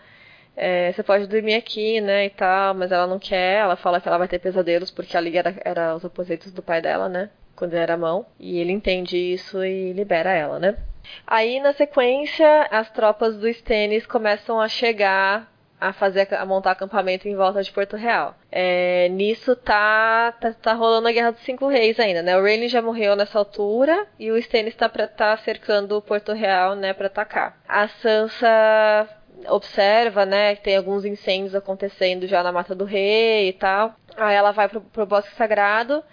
[0.56, 4.08] é, você pode dormir aqui, né, e tal, mas ela não quer, ela fala que
[4.08, 7.30] ela vai ter pesadelos porque ali era, era os aposentos do pai dela, né?
[7.62, 10.76] quando era mão, e ele entende isso e libera ela, né?
[11.24, 15.48] Aí na sequência, as tropas do Stannis começam a chegar
[15.82, 18.36] a fazer a montar acampamento em volta de Porto Real.
[18.52, 22.38] É, nisso tá, tá, tá rolando a Guerra dos Cinco Reis ainda, né?
[22.38, 26.76] O Rhaenys já morreu nessa altura e o Stannis tá, pra, tá cercando Porto Real,
[26.76, 27.60] né, para atacar.
[27.68, 29.08] A Sansa
[29.48, 33.96] observa, né, que tem alguns incêndios acontecendo já na Mata do Rei e tal.
[34.16, 36.04] Aí ela vai pro, pro Bosque Sagrado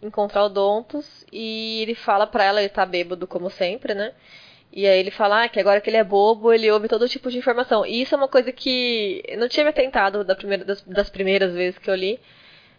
[0.00, 4.14] encontrar o Dontos e ele fala pra ela, ele tá bêbado como sempre, né?
[4.72, 7.30] E aí ele fala ah, que agora que ele é bobo, ele ouve todo tipo
[7.30, 7.86] de informação.
[7.86, 11.10] E isso é uma coisa que eu não tinha me atentado da primeira, das, das
[11.10, 12.20] primeiras vezes que eu li.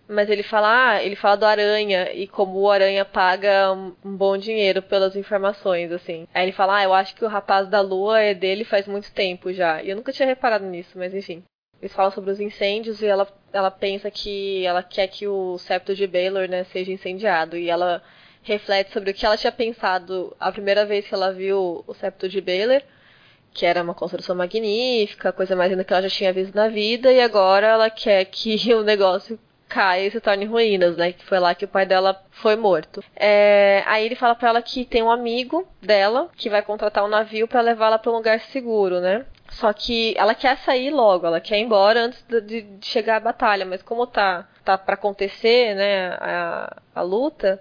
[0.07, 4.17] Mas ele fala, ah, ele fala do Aranha e como o Aranha paga um, um,
[4.17, 6.27] bom dinheiro pelas informações, assim.
[6.33, 9.11] Aí ele fala, ah, eu acho que o rapaz da lua é dele faz muito
[9.11, 9.83] tempo já.
[9.83, 11.43] E eu nunca tinha reparado nisso, mas enfim.
[11.79, 15.95] Eles falam sobre os incêndios e ela, ela pensa que ela quer que o septo
[15.95, 17.55] de Baylor né, seja incendiado.
[17.55, 18.01] E ela
[18.41, 22.27] reflete sobre o que ela tinha pensado a primeira vez que ela viu o septo
[22.27, 22.81] de Baylor,
[23.53, 27.11] que era uma construção magnífica, coisa mais linda que ela já tinha visto na vida,
[27.11, 31.11] e agora ela quer que o negócio caia e se torne ruínas, né?
[31.13, 33.03] Que foi lá que o pai dela foi morto.
[33.15, 37.07] É, aí ele fala para ela que tem um amigo dela que vai contratar um
[37.07, 39.25] navio para levá-la para um lugar seguro, né?
[39.51, 43.65] Só que ela quer sair logo, ela quer ir embora antes de, chegar à batalha,
[43.65, 47.59] mas como tá, tá para acontecer, né, a, a luta,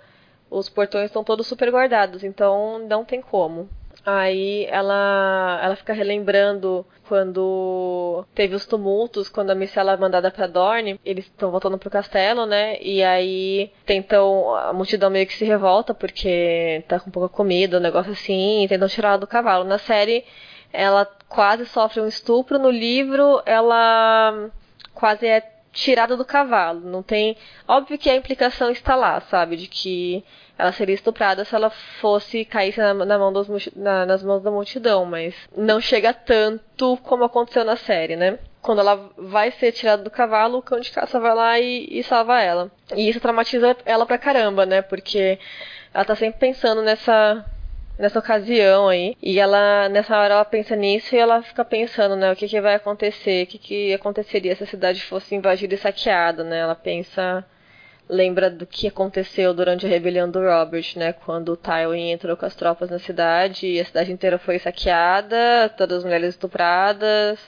[0.50, 3.68] os portões estão todos super guardados, então não tem como.
[4.04, 10.46] Aí ela, ela fica relembrando quando teve os tumultos, quando a Micela é mandada para
[10.46, 12.78] Dorne, eles estão voltando pro castelo, né?
[12.80, 17.82] E aí tentam, a multidão meio que se revolta porque tá com pouca comida, um
[17.82, 19.64] negócio assim, e tentam tirar ela do cavalo.
[19.64, 20.24] Na série,
[20.72, 22.58] ela quase sofre um estupro.
[22.58, 24.50] No livro, ela
[24.94, 26.80] quase é tirada do cavalo.
[26.80, 27.36] Não tem.
[27.66, 29.56] Óbvio que a implicação está lá, sabe?
[29.56, 30.24] De que
[30.59, 34.50] ela seria estuprada se ela fosse cair na, na mão dos, na, nas mãos da
[34.50, 38.38] multidão, mas não chega tanto como aconteceu na série, né?
[38.60, 42.02] Quando ela vai ser tirada do cavalo, o cão de caça vai lá e, e
[42.02, 42.70] salva ela.
[42.94, 44.82] E isso traumatiza ela pra caramba, né?
[44.82, 45.38] Porque
[45.94, 47.44] ela tá sempre pensando nessa
[47.98, 49.16] nessa ocasião aí.
[49.22, 52.60] E ela, nessa hora, ela pensa nisso e ela fica pensando, né, o que, que
[52.60, 56.58] vai acontecer, o que, que aconteceria se a cidade fosse invadida e saqueada, né?
[56.58, 57.44] Ela pensa,
[58.08, 61.12] lembra do que aconteceu durante a rebelião do Robert, né?
[61.12, 65.68] Quando o Tywin entrou com as tropas na cidade e a cidade inteira foi saqueada,
[65.76, 67.38] todas as mulheres estupradas,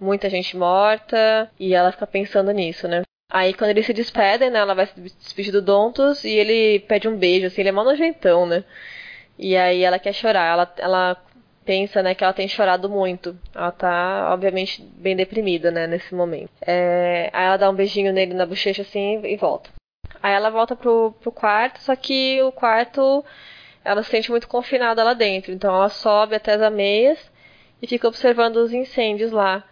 [0.00, 3.02] muita gente morta, e ela fica pensando nisso, né?
[3.30, 7.06] Aí quando eles se despedem, né, ela vai se despedir do Dontos e ele pede
[7.06, 8.64] um beijo, assim, ele é mó nojentão, né?
[9.38, 10.46] E aí ela quer chorar.
[10.52, 11.16] Ela, ela
[11.64, 13.38] pensa, né, que ela tem chorado muito.
[13.54, 16.50] Ela tá, obviamente, bem deprimida, né, nesse momento.
[16.66, 19.70] É, aí ela dá um beijinho nele na bochecha, assim, e volta.
[20.22, 23.24] Aí ela volta pro, pro quarto, só que o quarto
[23.84, 25.52] ela se sente muito confinada lá dentro.
[25.52, 27.30] Então ela sobe até as ameias
[27.80, 29.64] e fica observando os incêndios lá.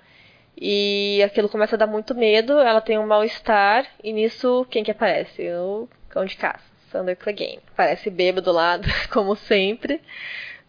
[0.59, 4.91] E aquilo começa a dar muito medo, ela tem um mal-estar, e nisso quem que
[4.91, 5.51] aparece?
[5.51, 6.76] O cão de caça.
[6.91, 7.61] Sander Clegane.
[7.77, 8.79] Parece bêbado lá,
[9.13, 10.01] como sempre,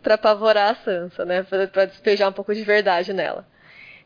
[0.01, 1.43] para apavorar a Sansa, né?
[1.43, 3.45] Pra, despejar um pouco de verdade nela.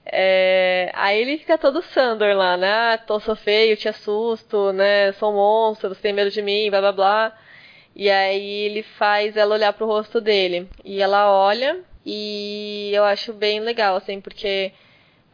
[0.06, 2.72] É, aí ele fica todo Sandor lá, né?
[2.72, 5.12] Ah, tô sou feio, te assusto, né?
[5.14, 7.38] Sou um monstro, você tem medo de mim, blá blá blá.
[7.96, 10.70] E aí ele faz ela olhar pro rosto dele.
[10.84, 14.72] E ela olha, e eu acho bem legal, assim, porque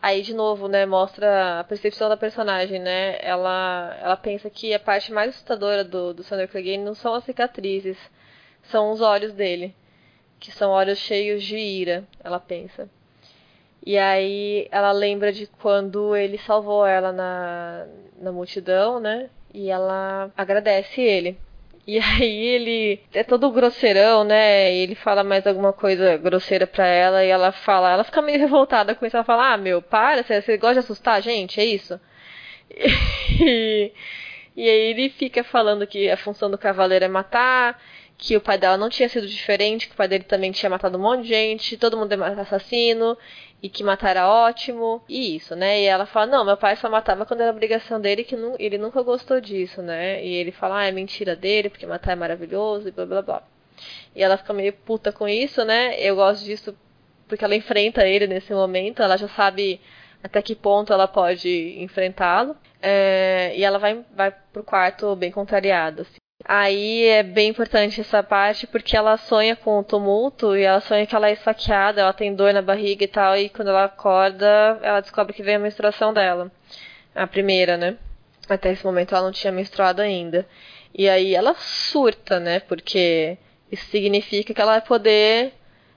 [0.02, 3.18] Aí, de novo, né, mostra a percepção da personagem, né?
[3.20, 7.24] Ela, ela pensa que a parte mais assustadora do, do Sander Clegane não são as
[7.24, 7.98] cicatrizes,
[8.64, 9.76] são os olhos dele,
[10.40, 12.90] que são olhos cheios de ira, ela pensa.
[13.86, 17.88] E aí ela lembra de quando ele salvou ela na,
[18.20, 19.30] na multidão, né?
[19.54, 21.40] E ela agradece ele.
[21.88, 24.74] E aí ele é todo grosseirão, né?
[24.76, 28.94] Ele fala mais alguma coisa grosseira pra ela e ela fala, ela fica meio revoltada
[28.94, 31.66] com isso, ela fala, ah, meu, para, você, você gosta de assustar a gente, é
[31.66, 32.00] isso?
[33.40, 33.92] E,
[34.56, 37.80] e aí ele fica falando que a função do cavaleiro é matar,
[38.18, 40.98] que o pai dela não tinha sido diferente, que o pai dele também tinha matado
[40.98, 43.18] um monte de gente, todo mundo é assassino,
[43.62, 45.82] e que matar era ótimo, e isso, né?
[45.82, 48.78] E ela fala, não, meu pai só matava quando era obrigação dele, que não, ele
[48.78, 50.24] nunca gostou disso, né?
[50.24, 53.44] E ele fala, ah, é mentira dele, porque matar é maravilhoso, e blá blá blá.
[54.16, 56.00] E ela fica meio puta com isso, né?
[56.00, 56.76] Eu gosto disso
[57.28, 59.82] porque ela enfrenta ele nesse momento, ela já sabe
[60.24, 62.56] até que ponto ela pode enfrentá-lo.
[62.82, 66.04] É, e ela vai, vai pro quarto bem contrariada.
[66.04, 66.27] Assim.
[66.46, 71.06] Aí é bem importante essa parte porque ela sonha com o tumulto e ela sonha
[71.06, 74.80] que ela é esfaqueada, ela tem dor na barriga e tal, e quando ela acorda,
[74.82, 76.52] ela descobre que vem a menstruação dela.
[77.16, 77.98] A primeira, né?
[78.48, 80.48] Até esse momento ela não tinha menstruado ainda.
[80.94, 82.60] E aí ela surta, né?
[82.62, 83.38] Porque
[83.72, 85.54] isso significa que ela vai poder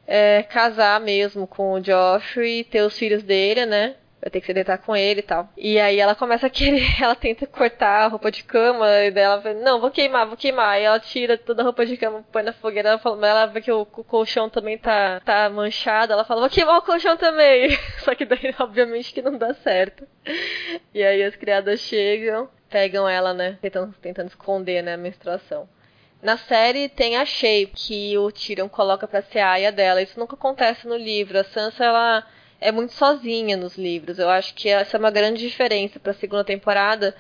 [0.06, 3.94] é, casar mesmo com o Joffrey e ter os filhos dele, né?
[4.20, 5.48] Vai ter que se deitar com ele e tal.
[5.56, 9.24] E aí ela começa a querer, ela tenta cortar a roupa de cama, e daí
[9.24, 10.70] ela fala, não, vou queimar, vou queimar.
[10.70, 13.60] Aí ela tira toda a roupa de cama, põe na fogueira, ela, fala, ela vê
[13.60, 17.70] que o, o, colchão também tá, tá manchado, ela fala, vou queimar o colchão também.
[18.04, 20.06] Só que daí, obviamente, que não dá certo.
[20.94, 25.68] E aí as criadas chegam, pegam ela, né, tentando, tentando esconder, né, a menstruação.
[26.22, 30.02] Na série tem a Shape, que o Tyrion coloca pra ser a aia dela.
[30.02, 31.38] Isso nunca acontece no livro.
[31.38, 32.26] A Sansa, ela
[32.60, 34.18] é muito sozinha nos livros.
[34.18, 37.14] Eu acho que essa é uma grande diferença para a segunda temporada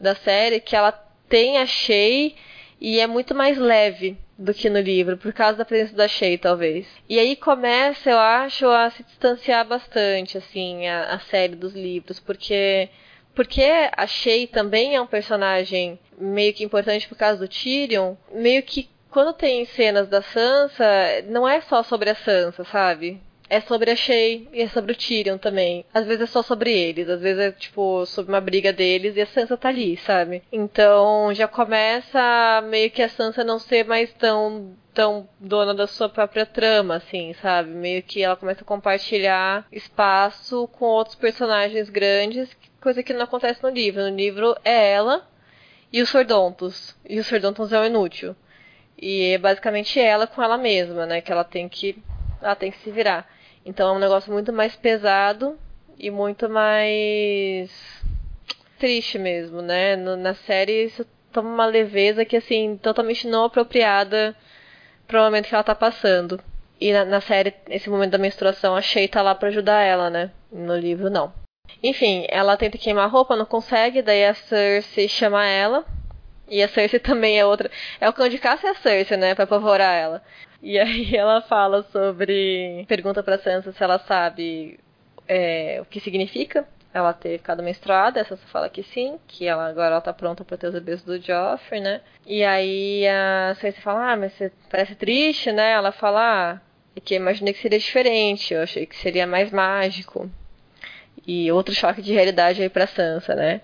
[0.00, 0.92] da série, que ela
[1.28, 2.34] tem a Shay
[2.80, 6.36] e é muito mais leve do que no livro, por causa da presença da Shay,
[6.36, 6.86] talvez.
[7.08, 12.20] E aí começa, eu acho, a se distanciar bastante, assim, a, a série dos livros,
[12.20, 12.88] porque
[13.34, 13.62] porque
[13.94, 18.88] a Shay também é um personagem meio que importante por causa do Tyrion, meio que
[19.10, 20.84] quando tem cenas da Sansa,
[21.26, 23.20] não é só sobre a Sansa, sabe?
[23.48, 25.84] É sobre a Shay e é sobre o Tyrion também.
[25.92, 29.20] Às vezes é só sobre eles, às vezes é tipo sobre uma briga deles e
[29.20, 30.42] a Sansa tá ali, sabe?
[30.52, 36.08] Então já começa meio que a Sansa não ser mais tão tão dona da sua
[36.08, 37.68] própria trama, assim, sabe?
[37.68, 42.48] Meio que ela começa a compartilhar espaço com outros personagens grandes,
[42.80, 44.02] coisa que não acontece no livro.
[44.02, 45.28] No livro é ela
[45.92, 46.96] e os Sordontos.
[47.06, 48.34] E os Sordontos é o inútil.
[48.98, 51.20] E é basicamente ela com ela mesma, né?
[51.20, 52.02] Que ela tem que
[52.40, 53.28] ela tem que se virar.
[53.66, 55.58] Então é um negócio muito mais pesado
[55.98, 57.68] e muito mais
[58.78, 59.96] triste mesmo, né?
[59.96, 64.36] No, na série isso toma uma leveza que, assim, totalmente não apropriada
[65.08, 66.40] pro momento que ela tá passando.
[66.80, 70.08] E na, na série, esse momento da menstruação, a Shay tá lá pra ajudar ela,
[70.08, 70.30] né?
[70.52, 71.32] No livro, não.
[71.82, 75.84] Enfim, ela tenta queimar a roupa, não consegue, daí a Cersei chama ela.
[76.48, 77.70] E a Cersei também é outra.
[78.00, 79.34] É o cão de caça e a Cersei, né?
[79.34, 80.22] Pra apavorar ela.
[80.62, 82.84] E aí ela fala sobre.
[82.88, 84.78] Pergunta pra Sansa se ela sabe
[85.28, 88.20] é, o que significa ela ter ficado menstruada.
[88.20, 91.02] A Sansa fala que sim, que ela agora ela tá pronta pra ter os bebês
[91.02, 92.00] do Joffrey, né?
[92.26, 95.72] E aí a Sansa fala: Ah, mas você parece triste, né?
[95.72, 96.20] Ela fala:
[96.54, 96.60] Ah,
[96.96, 100.30] é que eu imaginei que seria diferente, eu achei que seria mais mágico.
[101.26, 103.60] E outro choque de realidade aí pra Sansa, né?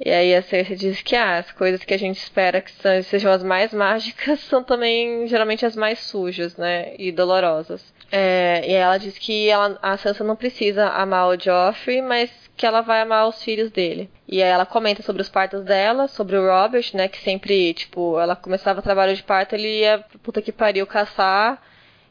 [0.00, 2.72] E aí a Cersei diz que ah, as coisas que a gente espera que
[3.04, 6.94] sejam as mais mágicas são também geralmente as mais sujas, né?
[6.98, 7.94] E dolorosas.
[8.10, 12.66] É, e ela diz que ela, a Sansa não precisa amar o Joffrey, mas que
[12.66, 14.10] ela vai amar os filhos dele.
[14.28, 17.08] E aí ela comenta sobre os partos dela, sobre o Robert, né?
[17.08, 21.62] Que sempre, tipo, ela começava o trabalho de parto, ele ia puta que pariu caçar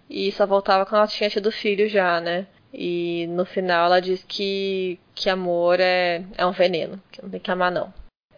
[0.09, 2.47] e só voltava quando ela tinha tido filho já, né?
[2.73, 7.39] E no final ela diz que, que amor é, é um veneno, que não tem
[7.39, 7.93] que amar não.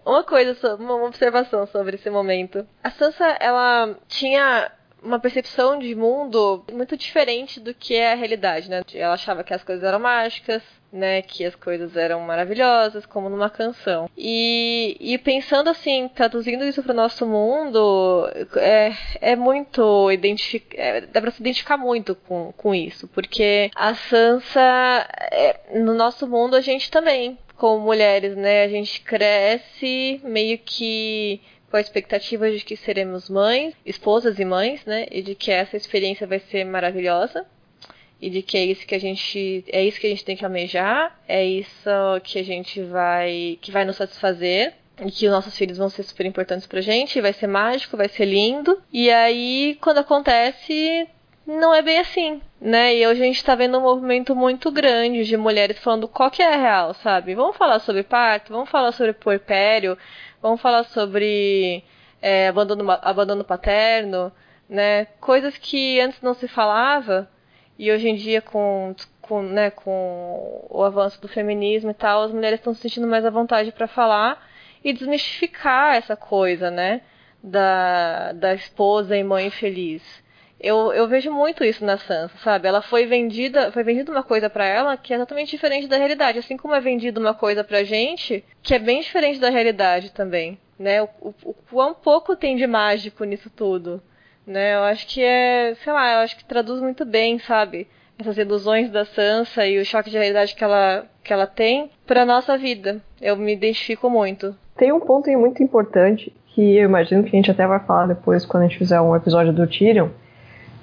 [0.05, 2.67] Uma coisa, uma observação sobre esse momento.
[2.83, 4.71] A Sansa, ela tinha
[5.05, 8.81] uma percepção de mundo muito diferente do que é a realidade, né?
[8.93, 11.21] Ela achava que as coisas eram mágicas, né?
[11.21, 14.09] Que as coisas eram maravilhosas, como numa canção.
[14.17, 20.77] E, e pensando assim, traduzindo isso para o nosso mundo, é, é muito identificar.
[20.77, 26.27] É, dá para se identificar muito com, com isso, porque a Sansa, é, no nosso
[26.27, 28.63] mundo, a gente também, como mulheres, né?
[28.63, 31.41] A gente cresce meio que
[31.75, 35.07] com a expectativa de que seremos mães, esposas e mães, né?
[35.11, 37.45] E de que essa experiência vai ser maravilhosa
[38.21, 40.45] e de que é isso que a gente é isso que a gente tem que
[40.45, 41.89] almejar, é isso
[42.23, 44.73] que a gente vai que vai nos satisfazer
[45.05, 48.07] e que os nossos filhos vão ser super importantes pra gente, vai ser mágico, vai
[48.07, 48.81] ser lindo.
[48.93, 51.05] E aí, quando acontece,
[51.45, 52.95] não é bem assim, né?
[52.95, 56.41] E hoje a gente tá vendo um movimento muito grande de mulheres falando qual que
[56.41, 57.35] é a real, sabe?
[57.35, 59.97] Vamos falar sobre parto, vamos falar sobre puerpério,
[60.45, 61.83] vamos falar sobre
[62.21, 64.31] é, abandono, abandono paterno,
[64.69, 65.05] né?
[65.19, 67.27] Coisas que antes não se falava
[67.79, 72.31] e hoje em dia com, com, né, com o avanço do feminismo e tal, as
[72.31, 74.47] mulheres estão se sentindo mais à vontade para falar
[74.83, 77.01] e desmistificar essa coisa, né?
[77.43, 80.03] Da, da esposa e mãe feliz.
[80.65, 82.67] Eu, eu vejo muito isso na Sansa, sabe?
[82.67, 86.39] Ela foi vendida, foi vendida uma coisa para ela que é totalmente diferente da realidade,
[86.39, 90.57] assim como é vendida uma coisa pra gente que é bem diferente da realidade também,
[90.79, 91.03] né?
[91.03, 94.01] O, o, o quão pouco tem de mágico nisso tudo,
[94.43, 94.73] né?
[94.73, 97.87] Eu acho que é, sei lá, eu acho que traduz muito bem, sabe?
[98.17, 102.25] Essas ilusões da Sansa e o choque de realidade que ela, que ela tem pra
[102.25, 102.99] nossa vida.
[103.21, 104.55] Eu me identifico muito.
[104.75, 108.47] Tem um ponto muito importante que eu imagino que a gente até vai falar depois
[108.47, 110.09] quando a gente fizer um episódio do Tyrion,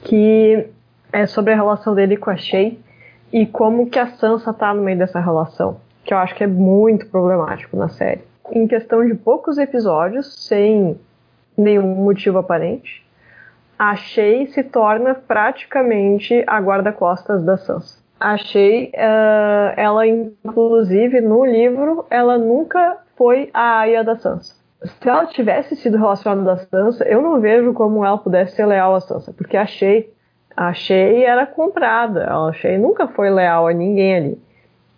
[0.02, 0.68] que
[1.12, 2.78] é sobre a relação dele com a Shay
[3.32, 6.46] e como que a Sansa tá no meio dessa relação, que eu acho que é
[6.46, 8.22] muito problemático na série.
[8.50, 10.98] Em questão de poucos episódios, sem
[11.56, 13.06] nenhum motivo aparente,
[13.78, 18.00] a Shay se torna praticamente a guarda-costas da Sansa.
[18.20, 25.08] A Shay, uh, ela inclusive no livro, ela nunca foi a aia da Sansa se
[25.08, 29.00] ela tivesse sido relacionada à Sansa, eu não vejo como ela pudesse ser leal à
[29.00, 30.12] Sansa, porque achei
[30.56, 34.38] a Shay era comprada, a Shay nunca foi leal a ninguém ali.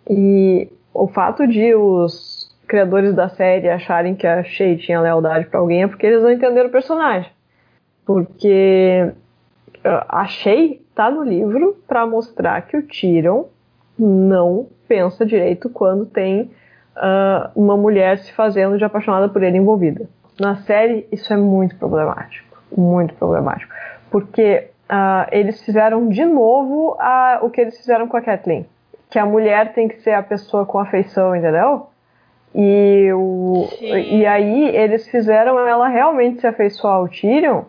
[0.09, 5.59] E o fato de os criadores da série acharem que a Shay tinha lealdade para
[5.59, 7.31] alguém é porque eles não entenderam o personagem.
[8.05, 9.11] Porque
[9.83, 13.45] a Shay tá no livro para mostrar que o Tyrion
[13.97, 16.51] não pensa direito quando tem
[16.97, 20.07] uh, uma mulher se fazendo de apaixonada por ele envolvida.
[20.39, 22.57] Na série, isso é muito problemático.
[22.75, 23.73] Muito problemático.
[24.09, 28.65] Porque uh, eles fizeram de novo uh, o que eles fizeram com a Kathleen.
[29.09, 31.87] Que a mulher tem que ser a pessoa com afeição, entendeu?
[32.53, 37.63] E, o, e aí eles fizeram ela realmente se afeiçoar ao Tyrion,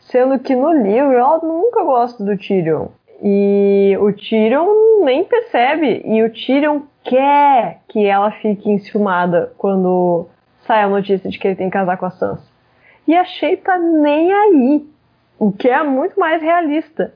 [0.00, 2.88] sendo que no livro ela nunca gosta do Tyrion.
[3.22, 4.66] E o Tyrion
[5.04, 6.02] nem percebe.
[6.04, 10.26] E o Tyrion quer que ela fique enciumada quando
[10.66, 12.52] sai a notícia de que ele tem que casar com a Sansa.
[13.06, 14.86] E a Shay tá nem aí.
[15.38, 17.12] O que é muito mais realista.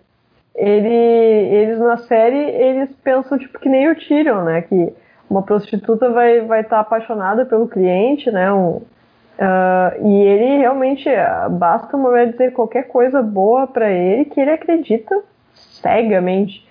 [0.54, 4.62] Ele, eles na série, eles pensam tipo que nem o Tyrion, né?
[4.62, 4.92] Que
[5.28, 8.52] uma prostituta vai estar vai tá apaixonada pelo cliente, né?
[8.52, 14.24] Um, uh, e ele realmente, uh, basta uma mulher dizer qualquer coisa boa para ele
[14.24, 15.22] que ele acredita
[15.54, 16.65] cegamente.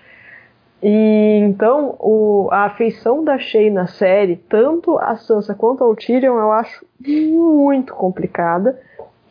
[0.87, 6.37] E então o, a afeição da Shay na série, tanto a Sansa quanto ao Tyrion,
[6.37, 8.79] eu acho muito complicada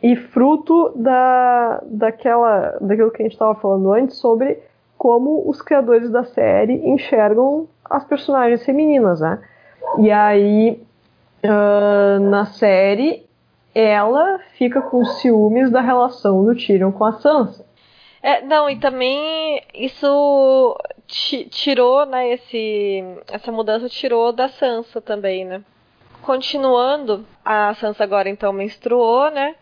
[0.03, 4.59] e fruto da, daquela, daquilo que a gente estava falando antes sobre
[4.97, 9.39] como os criadores da série enxergam as personagens femininas, né?
[9.99, 10.83] E aí
[11.41, 13.25] uh, na série
[13.73, 17.65] ela fica com ciúmes da relação do Tyrion com a Sansa.
[18.21, 20.75] É, não, e também isso
[21.07, 25.63] tirou, né, esse, essa mudança tirou da Sansa também, né?
[26.21, 29.55] Continuando, a Sansa agora então menstruou, né?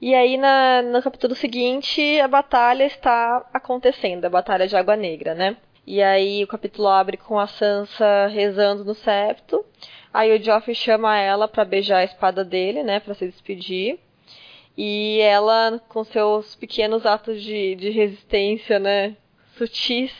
[0.00, 5.34] E aí na, no capítulo seguinte a batalha está acontecendo, a batalha de Água Negra,
[5.34, 5.56] né?
[5.86, 9.64] E aí o capítulo abre com a Sansa rezando no septo.
[10.12, 13.98] Aí o Joffrey chama ela para beijar a espada dele, né, para se despedir.
[14.76, 19.16] E ela, com seus pequenos atos de, de resistência, né,
[19.56, 20.12] sutis,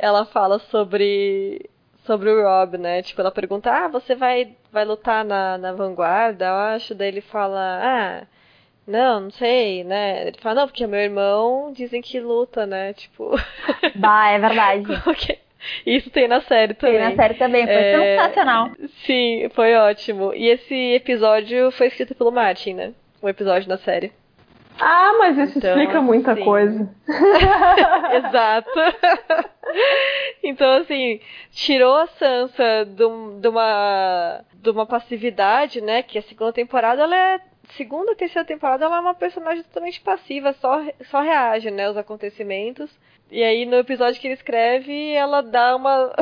[0.00, 1.68] ela fala sobre
[2.04, 3.02] sobre o Rob, né?
[3.02, 6.94] Tipo, ela pergunta, ah, você vai, vai lutar na, na vanguarda, eu acho.
[6.94, 8.26] Daí ele fala, ah,
[8.86, 10.26] não, não sei, né?
[10.26, 12.92] Ele fala, não, porque meu irmão dizem que luta, né?
[12.94, 13.30] Tipo.
[13.94, 14.84] Bah, é verdade.
[15.84, 16.98] Isso tem na série também.
[16.98, 18.16] Tem na série também, foi é...
[18.16, 18.70] sensacional.
[19.04, 20.32] Sim, foi ótimo.
[20.34, 22.94] E esse episódio foi escrito pelo Martin, né?
[23.22, 24.12] um episódio da série.
[24.80, 26.44] Ah, mas isso então, explica muita sim.
[26.44, 26.88] coisa.
[28.26, 28.70] Exato.
[30.42, 31.20] então, assim,
[31.50, 33.04] tirou a Sansa de,
[33.46, 36.02] uma, de uma passividade, né?
[36.02, 37.40] Que a segunda temporada, ela é.
[37.76, 41.86] Segunda e terceira temporada, ela é uma personagem totalmente passiva, só, só reage, né?
[41.86, 42.90] Aos acontecimentos.
[43.30, 46.12] E aí, no episódio que ele escreve, ela dá uma.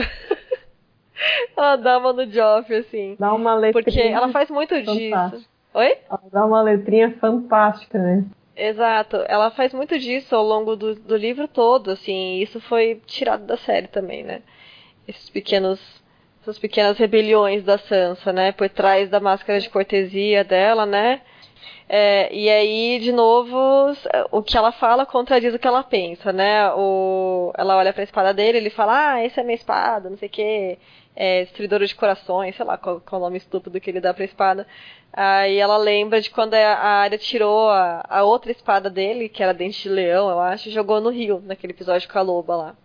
[1.57, 3.17] ela dá uma no Joffrey, assim.
[3.19, 3.83] Dá uma letra.
[3.83, 5.49] Porque ela faz muito disso.
[5.73, 5.97] Oi?
[6.11, 8.25] Ela dá uma letrinha fantástica, né?
[8.59, 9.25] Exato.
[9.29, 12.41] Ela faz muito disso ao longo do, do livro todo, assim.
[12.41, 14.43] isso foi tirado da série também, né?
[15.07, 15.81] Esses pequenos,
[16.43, 18.51] essas pequenas rebeliões da Sansa, né?
[18.53, 21.23] Por trás da máscara de cortesia dela, né?
[21.89, 23.57] É, e aí, de novo,
[24.33, 26.71] o que ela fala contradiz o que ela pensa, né?
[26.73, 30.29] O, ela olha pra espada dele, ele fala, ah, essa é minha espada, não sei
[30.29, 30.79] o quê,
[31.21, 34.25] é, destruidora de corações, sei lá qual, qual o nome estúpido que ele dá pra
[34.25, 34.65] espada.
[35.13, 39.53] Aí ela lembra de quando a área tirou a, a outra espada dele, que era
[39.53, 42.77] dente de leão, eu acho, e jogou no rio, naquele episódio com a loba lá.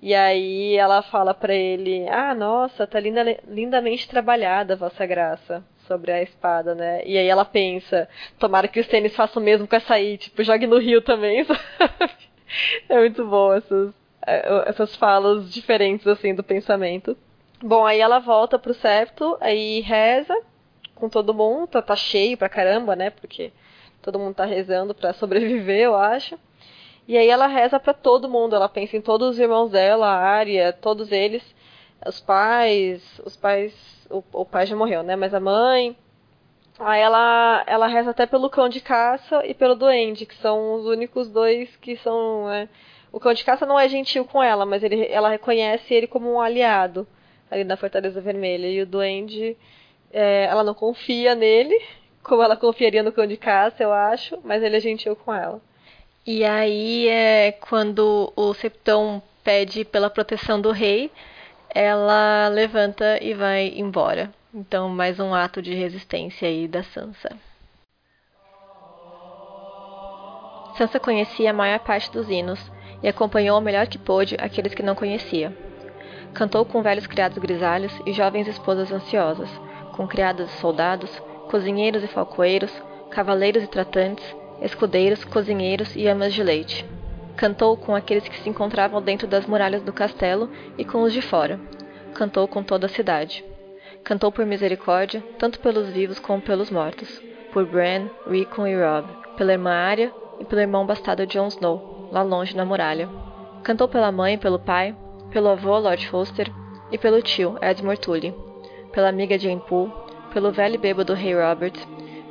[0.00, 6.10] E aí ela fala para ele: Ah, nossa, tá linda, lindamente trabalhada, Vossa Graça, sobre
[6.10, 7.02] a espada, né?
[7.04, 8.08] E aí ela pensa:
[8.38, 11.44] Tomara que os tênis façam o mesmo com essa aí, tipo, jogue no rio também,
[11.44, 11.60] sabe?
[12.88, 13.92] É muito bom essas,
[14.26, 17.14] é, essas falas diferentes, assim, do pensamento.
[17.60, 20.32] Bom, aí ela volta pro septo, aí reza
[20.94, 23.10] com todo mundo, tá, tá cheio pra caramba, né?
[23.10, 23.52] Porque
[24.00, 26.38] todo mundo tá rezando para sobreviver, eu acho.
[27.06, 30.18] E aí ela reza para todo mundo, ela pensa em todos os irmãos dela, a
[30.18, 31.42] Arya, todos eles,
[32.06, 33.74] os pais, os pais,
[34.08, 35.16] o, o pai já morreu, né?
[35.16, 35.96] Mas a mãe.
[36.78, 40.86] Aí ela, ela reza até pelo cão de caça e pelo duende, que são os
[40.86, 42.46] únicos dois que são.
[42.46, 42.68] Né?
[43.10, 46.32] O cão de caça não é gentil com ela, mas ele, ela reconhece ele como
[46.32, 47.04] um aliado
[47.50, 48.68] ali na Fortaleza Vermelha.
[48.68, 49.56] E o duende,
[50.12, 51.80] é, ela não confia nele,
[52.22, 55.60] como ela confiaria no cão de caça, eu acho, mas ele é gentil com ela.
[56.26, 61.10] E aí é quando o Septão pede pela proteção do rei,
[61.74, 64.30] ela levanta e vai embora.
[64.52, 67.30] Então, mais um ato de resistência aí da Sansa.
[70.76, 72.60] Sansa conhecia a maior parte dos hinos
[73.02, 75.67] e acompanhou o melhor que pôde aqueles que não conhecia.
[76.38, 79.50] Cantou com velhos criados grisalhos e jovens esposas ansiosas,
[79.96, 81.10] com criados e soldados,
[81.50, 82.70] cozinheiros e falcoeiros,
[83.10, 84.24] cavaleiros e tratantes,
[84.62, 86.86] escudeiros, cozinheiros e amas de leite.
[87.36, 90.48] Cantou com aqueles que se encontravam dentro das muralhas do castelo
[90.78, 91.58] e com os de fora.
[92.14, 93.44] Cantou com toda a cidade.
[94.04, 97.20] Cantou por misericórdia, tanto pelos vivos como pelos mortos,
[97.52, 102.22] por Bran, Rickon e Robb, pela irmã Arya e pelo irmão bastardo Jon Snow, lá
[102.22, 103.08] longe na muralha.
[103.64, 104.94] Cantou pela mãe e pelo pai,
[105.30, 106.50] pelo avô Lord Foster
[106.90, 108.34] e pelo tio Edmure Tully,
[108.92, 109.92] pela amiga Jane Poole,
[110.32, 111.74] pelo velho bêbado Rei Robert,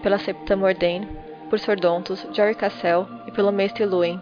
[0.01, 1.07] pela septa Mordain
[1.49, 4.19] por Sordontos, Jory Cassel e pelo mestre Luin,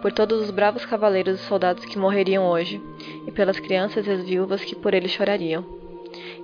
[0.00, 2.80] por todos os bravos cavaleiros e soldados que morreriam hoje,
[3.26, 5.64] e pelas crianças e as viúvas que por ele chorariam.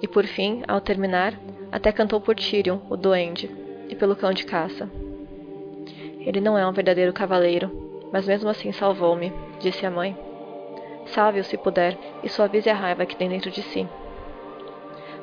[0.03, 1.39] E por fim, ao terminar,
[1.73, 3.51] até cantou por Tyrion, o duende,
[3.89, 4.91] e pelo cão de caça.
[6.21, 7.71] Ele não é um verdadeiro cavaleiro,
[8.13, 10.17] mas mesmo assim salvou-me, disse a mãe.
[11.07, 13.89] Salve-o se puder, e suavize a raiva que tem dentro de si.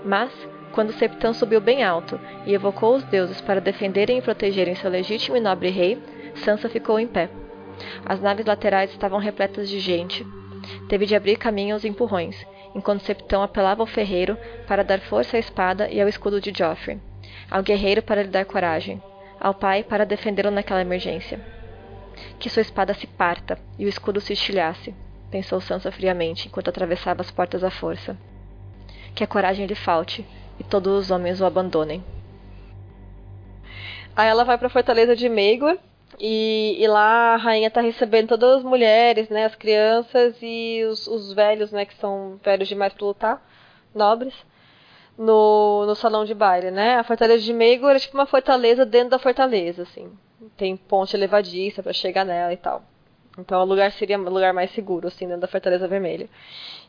[0.04, 0.32] Mas,
[0.72, 5.38] quando Septão subiu bem alto e evocou os deuses para defenderem e protegerem seu legítimo
[5.38, 6.02] e nobre rei,
[6.36, 7.30] Sansa ficou em pé.
[8.06, 10.26] As naves laterais estavam repletas de gente.
[10.90, 14.38] Teve de abrir caminho aos empurrões, enquanto Septão apelava ao ferreiro
[14.68, 17.00] para dar força à espada e ao escudo de Joffrey,
[17.50, 19.02] ao guerreiro para lhe dar coragem,
[19.40, 21.40] ao pai para defendê-lo naquela emergência.
[22.40, 24.94] Que sua espada se parta e o escudo se estilhasse,
[25.34, 28.16] pensou Sansa friamente enquanto atravessava as portas à força.
[29.16, 30.24] Que a coragem lhe falte,
[30.60, 32.04] e todos os homens o abandonem.
[34.16, 35.76] Aí ela vai para a fortaleza de Meigor
[36.20, 41.08] e, e, lá a rainha está recebendo todas as mulheres, né, as crianças e os,
[41.08, 43.44] os velhos, né, que são velhos demais para lutar,
[43.96, 44.36] nobres,
[45.18, 46.98] no, no salão de baile, né?
[46.98, 50.12] A fortaleza de Meigor é tipo uma fortaleza dentro da fortaleza, assim.
[50.56, 52.84] Tem ponte elevadiça para chegar nela e tal.
[53.38, 56.30] Então o lugar seria o lugar mais seguro, assim, dentro da Fortaleza Vermelha.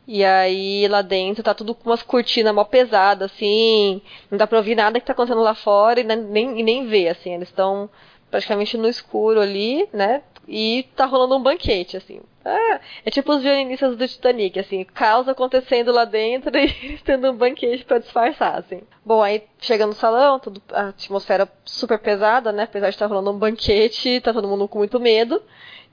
[0.07, 4.03] E aí lá dentro tá tudo com umas cortinas mal pesadas, assim.
[4.31, 7.09] Não dá pra ouvir nada que tá acontecendo lá fora e nem, e nem ver,
[7.09, 7.35] assim.
[7.35, 7.89] Eles estão
[8.31, 10.23] praticamente no escuro ali, né?
[10.47, 12.21] E tá rolando um banquete, assim.
[12.45, 17.35] É, é tipo os violinistas do Titanic, assim, caos acontecendo lá dentro e tendo um
[17.35, 18.83] banquete para disfarçar, assim.
[19.03, 22.65] Bom, aí chega no salão, tudo, a atmosfera super pesada, né?
[22.65, 25.41] Apesar de estar tá rolando um banquete, tá todo mundo com muito medo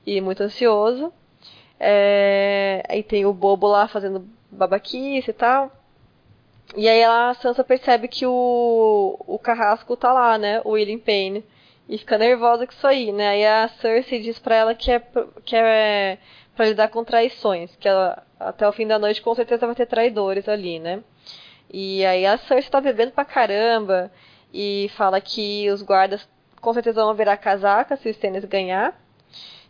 [0.06, 1.14] e muito ansioso.
[1.80, 5.72] É, aí tem o bobo lá fazendo babaquice e tal.
[6.76, 10.61] E aí a Sansa percebe que o, o carrasco tá lá, né?
[10.64, 11.44] O William Payne.
[11.90, 13.30] E fica nervosa com isso aí, né?
[13.30, 15.02] Aí a Cersei diz pra ela que é,
[15.44, 16.18] que é
[16.56, 17.76] pra lidar com traições.
[17.76, 21.03] Que ela, até o fim da noite com certeza vai ter traidores ali, né?
[21.69, 24.11] E aí a Cersei tá bebendo pra caramba.
[24.53, 26.28] E fala que os guardas
[26.61, 28.95] com certeza vão virar casaca se o Stannis ganhar.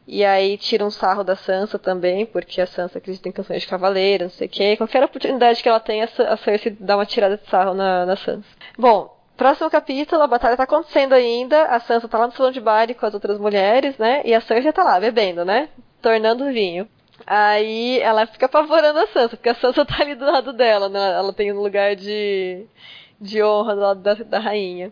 [0.08, 3.68] E aí tira um sarro da Sansa também, porque a Sansa acredita em canções de
[3.68, 4.76] cavaleiro, não sei o quê.
[4.78, 8.48] Qualquer oportunidade que ela tenha, a Cersei dá uma tirada de sarro na, na Sansa.
[8.78, 11.66] Bom, próximo capítulo, a batalha tá acontecendo ainda.
[11.66, 14.22] A Sansa tá lá no salão de baile com as outras mulheres, né?
[14.26, 15.70] E a Cersei tá lá, bebendo, né?
[16.02, 16.88] Tornando vinho.
[17.26, 21.14] Aí ela fica apavorando a Sansa, porque a Sansa tá ali do lado dela, né?
[21.14, 22.66] Ela tem um lugar de,
[23.20, 24.92] de honra do lado da, da rainha.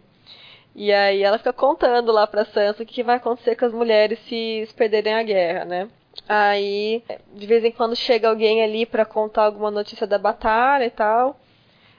[0.79, 4.17] E aí ela fica contando lá pra Sansa o que vai acontecer com as mulheres
[4.29, 5.89] se perderem a guerra, né?
[6.25, 7.03] Aí,
[7.35, 11.37] de vez em quando chega alguém ali para contar alguma notícia da batalha e tal.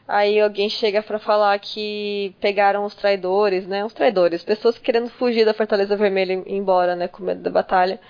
[0.09, 3.85] Aí alguém chega para falar que pegaram os traidores, né?
[3.85, 7.07] Os traidores, pessoas querendo fugir da Fortaleza Vermelha e ir embora, né?
[7.07, 8.01] Com medo da batalha.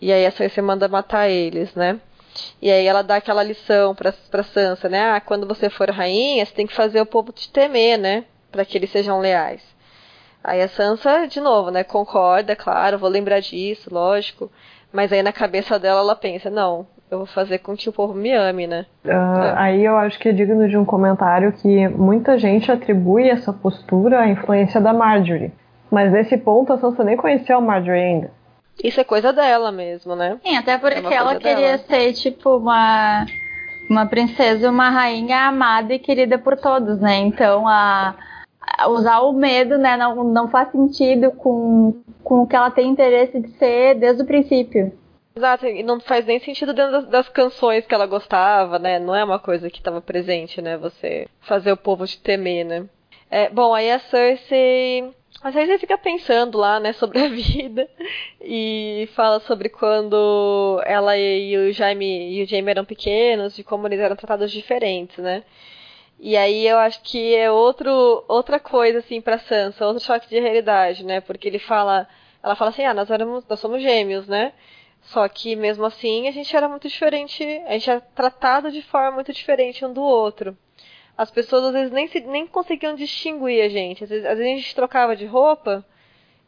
[0.00, 2.00] E aí a Cersei manda matar eles, né?
[2.62, 5.00] E aí ela dá aquela lição pra, pra Sansa, né?
[5.00, 8.24] Ah, quando você for rainha, você tem que fazer o povo te temer, né?
[8.52, 9.72] Para que eles sejam leais.
[10.44, 11.84] Aí a Sansa, de novo, né?
[11.84, 14.50] Concorda, claro, vou lembrar disso, lógico.
[14.92, 18.14] Mas aí na cabeça dela ela pensa, não, eu vou fazer com que o povo
[18.14, 18.86] me ame, né?
[19.04, 19.54] Uh, é.
[19.56, 24.20] Aí eu acho que é digno de um comentário que muita gente atribui essa postura
[24.20, 25.52] à influência da Marjorie.
[25.90, 28.30] Mas nesse ponto a Sansa nem conheceu a Marjorie ainda.
[28.82, 30.38] Isso é coisa dela mesmo, né?
[30.42, 31.78] Sim, até porque é ela queria dela.
[31.78, 33.26] ser, tipo, uma,
[33.88, 37.18] uma princesa, uma rainha amada e querida por todos, né?
[37.18, 38.31] Então a, a
[38.88, 43.40] usar o medo, né, não, não faz sentido com, com o que ela tem interesse
[43.40, 44.92] de ser desde o princípio.
[45.34, 48.98] Exato, e não faz nem sentido dentro das, das, canções que ela gostava, né?
[48.98, 50.76] Não é uma coisa que estava presente, né?
[50.76, 52.86] Você fazer o povo te temer, né?
[53.30, 55.10] É, bom, aí a Cersei.
[55.42, 57.88] A Cersei fica pensando lá, né, sobre a vida
[58.42, 63.88] e fala sobre quando ela e o Jaime e o Jaime eram pequenos, de como
[63.88, 65.42] eles eram tratados diferentes, né?
[66.24, 70.38] E aí eu acho que é outro, outra coisa, assim, pra Sansa, outro choque de
[70.38, 71.20] realidade, né?
[71.20, 72.08] Porque ele fala.
[72.40, 74.52] Ela fala assim, ah, nós, éramos, nós somos gêmeos, né?
[75.02, 79.12] Só que mesmo assim a gente era muito diferente, a gente era tratado de forma
[79.12, 80.56] muito diferente um do outro.
[81.18, 84.04] As pessoas às vezes nem, se, nem conseguiam distinguir a gente.
[84.04, 85.84] Às vezes, às vezes a gente trocava de roupa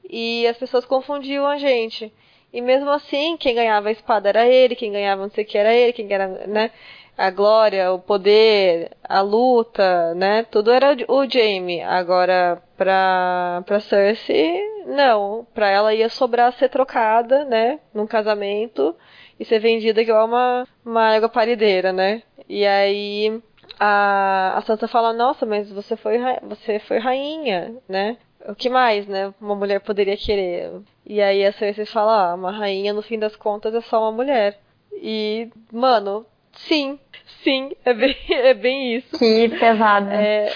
[0.09, 2.13] e as pessoas confundiam a gente.
[2.53, 5.59] E mesmo assim, quem ganhava a espada era ele, quem ganhava não sei o que
[5.59, 6.71] era ele, quem era, né?
[7.17, 10.45] A glória, o poder, a luta, né?
[10.51, 11.81] Tudo era o Jaime.
[11.83, 15.47] Agora, pra, pra Cersei, não.
[15.55, 17.79] Pra ela ia sobrar ser trocada, né?
[17.95, 18.97] Num casamento
[19.39, 22.23] e ser vendida igual uma, uma égua parideira, né?
[22.49, 23.41] E aí
[23.79, 28.17] a, a Sansa fala, nossa, mas você foi, você foi rainha, né?
[28.47, 29.33] O que mais, né?
[29.41, 30.71] Uma mulher poderia querer.
[31.07, 34.13] E aí a Cersei fala, ah, uma rainha no fim das contas é só uma
[34.13, 34.59] mulher.
[34.93, 36.27] E, mano,
[36.57, 36.99] sim,
[37.43, 39.19] sim, é bem, é bem isso.
[39.19, 40.11] Que pesado.
[40.11, 40.55] É,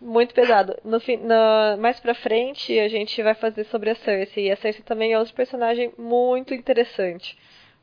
[0.00, 0.76] muito pesado.
[0.84, 4.46] No, no, mais pra frente, a gente vai fazer sobre a Cersei.
[4.46, 7.36] E a Cersei também é outro personagem muito interessante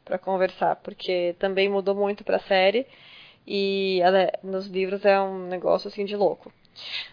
[0.05, 2.85] para conversar, porque também mudou muito pra série.
[3.45, 6.51] E ela, nos livros é um negócio assim de louco.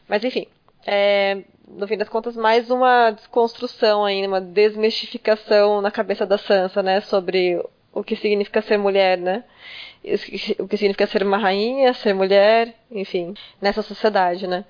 [0.08, 0.46] Mas enfim,
[0.86, 6.82] é, no fim das contas, mais uma desconstrução ainda, uma desmistificação na cabeça da Sansa,
[6.82, 7.00] né?
[7.00, 7.62] Sobre
[8.00, 9.44] o que significa ser mulher, né?
[10.58, 14.64] O que significa ser uma rainha, ser mulher, enfim, nessa sociedade, né?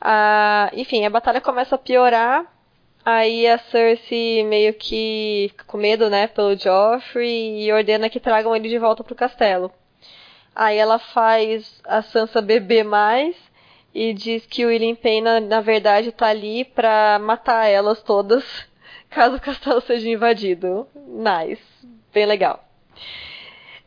[0.00, 2.46] Ah, enfim, a batalha começa a piorar.
[3.04, 8.54] Aí a Cersei meio que fica com medo, né, pelo Joffrey e ordena que tragam
[8.54, 9.72] ele de volta pro castelo.
[10.54, 13.34] Aí ela faz a Sansa beber mais
[13.94, 18.44] e diz que o William Payne, na, na verdade, tá ali pra matar elas todas
[19.08, 20.86] caso o castelo seja invadido.
[20.94, 21.69] Nice.
[22.12, 22.64] Bem legal.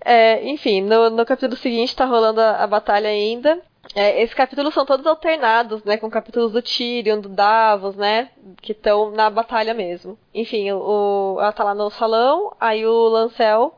[0.05, 3.61] É, enfim, no, no, capítulo seguinte tá rolando a, a batalha ainda.
[3.95, 5.97] É, esses capítulos são todos alternados, né?
[5.97, 8.29] Com capítulos do Tyrion, do Davos, né?
[8.61, 10.17] Que estão na batalha mesmo.
[10.33, 13.73] Enfim, o, ela tá lá no salão, aí o Lancel,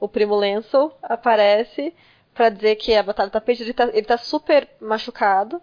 [0.00, 1.92] o primo Lancel, aparece
[2.34, 3.66] para dizer que a batalha tá perdida.
[3.66, 5.60] Ele tá, ele tá super machucado.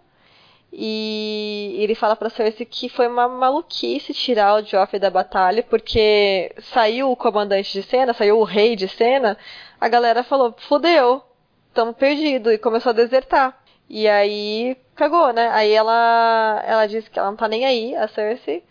[0.72, 6.52] E ele fala pra Cersei que foi uma maluquice tirar o Joffrey da batalha, porque
[6.60, 9.38] saiu o comandante de cena, saiu o rei de cena,
[9.80, 11.22] a galera falou, fudeu,
[11.68, 13.58] estamos perdidos, e começou a desertar.
[13.88, 15.48] E aí, cagou, né?
[15.52, 18.64] Aí ela, ela disse que ela não tá nem aí, a Cersei,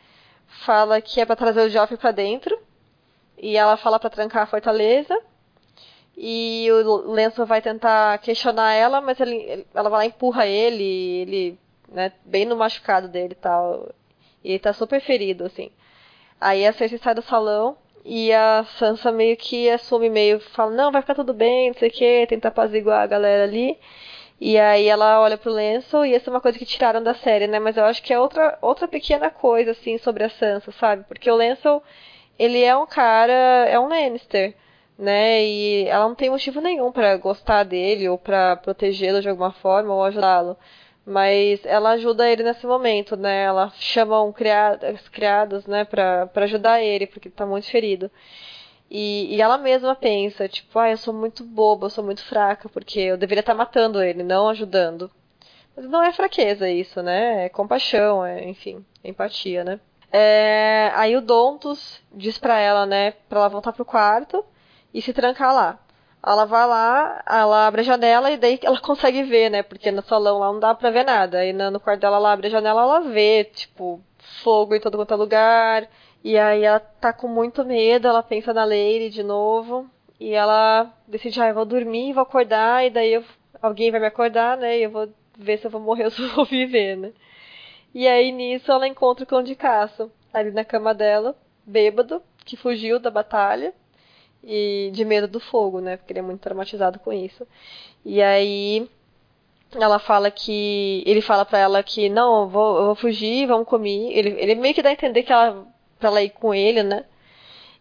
[0.65, 2.57] fala que é pra trazer o Joffrey pra dentro,
[3.37, 5.17] e ela fala para trancar a fortaleza,
[6.17, 11.59] e o Lenço vai tentar questionar ela, mas ele, ela vai lá empurra ele, ele,
[11.95, 13.89] né, bem no machucado dele e tal.
[14.43, 15.71] E ele tá super ferido, assim.
[16.39, 20.91] Aí a Cersei sai do salão e a Sansa meio que assume, meio fala, não,
[20.91, 23.79] vai ficar tudo bem, não sei o que, tenta apaziguar a galera ali.
[24.39, 27.47] E aí ela olha pro lenço e essa é uma coisa que tiraram da série,
[27.47, 27.57] né?
[27.59, 31.05] Mas eu acho que é outra, outra pequena coisa, assim, sobre a Sansa, sabe?
[31.07, 31.81] Porque o lenço,
[32.37, 33.33] ele é um cara,
[33.67, 34.53] é um Lannister
[34.97, 35.43] né?
[35.45, 39.93] E ela não tem motivo nenhum para gostar dele ou para protegê-lo de alguma forma
[39.93, 40.57] ou ajudá-lo.
[41.05, 43.43] Mas ela ajuda ele nesse momento, né?
[43.43, 48.09] Ela chama um criado, os criados, né, para ajudar ele, porque ele tá muito ferido.
[48.89, 52.69] E, e, ela mesma pensa, tipo, ah, eu sou muito boba, eu sou muito fraca,
[52.69, 55.11] porque eu deveria estar matando ele, não ajudando.
[55.75, 57.45] Mas não é fraqueza isso, né?
[57.45, 59.79] É compaixão, é, enfim, é empatia, né?
[60.11, 64.45] É, aí o Dontus diz pra ela, né, pra ela voltar pro quarto
[64.93, 65.79] e se trancar lá.
[66.25, 69.61] Ela vai lá, ela abre a janela e daí ela consegue ver, né?
[69.63, 71.39] Porque no salão lá não dá pra ver nada.
[71.39, 74.01] Aí no quarto dela, ela abre a janela, ela vê, tipo,
[74.43, 75.89] fogo em todo quanto é lugar.
[76.23, 79.87] E aí ela tá com muito medo, ela pensa na Lady de novo.
[80.19, 83.23] E ela decide, ah, eu vou dormir, vou acordar, e daí eu,
[83.61, 84.79] alguém vai me acordar, né?
[84.79, 87.11] E eu vou ver se eu vou morrer ou se eu vou viver, né?
[87.93, 91.35] E aí nisso ela encontra o cão de caça ali na cama dela,
[91.65, 93.73] bêbado, que fugiu da batalha
[94.45, 95.97] e de medo do fogo, né?
[95.97, 97.47] Porque ele é muito traumatizado com isso.
[98.05, 98.89] E aí
[99.73, 104.11] ela fala que ele fala para ela que não, vou, eu vou fugir, vamos comer.
[104.11, 105.65] Ele, ele meio que dá a entender que ela
[105.99, 107.05] pra ela ir com ele, né?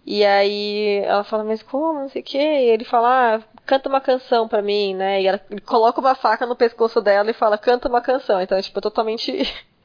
[0.06, 2.00] E aí ela fala, mas como?
[2.00, 2.38] Não sei o que.
[2.38, 5.22] E ele fala, ah, canta uma canção pra mim, né?
[5.22, 8.40] E ela, coloca uma faca no pescoço dela e fala, canta uma canção.
[8.40, 9.32] Então, é, tipo, totalmente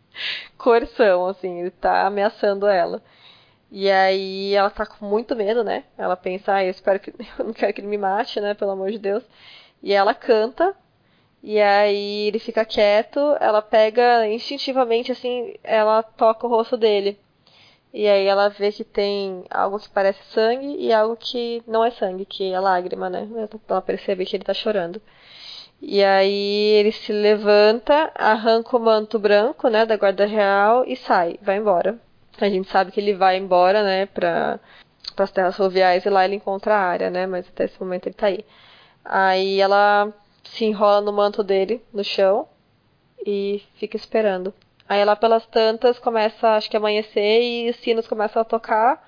[0.57, 3.01] coerção, assim, ele tá ameaçando ela.
[3.71, 5.83] E aí ela tá com muito medo, né?
[5.97, 7.11] Ela pensa, ah, eu espero que.
[7.37, 8.53] Eu não quero que ele me mate, né?
[8.53, 9.23] Pelo amor de Deus.
[9.83, 10.75] E ela canta.
[11.43, 17.17] E aí ele fica quieto, ela pega instintivamente, assim, ela toca o rosto dele.
[17.93, 21.91] E aí ela vê que tem algo que parece sangue e algo que não é
[21.91, 23.27] sangue, que é lágrima, né?
[23.67, 25.01] Ela percebe que ele tá chorando.
[25.81, 31.39] E aí ele se levanta, arranca o manto branco, né, da guarda real e sai,
[31.41, 31.99] vai embora.
[32.45, 34.59] A gente sabe que ele vai embora, né, para
[35.17, 38.15] as terras fluviais e lá ele encontra a área, né, mas até esse momento ele
[38.15, 38.45] tá aí.
[39.03, 40.13] Aí ela
[40.43, 42.47] se enrola no manto dele, no chão,
[43.25, 44.53] e fica esperando.
[44.87, 49.07] Aí lá pelas tantas começa, acho que amanhecer e os sinos começam a tocar.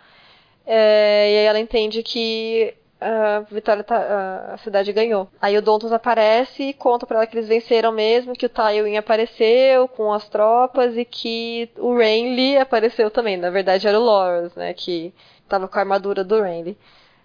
[0.65, 5.27] É, e aí ela entende que a Vitória tá, a cidade ganhou.
[5.41, 8.95] Aí o Dontos aparece e conta para ela que eles venceram mesmo, que o Tywin
[8.95, 13.37] apareceu com as tropas e que o Renly apareceu também.
[13.37, 15.11] Na verdade era o Loras, né, que
[15.49, 16.77] tava com a armadura do Renly.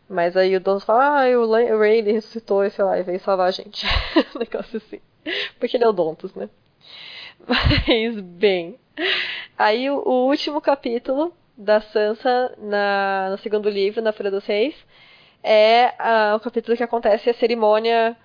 [0.09, 3.51] Mas aí o Dontos fala, ah, o Renly ressuscitou e lá, e veio salvar a
[3.51, 3.87] gente.
[4.35, 5.01] um negócio assim.
[5.59, 6.49] Porque ele é o Dontos, né?
[7.47, 8.79] Mas, bem.
[9.59, 14.75] Aí o, o último capítulo da Sansa na, no segundo livro, na Folha dos Reis,
[15.47, 18.17] é uh, o capítulo que acontece a cerimônia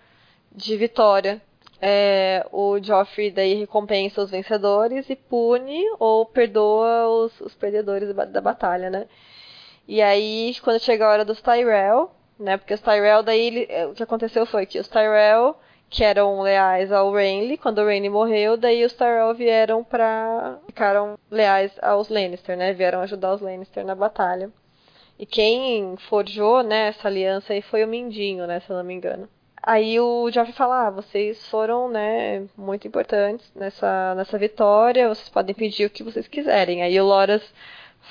[0.52, 1.40] de vitória.
[1.80, 8.42] É, o Joffrey daí recompensa os vencedores e pune ou perdoa os, os perdedores da
[8.42, 9.08] batalha, né?
[9.88, 12.58] E aí, quando chega a hora dos Tyrell, né?
[12.58, 15.56] Porque os Tyrell, daí, ele, é, o que aconteceu foi que os Tyrell,
[15.90, 20.58] que eram leais ao Renly, quando o Renly morreu, daí os Tyrell vieram pra...
[20.68, 22.74] ficaram leais aos Lannister, né?
[22.74, 24.52] Vieram ajudar os Lannister na batalha.
[25.22, 28.96] E quem forjou, né, essa aliança aí foi o Mindinho, né, se eu não me
[28.96, 29.30] engano.
[29.62, 35.54] Aí o Joffrey fala, ah, vocês foram, né, muito importantes nessa, nessa vitória, vocês podem
[35.54, 36.82] pedir o que vocês quiserem.
[36.82, 37.44] Aí o Loras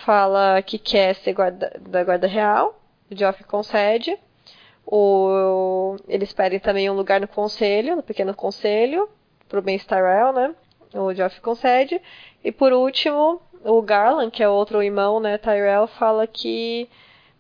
[0.05, 2.81] fala que quer ser guarda, da guarda real,
[3.11, 4.17] o Joffrey concede.
[4.87, 9.09] O, eles pedem também um lugar no conselho, no pequeno conselho,
[9.49, 10.55] pro Ben Tyrell, né,
[10.95, 12.01] o Joffrey concede.
[12.45, 16.89] E por último, o Garland, que é outro irmão, né, Tyrell, fala que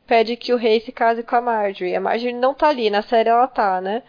[0.07, 1.95] pede que o rei se case com a Marjorie.
[1.95, 4.03] A Marjorie não tá ali, na série ela tá, né?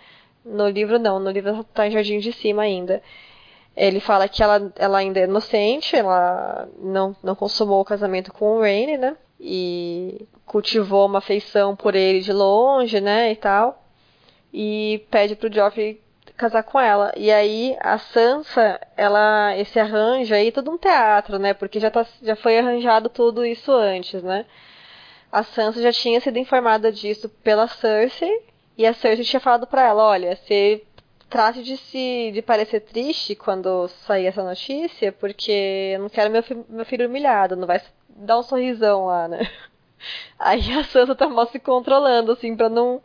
[0.44, 3.02] No livro não, no livro ela tá em Jardim de Cima ainda.
[3.76, 8.58] Ele fala que ela, ela ainda é inocente, ela não, não consumou o casamento com
[8.58, 9.16] o Rain, né?
[9.40, 13.84] E cultivou uma afeição por ele de longe, né, e tal.
[14.54, 16.02] E pede pro Joffrey
[16.42, 17.12] casar com ela.
[17.16, 21.54] E aí a Sansa, ela esse arranjo aí todo um teatro, né?
[21.54, 24.46] Porque já tá, já foi arranjado tudo isso antes, né?
[25.32, 28.44] A Sansa já tinha sido informada disso pela Cersei
[28.78, 30.84] e a Cersei tinha falado para ela, olha, você
[31.30, 36.44] trate de se de parecer triste quando sair essa notícia, porque eu não quero meu,
[36.70, 39.48] meu filho humilhado, não vai dar um sorrisão lá, né?
[40.40, 43.02] Aí a Sansa tá mal se controlando assim para não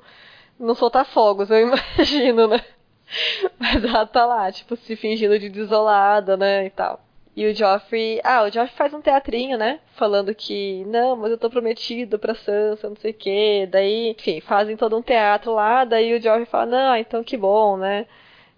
[0.59, 2.65] não soltar fogos, eu imagino, né?
[3.59, 7.01] Mas ela tá lá, tipo, se fingindo de desolada, né, e tal.
[7.37, 8.19] E o Joffrey.
[8.25, 9.79] Ah, o Joffrey faz um teatrinho, né?
[9.95, 13.69] Falando que, não, mas eu tô prometido pra Sansa, não sei o quê.
[13.71, 15.85] Daí, enfim, fazem todo um teatro lá.
[15.85, 18.07] Daí o Joffrey fala, não, então que bom, né?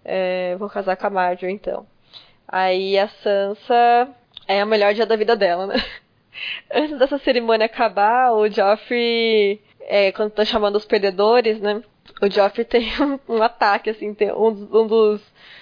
[0.05, 1.85] É, vou casar com a Marjorie, então.
[2.47, 4.09] Aí a Sansa
[4.47, 5.75] é o melhor dia da vida dela, né?
[6.73, 11.83] Antes dessa cerimônia acabar, o Joffrey, é, quando tá chamando os perdedores, né?
[12.21, 15.21] O Joffrey tem um, um ataque, assim, um, um dos,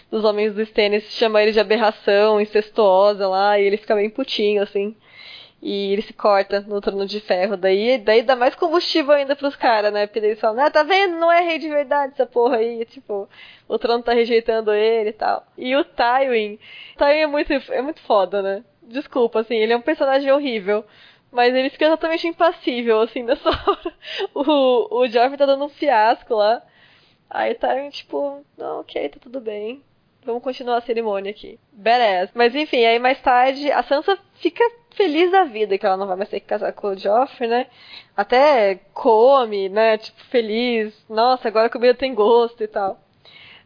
[0.10, 4.62] dos homens do Stannis chama ele de aberração incestuosa lá, e ele fica bem putinho,
[4.62, 4.96] assim.
[5.62, 7.58] E ele se corta no trono de ferro.
[7.58, 10.06] Daí, daí dá mais combustível ainda pros caras, né?
[10.06, 11.18] Porque eles falam, ah, tá vendo?
[11.18, 12.86] Não é rei de verdade essa porra aí.
[12.86, 13.28] Tipo,
[13.68, 15.46] o trono tá rejeitando ele e tal.
[15.58, 16.60] E o Tywin.
[16.96, 18.64] Tywin é muito, é muito foda, né?
[18.84, 20.86] Desculpa, assim, ele é um personagem horrível.
[21.32, 23.94] Mas ele fica totalmente impassível, assim, nessa hora.
[24.34, 26.62] O, o Joffrey tá dando um fiasco lá.
[27.30, 29.84] Aí tá, tipo, não, ok, tá tudo bem.
[30.24, 31.60] Vamos continuar a cerimônia aqui.
[31.72, 32.32] Badass.
[32.34, 36.18] Mas enfim, aí mais tarde a Sansa fica feliz da vida que ela não vai
[36.18, 37.68] mais ter que casar com o Joffrey, né?
[38.16, 39.98] Até come, né?
[39.98, 40.94] Tipo, feliz.
[41.10, 43.00] Nossa, agora a comida tem gosto e tal.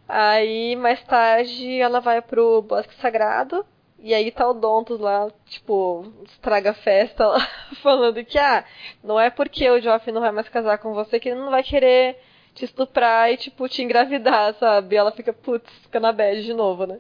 [0.08, 3.66] Aí mais tarde ela vai pro Bosque Sagrado
[4.03, 7.48] e aí tá o Dontos lá, tipo, estraga a festa lá,
[7.84, 8.65] falando que, ah,
[9.03, 11.61] não é porque o Joffrey não vai mais casar com você que ele não vai
[11.61, 12.18] querer
[12.56, 14.95] te estuprar e, tipo, te engravidar, sabe?
[14.95, 16.99] E ela fica, putz, fica na bad de novo, né?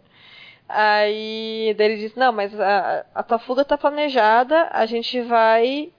[0.69, 5.91] Aí ele diz, não, mas a, a tua fuga tá planejada, a gente vai.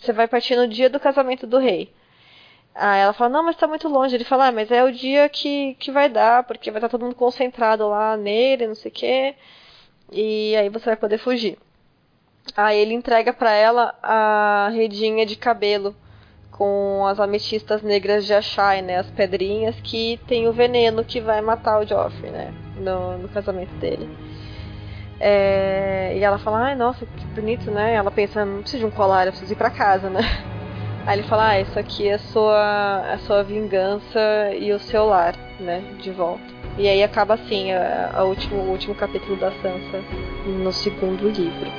[0.00, 1.92] Você vai partir no dia do casamento do rei.
[2.74, 4.14] Aí ela fala, não, mas tá muito longe.
[4.14, 6.92] Ele fala, ah, mas é o dia que, que vai dar, porque vai estar tá
[6.92, 9.34] todo mundo concentrado lá nele, não sei o quê
[10.12, 11.58] e aí você vai poder fugir.
[12.56, 15.94] Aí ele entrega para ela a redinha de cabelo
[16.50, 21.40] com as ametistas negras de Ashai, né, as pedrinhas que tem o veneno que vai
[21.40, 24.08] matar o Joffrey, né, no, no casamento dele.
[25.24, 27.94] É, e ela fala, ai, nossa, que bonito, né?
[27.94, 30.20] Ela pensa, não preciso de um colar, eu preciso ir pra casa, né?
[31.06, 34.18] Aí ele fala, ah, isso aqui é a sua, a sua vingança
[34.58, 36.61] e o seu lar, né, de volta.
[36.78, 40.02] E aí acaba assim a, a último, o último capítulo da Sansa
[40.46, 41.70] no segundo livro.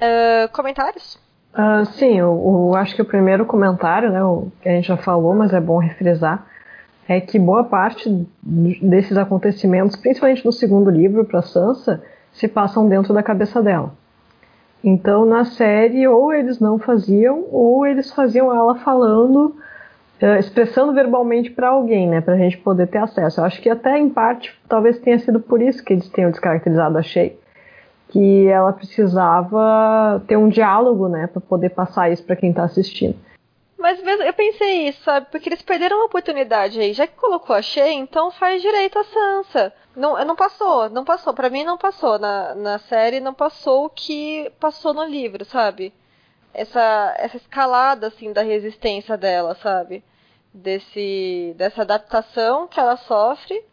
[0.00, 1.29] Uh, comentários?
[1.52, 4.96] Uh, sim, eu, eu, acho que o primeiro comentário, né, o que a gente já
[4.96, 6.46] falou, mas é bom refrisar,
[7.08, 12.02] é que boa parte desses acontecimentos, principalmente no segundo livro para Sansa,
[12.32, 13.92] se passam dentro da cabeça dela.
[14.82, 19.56] Então, na série, ou eles não faziam, ou eles faziam ela falando,
[20.22, 23.40] uh, expressando verbalmente para alguém, né, para a gente poder ter acesso.
[23.40, 26.96] Eu acho que até em parte, talvez tenha sido por isso que eles tenham descaracterizado
[26.96, 27.36] a Shay
[28.10, 33.16] que ela precisava ter um diálogo, né, para poder passar isso para quem está assistindo.
[33.78, 35.28] Mas eu pensei isso, sabe?
[35.30, 36.92] Porque eles perderam uma oportunidade aí.
[36.92, 39.72] Já que colocou a Shea, então faz direito a Sansa.
[39.96, 41.32] Não, não passou, não passou.
[41.32, 42.18] Para mim não passou.
[42.18, 45.94] Na, na série não passou o que passou no livro, sabe?
[46.52, 50.04] Essa, essa escalada, assim, da resistência dela, sabe?
[50.52, 53.64] Desse, dessa adaptação que ela sofre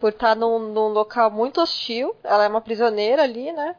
[0.00, 2.14] por estar num, num local muito hostil.
[2.22, 3.76] Ela é uma prisioneira ali, né?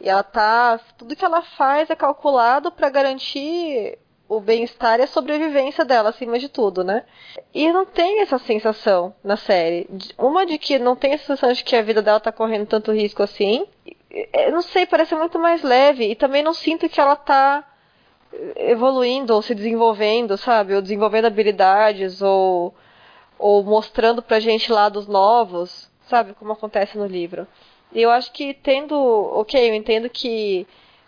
[0.00, 0.80] E ela tá.
[0.96, 6.38] Tudo que ela faz é calculado para garantir o bem-estar e a sobrevivência dela acima
[6.38, 7.04] de tudo, né?
[7.52, 9.88] E não tem essa sensação na série.
[10.16, 12.92] Uma de que não tem a sensação de que a vida dela tá correndo tanto
[12.92, 13.66] risco assim.
[14.32, 16.08] Eu não sei, parece muito mais leve.
[16.08, 17.66] E também não sinto que ela tá
[18.56, 20.74] evoluindo ou se desenvolvendo, sabe?
[20.74, 22.74] Ou desenvolvendo habilidades ou
[23.40, 26.34] ou mostrando pra gente lados novos, sabe?
[26.34, 27.46] Como acontece no livro.
[27.92, 28.94] E eu acho que tendo.
[28.94, 30.66] Ok, eu entendo que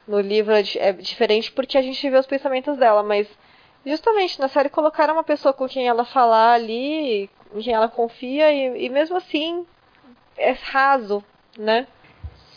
[0.09, 3.29] no livro é, é diferente porque a gente vê os pensamentos dela, mas
[3.85, 8.51] justamente na série colocaram uma pessoa com quem ela falar ali, em quem ela confia,
[8.51, 9.65] e, e mesmo assim
[10.37, 11.23] é raso,
[11.57, 11.87] né?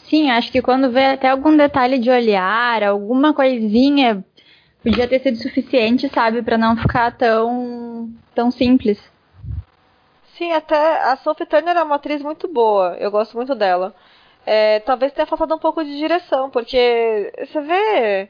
[0.07, 4.23] Sim, acho que quando vê até algum detalhe de olhar, alguma coisinha,
[4.81, 9.14] podia ter sido suficiente, sabe, para não ficar tão tão simples.
[10.37, 12.95] Sim, até a Sophie Turner é uma atriz muito boa.
[12.99, 13.95] Eu gosto muito dela.
[14.45, 18.29] É, talvez tenha faltado um pouco de direção, porque você vê.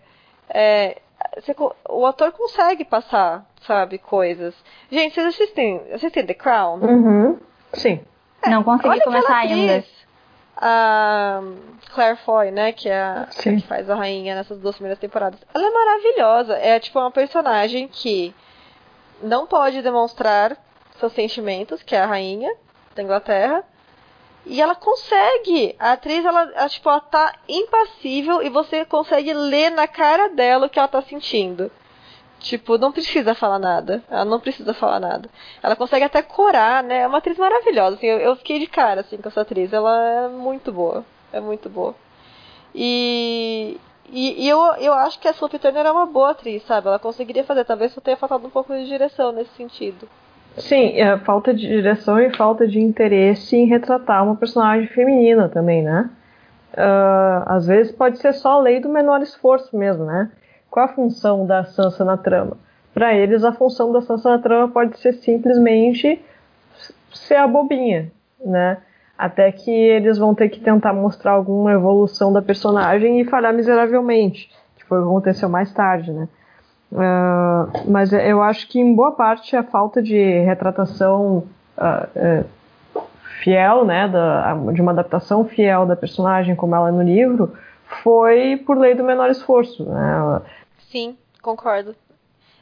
[0.49, 1.01] É,
[1.35, 1.55] você,
[1.89, 4.55] o ator consegue passar, sabe, coisas.
[4.91, 6.79] Gente, vocês assistem, assistem The Crown?
[6.79, 7.39] Uhum.
[7.73, 7.99] Sim.
[8.43, 9.83] É, Não consegui começar ainda.
[10.57, 11.41] A
[11.93, 15.39] Claire Foy, né, que é a que faz a rainha nessas duas primeiras temporadas.
[15.53, 16.53] Ela é maravilhosa.
[16.57, 18.33] É tipo uma personagem que
[19.21, 20.55] não pode demonstrar
[20.99, 22.53] seus sentimentos, que é a rainha
[22.95, 23.63] da Inglaterra.
[24.45, 25.75] E ela consegue.
[25.79, 30.67] A atriz, ela, ela, tipo, ela tá impassível e você consegue ler na cara dela
[30.67, 31.71] o que ela tá sentindo.
[32.39, 34.03] Tipo, não precisa falar nada.
[34.09, 35.29] Ela não precisa falar nada.
[35.63, 36.99] Ela consegue até corar, né?
[36.99, 37.95] É uma atriz maravilhosa.
[37.95, 39.73] Assim, eu, eu fiquei de cara assim, com essa atriz.
[39.73, 41.03] Ela é muito boa.
[41.33, 41.95] É muito boa.
[42.73, 46.87] E, e, e, eu, eu acho que a Sophie Turner é uma boa atriz, sabe?
[46.87, 47.65] Ela conseguiria fazer.
[47.65, 50.07] Talvez só tenha faltado um pouco de direção nesse sentido.
[50.57, 55.83] Sim, é falta de direção e falta de interesse em retratar uma personagem feminina também,
[55.83, 56.09] né?
[56.73, 60.31] Uh, às vezes pode ser só a lei do menor esforço mesmo, né?
[60.69, 62.57] Qual a função da Sansa na trama?
[62.93, 66.21] Para eles, a função da Sansa na trama pode ser simplesmente
[67.13, 68.11] ser a bobinha,
[68.43, 68.77] né?
[69.17, 74.49] Até que eles vão ter que tentar mostrar alguma evolução da personagem e falhar miseravelmente,
[74.77, 76.27] que foi o que aconteceu mais tarde, né?
[76.91, 81.47] Uh, mas eu acho que em boa parte a falta de retratação
[81.77, 82.43] uh,
[82.95, 83.01] uh,
[83.43, 87.53] fiel, né, da, de uma adaptação fiel da personagem como ela é no livro,
[88.03, 89.83] foi por lei do menor esforço.
[89.83, 90.41] Né?
[90.89, 91.95] Sim, concordo.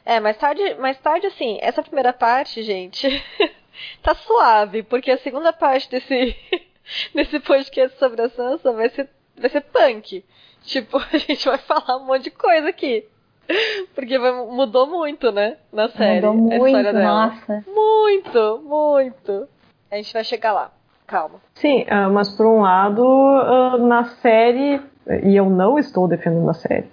[0.04, 3.08] É, mais tarde, mais tarde, assim, essa primeira parte, gente,
[4.02, 6.36] tá suave, porque a segunda parte desse,
[7.14, 10.24] desse podcast sobre a Sansa vai ser, vai ser punk.
[10.64, 13.06] Tipo, a gente vai falar um monte de coisa aqui.
[13.94, 15.56] Porque mudou muito, né?
[15.72, 16.26] Na série.
[16.26, 17.26] Mudou muito, a história dela.
[17.26, 17.64] nossa.
[17.66, 19.48] Muito, muito.
[19.90, 20.70] A gente vai chegar lá.
[21.06, 21.40] Calma.
[21.54, 24.80] Sim, uh, mas por um lado, uh, na série,
[25.22, 26.88] e eu não estou defendendo a série,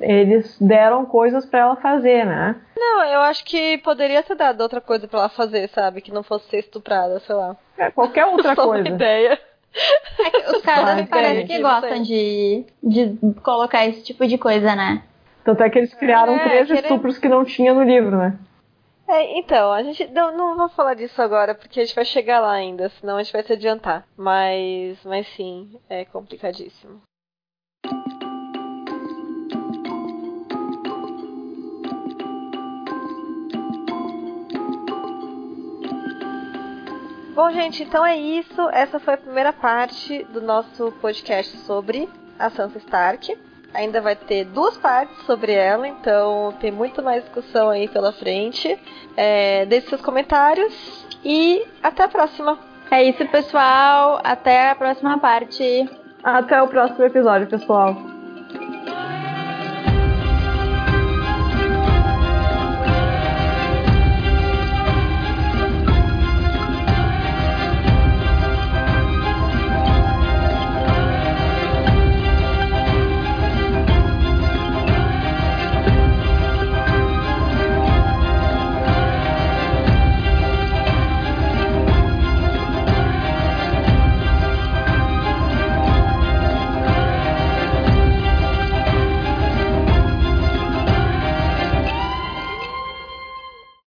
[0.00, 2.56] eles deram coisas para ela fazer, né?
[2.76, 6.00] Não, eu acho que poderia ter dado outra coisa para ela fazer, sabe?
[6.00, 7.56] Que não fosse ser estuprada, sei lá.
[7.78, 8.88] É, qualquer outra Só coisa.
[8.88, 9.38] Uma ideia.
[10.18, 15.02] É os caras parecem que gostam de, de colocar esse tipo de coisa, né?
[15.46, 18.36] Tanto é que eles criaram é, três estupros que não tinha no livro, né?
[19.06, 22.40] É, então, a gente não, não vou falar disso agora, porque a gente vai chegar
[22.40, 24.04] lá ainda, senão a gente vai se adiantar.
[24.16, 27.00] Mas, mas sim, é complicadíssimo.
[37.36, 38.68] Bom, gente, então é isso.
[38.70, 43.46] Essa foi a primeira parte do nosso podcast sobre a Sansa Stark.
[43.76, 48.78] Ainda vai ter duas partes sobre ela, então tem muito mais discussão aí pela frente.
[49.16, 52.58] É, deixe seus comentários e até a próxima.
[52.90, 54.20] É isso, pessoal.
[54.24, 55.88] Até a próxima parte.
[56.22, 58.15] Até o próximo episódio, pessoal.